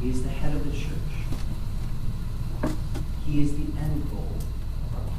He 0.11 0.17
is 0.17 0.23
the 0.23 0.29
head 0.29 0.53
of 0.53 0.65
the 0.65 0.77
church. 0.77 2.73
He 3.25 3.41
is 3.41 3.51
the 3.53 3.63
end 3.79 4.09
goal 4.11 4.27
of 4.85 4.95
our 4.95 5.05
life. 5.05 5.13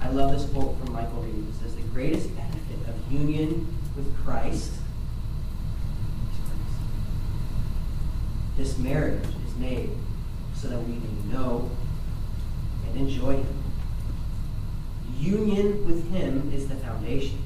I 0.00 0.08
love 0.08 0.32
this 0.32 0.48
quote 0.48 0.78
from 0.78 0.94
Michael 0.94 1.20
Reed. 1.20 1.46
It 1.50 1.54
says, 1.62 1.76
The 1.76 1.82
greatest 1.82 2.34
benefit 2.34 2.88
of 2.88 3.12
union 3.12 3.76
with 3.94 4.16
Christ 4.24 4.72
is 4.72 4.78
Christ. 6.46 6.80
This 8.56 8.78
marriage 8.78 9.26
is 9.46 9.54
made 9.56 9.90
so 10.62 10.68
that 10.68 10.78
we 10.78 10.94
may 10.94 11.34
know 11.34 11.70
and 12.86 12.96
enjoy 12.96 13.32
Him. 13.34 13.62
Union 15.18 15.84
with 15.86 16.10
Him 16.12 16.52
is 16.54 16.68
the 16.68 16.76
foundation, 16.76 17.42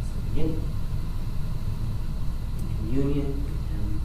it's 0.00 0.08
the 0.08 0.20
beginning. 0.30 0.62
And 2.58 2.76
communion 2.78 3.44
with 3.44 3.70
Him 3.70 4.00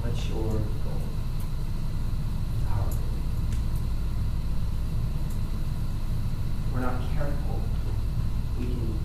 What's 0.00 0.28
your 0.28 0.38
goal? 0.38 0.60
Our 2.70 2.76
goal. 2.76 2.92
We're 6.72 6.80
not 6.80 7.00
careful. 7.14 7.60
We 8.58 8.66
can 8.66 8.98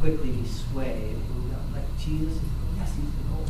quickly 0.00 0.30
be 0.30 0.46
swayed 0.46 1.16
and 1.16 1.50
go, 1.50 1.56
like 1.74 1.98
Jesus 1.98 2.36
is 2.36 2.42
yes, 2.78 2.94
he's 2.96 3.12
the 3.16 3.24
goal. 3.30 3.46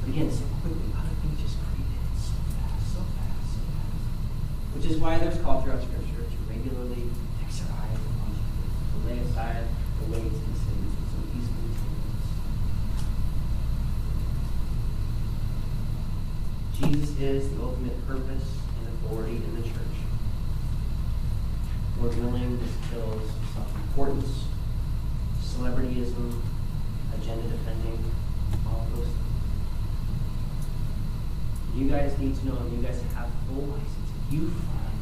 But 0.00 0.08
again, 0.10 0.30
so 0.30 0.44
quickly, 0.60 0.88
other 0.96 1.14
things 1.22 1.40
just 1.40 1.56
creep 1.58 1.86
in 1.86 2.14
so 2.18 2.34
fast, 2.54 2.94
so 2.94 3.00
fast, 3.02 3.46
so 3.54 3.60
fast. 3.74 4.74
Which 4.74 4.86
is 4.86 4.96
why 4.98 5.18
there's 5.18 5.38
call 5.42 5.62
throughout 5.62 5.82
Scripture 5.82 6.22
to 6.22 6.38
regularly 6.48 7.10
fix 7.40 7.62
our 7.66 7.82
eyes 7.82 7.98
upon 7.98 8.30
Jesus, 8.34 8.70
to 8.90 8.96
lay 9.06 9.18
aside 9.18 9.66
the 9.98 10.06
weights 10.10 10.38
and 10.38 10.54
sins 10.54 10.90
that 10.94 11.06
so 11.10 11.18
easily 11.34 11.62
entangle 11.66 12.14
us. 12.14 12.30
Jesus 16.82 17.18
is 17.20 17.50
the 17.54 17.62
ultimate 17.62 18.06
purpose 18.06 18.44
and 18.78 18.88
authority 19.04 19.36
in 19.36 19.56
the 19.56 19.62
church. 19.62 19.76
Lord 22.00 22.16
willing, 22.18 22.58
this 22.58 22.74
kills 22.90 23.30
self-importance, 23.54 24.44
celebrityism, 25.40 26.40
agenda 27.14 27.48
defending, 27.48 28.04
all 28.66 28.80
of 28.80 28.96
those 28.96 29.06
things. 29.06 29.18
You 31.76 31.88
guys 31.88 32.18
need 32.18 32.36
to 32.36 32.46
know, 32.46 32.56
and 32.56 32.72
you 32.76 32.82
guys 32.82 33.00
have 33.14 33.30
full 33.46 33.64
license. 33.64 34.10
If 34.26 34.34
you 34.34 34.50
find 34.50 34.98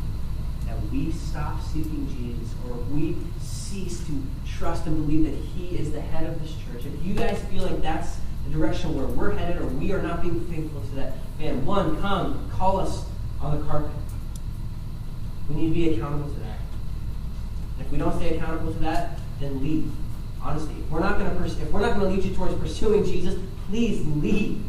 that 0.66 0.92
we 0.92 1.12
stop 1.12 1.62
seeking 1.62 2.06
Jesus, 2.08 2.54
or 2.68 2.76
we 2.94 3.16
cease 3.40 4.04
to 4.06 4.22
trust 4.46 4.86
and 4.86 4.96
believe 4.96 5.24
that 5.24 5.34
He 5.34 5.76
is 5.78 5.92
the 5.92 6.00
head 6.00 6.28
of 6.28 6.40
this 6.42 6.52
church, 6.52 6.84
if 6.84 7.04
you 7.04 7.14
guys 7.14 7.42
feel 7.44 7.62
like 7.62 7.80
that's 7.80 8.18
the 8.46 8.52
direction 8.52 8.94
where 8.94 9.06
we're 9.06 9.30
headed, 9.30 9.62
or 9.62 9.66
we 9.66 9.92
are 9.92 10.02
not 10.02 10.20
being 10.22 10.44
faithful 10.46 10.80
to 10.80 10.94
that, 10.96 11.14
man, 11.41 11.64
one, 11.64 12.01
come, 12.01 12.51
call 12.53 12.78
us 12.80 13.07
on 13.41 13.59
the 13.59 13.66
carpet. 13.66 13.91
We 15.49 15.57
need 15.57 15.68
to 15.68 15.74
be 15.74 15.95
accountable 15.95 16.32
to 16.32 16.41
that. 16.41 16.59
And 17.78 17.86
if 17.86 17.91
we 17.91 17.99
don't 17.99 18.14
stay 18.16 18.36
accountable 18.36 18.72
to 18.72 18.78
that, 18.80 19.18
then 19.41 19.62
leave. 19.62 19.91
Honestly, 20.43 20.74
if 20.78 20.91
we're 20.91 21.01
not 21.01 21.18
going 21.18 21.30
to 21.30 21.36
pers- 21.36 21.59
if 21.59 21.70
we're 21.70 21.80
not 21.80 21.99
going 21.99 22.11
to 22.11 22.16
lead 22.16 22.24
you 22.24 22.34
towards 22.34 22.55
pursuing 22.55 23.05
Jesus, 23.05 23.34
please 23.68 24.07
leave. 24.07 24.62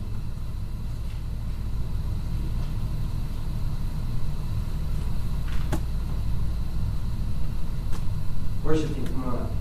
Worship 8.63 8.93
team, 8.93 9.07
come 9.07 9.23
on 9.25 9.37
up. 9.39 9.51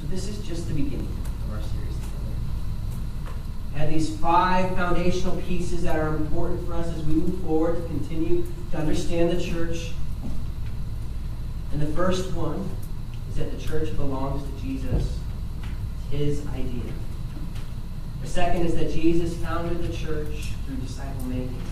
So 0.00 0.06
this 0.08 0.28
is 0.28 0.46
just 0.46 0.68
the 0.68 0.74
beginning 0.74 1.16
of 1.46 1.54
our 1.54 1.62
series 1.62 1.94
together. 1.94 2.34
And 3.76 3.94
these 3.94 4.17
five 4.28 4.76
foundational 4.76 5.34
pieces 5.40 5.82
that 5.82 5.96
are 5.96 6.14
important 6.14 6.66
for 6.66 6.74
us 6.74 6.86
as 6.88 7.02
we 7.04 7.14
move 7.14 7.42
forward 7.44 7.76
to 7.76 7.88
continue 7.88 8.44
to 8.70 8.76
understand 8.76 9.30
the 9.30 9.42
church. 9.42 9.92
And 11.72 11.80
the 11.80 11.86
first 11.86 12.34
one 12.34 12.68
is 13.30 13.36
that 13.36 13.50
the 13.50 13.56
church 13.56 13.96
belongs 13.96 14.42
to 14.42 14.62
Jesus, 14.62 15.18
his 16.10 16.46
idea. 16.48 16.92
The 18.20 18.26
second 18.26 18.66
is 18.66 18.74
that 18.74 18.92
Jesus 18.92 19.34
founded 19.38 19.82
the 19.82 19.96
church 19.96 20.50
through 20.66 20.76
disciple 20.76 21.24
making. 21.24 21.62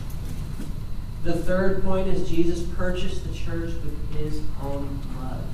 The 1.24 1.34
third 1.34 1.82
point 1.82 2.09
is 2.09 2.26
Jesus 2.26 2.62
purchased 2.74 3.28
the 3.28 3.34
church 3.34 3.74
with 3.84 4.16
his 4.16 4.40
own 4.62 4.98
blood. 5.12 5.44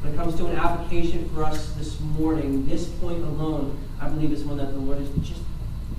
When 0.00 0.14
it 0.14 0.16
comes 0.16 0.34
to 0.36 0.46
an 0.46 0.56
application 0.56 1.28
for 1.28 1.44
us 1.44 1.72
this 1.72 2.00
morning, 2.00 2.66
this 2.66 2.88
point 2.88 3.22
alone, 3.22 3.78
I 4.00 4.08
believe 4.08 4.32
is 4.32 4.44
one 4.44 4.56
that 4.56 4.72
the 4.72 4.78
Lord 4.78 5.02
is 5.02 5.10
just, 5.28 5.35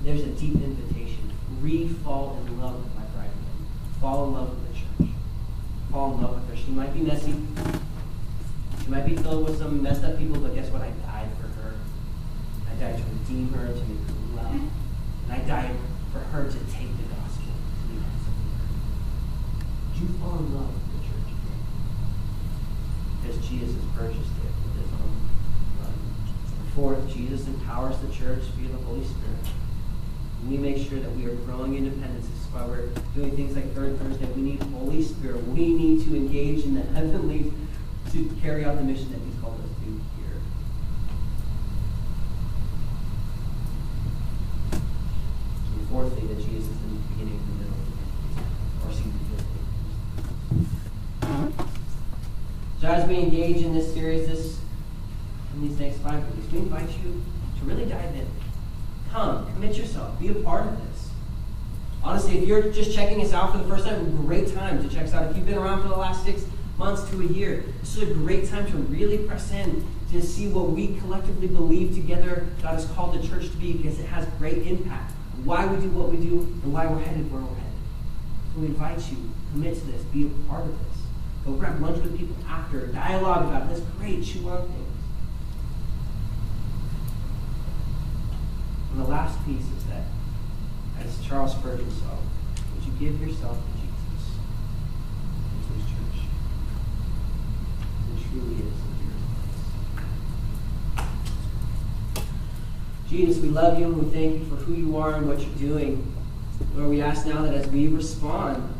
there's 0.08 0.22
a 0.22 0.40
deep 0.40 0.54
invitation. 0.54 1.30
Re-fall 1.60 2.38
in 2.46 2.58
love 2.58 2.82
with 2.82 2.94
my 2.94 3.04
bridegroom. 3.12 3.68
fall 4.00 4.24
in 4.24 4.32
love 4.32 4.48
with 4.48 4.72
the 4.72 4.78
church. 4.78 5.12
Fall 5.92 6.14
in 6.14 6.22
love 6.22 6.34
with 6.36 6.48
her. 6.48 6.56
She 6.56 6.70
might 6.70 6.94
be 6.94 7.00
messy. 7.00 7.34
She 8.82 8.88
might 8.88 9.04
be 9.04 9.14
filled 9.16 9.44
with 9.44 9.58
some 9.58 9.82
messed 9.82 10.02
up 10.04 10.16
people, 10.16 10.40
but 10.40 10.54
guess 10.54 10.70
what? 10.70 10.80
I 10.80 10.92
died 11.04 11.28
for 11.36 11.48
her. 11.60 11.74
I 12.70 12.74
died 12.80 12.96
to 12.96 13.02
redeem 13.04 13.52
her, 13.52 13.66
to 13.66 13.84
make 13.84 14.08
her 14.08 14.14
well. 14.34 14.46
And 14.48 15.30
I 15.30 15.40
died 15.40 15.76
for 16.10 16.20
her 16.20 16.44
to 16.44 16.58
take 16.72 16.88
the 16.96 17.04
gospel 17.12 17.52
to 17.52 17.84
the 17.92 18.00
ends 18.00 18.24
of 18.24 18.32
the 18.32 18.48
earth. 18.48 18.80
Would 19.92 20.00
you 20.00 20.08
fall 20.24 20.38
in 20.38 20.54
love 20.56 20.72
with 20.72 20.88
the 20.88 21.00
church 21.04 21.28
again? 21.36 21.60
Because 23.20 23.46
Jesus 23.46 23.76
has 23.76 23.84
purchased 23.92 24.32
it 24.40 24.52
with 24.64 24.72
his 24.80 24.90
own 25.04 25.28
blood. 25.76 25.92
Fourth, 26.74 27.12
Jesus 27.12 27.46
empowers 27.46 27.98
the 27.98 28.08
church 28.08 28.44
via 28.56 28.72
the 28.72 28.82
Holy 28.88 29.04
Spirit. 29.04 29.52
We 30.46 30.56
make 30.56 30.78
sure 30.88 30.98
that 31.00 31.10
we 31.16 31.26
are 31.26 31.34
growing 31.34 31.76
independence. 31.76 32.26
This 32.26 32.38
is 32.38 32.46
why 32.52 32.64
we're 32.64 32.88
doing 33.14 33.36
things 33.36 33.54
like 33.56 33.74
Third 33.74 33.98
Thursday. 33.98 34.26
We 34.26 34.42
need 34.42 34.62
Holy 34.62 35.02
Spirit. 35.02 35.46
We 35.48 35.74
need 35.74 36.04
to 36.04 36.14
engage 36.16 36.64
in 36.64 36.74
the 36.74 36.82
heavenly 36.82 37.52
to 38.12 38.36
carry 38.40 38.64
out 38.64 38.76
the 38.76 38.84
mission 38.84 39.10
that 39.12 39.20
He's 39.20 39.40
called 39.42 39.60
us 39.60 39.68
to 39.68 39.84
here. 40.16 40.40
And 45.76 45.88
fourthly, 45.90 46.26
that 46.28 46.36
Jesus 46.36 46.64
is 46.64 46.82
in 46.82 46.94
the 46.94 47.00
beginning, 47.10 47.40
the 47.46 47.64
middle, 47.64 47.78
or 48.84 48.90
excuse 48.90 49.12
me, 49.12 49.20
So 52.80 52.86
as 52.86 53.08
we 53.08 53.16
engage 53.16 53.56
in 53.56 53.74
this 53.74 53.92
series, 53.92 54.28
this 54.28 54.58
in 55.54 55.68
these 55.68 55.78
next 55.78 55.98
five 55.98 56.24
weeks, 56.34 56.52
we 56.52 56.58
invite 56.60 56.88
you 57.04 57.22
to 57.58 57.64
really 57.64 57.84
dive 57.84 58.14
in. 58.14 58.26
Come, 59.10 59.52
commit 59.52 59.76
yourself, 59.76 60.18
be 60.20 60.28
a 60.28 60.34
part 60.34 60.66
of 60.66 60.76
this. 60.86 61.10
Honestly, 62.04 62.37
if 62.37 62.37
you're 62.48 62.72
just 62.72 62.94
checking 62.94 63.20
us 63.20 63.34
out 63.34 63.52
for 63.52 63.58
the 63.58 63.64
first 63.64 63.84
time, 63.84 64.24
great 64.24 64.54
time 64.54 64.82
to 64.82 64.88
check 64.88 65.04
us 65.04 65.12
out. 65.12 65.30
If 65.30 65.36
you've 65.36 65.44
been 65.44 65.58
around 65.58 65.82
for 65.82 65.88
the 65.88 65.96
last 65.96 66.24
six 66.24 66.46
months 66.78 67.08
to 67.10 67.20
a 67.20 67.24
year, 67.24 67.62
this 67.80 67.98
is 67.98 68.10
a 68.10 68.14
great 68.14 68.48
time 68.48 68.66
to 68.70 68.76
really 68.78 69.18
press 69.18 69.52
in 69.52 69.86
to 70.12 70.22
see 70.22 70.48
what 70.48 70.70
we 70.70 70.96
collectively 70.96 71.46
believe 71.46 71.94
together 71.94 72.46
God 72.62 72.72
has 72.72 72.86
called 72.86 73.20
the 73.20 73.28
church 73.28 73.50
to 73.50 73.56
be 73.58 73.74
because 73.74 74.00
it 74.00 74.06
has 74.06 74.24
great 74.38 74.66
impact. 74.66 75.12
Why 75.44 75.66
we 75.66 75.78
do 75.78 75.90
what 75.90 76.08
we 76.08 76.16
do 76.16 76.38
and 76.38 76.72
why 76.72 76.86
we're 76.86 77.00
headed 77.00 77.30
where 77.30 77.42
we're 77.42 77.54
headed. 77.54 77.72
So 78.54 78.60
we 78.60 78.66
invite 78.68 78.98
you, 79.10 79.18
commit 79.52 79.74
to 79.74 79.84
this, 79.84 80.02
be 80.04 80.24
a 80.24 80.48
part 80.48 80.62
of 80.62 80.72
this. 80.72 80.98
Go 81.44 81.52
grab 81.52 81.82
lunch 81.82 82.02
with 82.02 82.16
people 82.16 82.36
after, 82.48 82.86
dialogue 82.86 83.48
about 83.48 83.68
this. 83.68 83.80
Great, 83.98 84.24
chew 84.24 84.48
on 84.48 84.62
things. 84.62 84.88
And 88.92 89.00
the 89.02 89.08
last 89.08 89.44
piece 89.44 89.60
is 89.60 89.84
that, 89.90 90.04
as 91.04 91.26
Charles 91.26 91.52
Spurgeon 91.52 91.90
saw, 91.90 92.16
would 92.78 92.86
you 92.86 93.10
give 93.10 93.20
yourself 93.20 93.56
to 93.56 93.62
Jesus 93.80 94.38
and 95.52 95.66
to 95.66 95.72
his 95.74 95.84
church? 95.90 96.26
It 98.14 98.18
truly 98.30 98.54
is 98.54 98.76
the 98.84 98.92
dearest 99.02 99.26
place. 102.14 102.26
Jesus, 103.10 103.42
we 103.42 103.48
love 103.48 103.78
you 103.78 103.86
and 103.86 103.96
we 103.96 104.12
thank 104.12 104.38
you 104.38 104.44
for 104.46 104.56
who 104.56 104.74
you 104.74 104.96
are 104.96 105.14
and 105.14 105.26
what 105.28 105.40
you're 105.40 105.56
doing. 105.56 106.14
Lord, 106.74 106.90
we 106.90 107.00
ask 107.00 107.26
now 107.26 107.42
that 107.42 107.54
as 107.54 107.66
we 107.68 107.88
respond, 107.88 108.74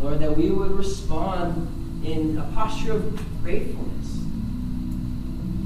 Lord, 0.00 0.20
that 0.20 0.36
we 0.36 0.50
would 0.50 0.72
respond 0.72 2.04
in 2.04 2.38
a 2.38 2.44
posture 2.54 2.92
of 2.92 3.42
gratefulness. 3.42 4.18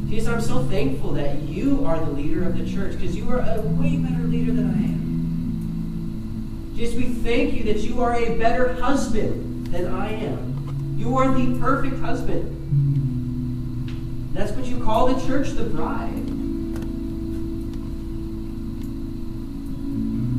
Jesus, 0.08 0.28
I'm 0.28 0.40
so 0.40 0.62
thankful 0.64 1.12
that 1.14 1.42
you 1.42 1.84
are 1.84 1.98
the 1.98 2.12
leader 2.12 2.44
of 2.44 2.56
the 2.56 2.70
church 2.70 2.92
because 2.92 3.16
you 3.16 3.28
are 3.30 3.40
a 3.40 3.60
way 3.60 3.96
better 3.96 4.22
leader 4.22 4.52
than 4.52 4.70
I 4.70 4.84
am. 4.84 5.05
Jesus, 6.76 6.94
we 6.94 7.06
thank 7.06 7.54
you 7.54 7.64
that 7.64 7.78
you 7.78 8.02
are 8.02 8.14
a 8.14 8.36
better 8.36 8.74
husband 8.74 9.68
than 9.68 9.86
I 9.92 10.12
am. 10.12 10.94
You 10.98 11.16
are 11.16 11.32
the 11.32 11.58
perfect 11.58 11.98
husband. 12.00 12.52
That's 14.34 14.52
what 14.52 14.66
you 14.66 14.84
call 14.84 15.06
the 15.14 15.26
church, 15.26 15.50
the 15.50 15.64
bride. 15.64 16.26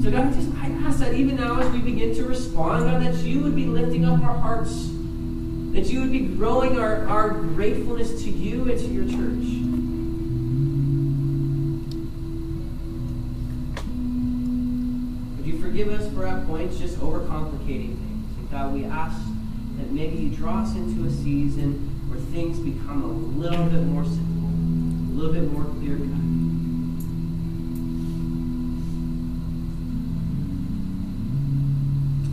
So, 0.03 0.11
God, 0.11 0.33
just 0.33 0.53
I 0.57 0.69
ask 0.87 0.99
that 0.99 1.15
even 1.15 1.37
now 1.37 1.59
as 1.59 1.69
we 1.71 1.79
begin 1.79 2.13
to 2.15 2.23
respond, 2.23 2.85
God, 2.85 3.01
that 3.01 3.15
you 3.25 3.41
would 3.41 3.55
be 3.55 3.65
lifting 3.65 4.05
up 4.05 4.21
our 4.21 4.37
hearts 4.37 4.91
that 5.77 5.91
you 5.91 6.01
would 6.01 6.11
be 6.11 6.21
growing 6.21 6.79
our, 6.79 7.07
our 7.07 7.29
gratefulness 7.29 8.23
to 8.23 8.31
you 8.31 8.67
and 8.67 8.79
to 8.79 8.87
your 8.87 9.05
church. 9.05 9.56
Forgive 15.77 16.01
us 16.01 16.11
for 16.11 16.25
at 16.25 16.43
points 16.47 16.79
just 16.79 16.97
overcomplicating 16.97 17.95
things? 17.99 18.37
And 18.39 18.49
God, 18.49 18.73
we 18.73 18.85
ask 18.85 19.15
that 19.77 19.91
maybe 19.91 20.17
you 20.17 20.35
draw 20.35 20.63
us 20.63 20.75
into 20.75 21.05
a 21.05 21.11
season 21.11 21.73
where 22.09 22.19
things 22.19 22.57
become 22.57 23.03
a 23.03 23.37
little 23.37 23.65
bit 23.65 23.83
more 23.83 24.03
simple, 24.03 24.49
a 24.49 25.13
little 25.13 25.33
bit 25.33 25.51
more 25.51 25.65
clear 25.75 25.97
cut. 25.97 26.07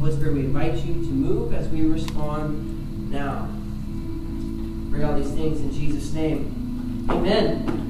Holy 0.00 0.12
Spirit, 0.16 0.32
we 0.32 0.40
invite 0.40 0.76
you 0.76 0.94
to 0.94 1.10
move 1.10 1.52
as 1.52 1.68
we 1.68 1.82
respond 1.82 3.10
now. 3.10 3.46
Pray 4.90 5.02
all 5.02 5.18
these 5.18 5.32
things 5.32 5.60
in 5.60 5.70
Jesus' 5.70 6.14
name. 6.14 7.06
Amen. 7.10 7.83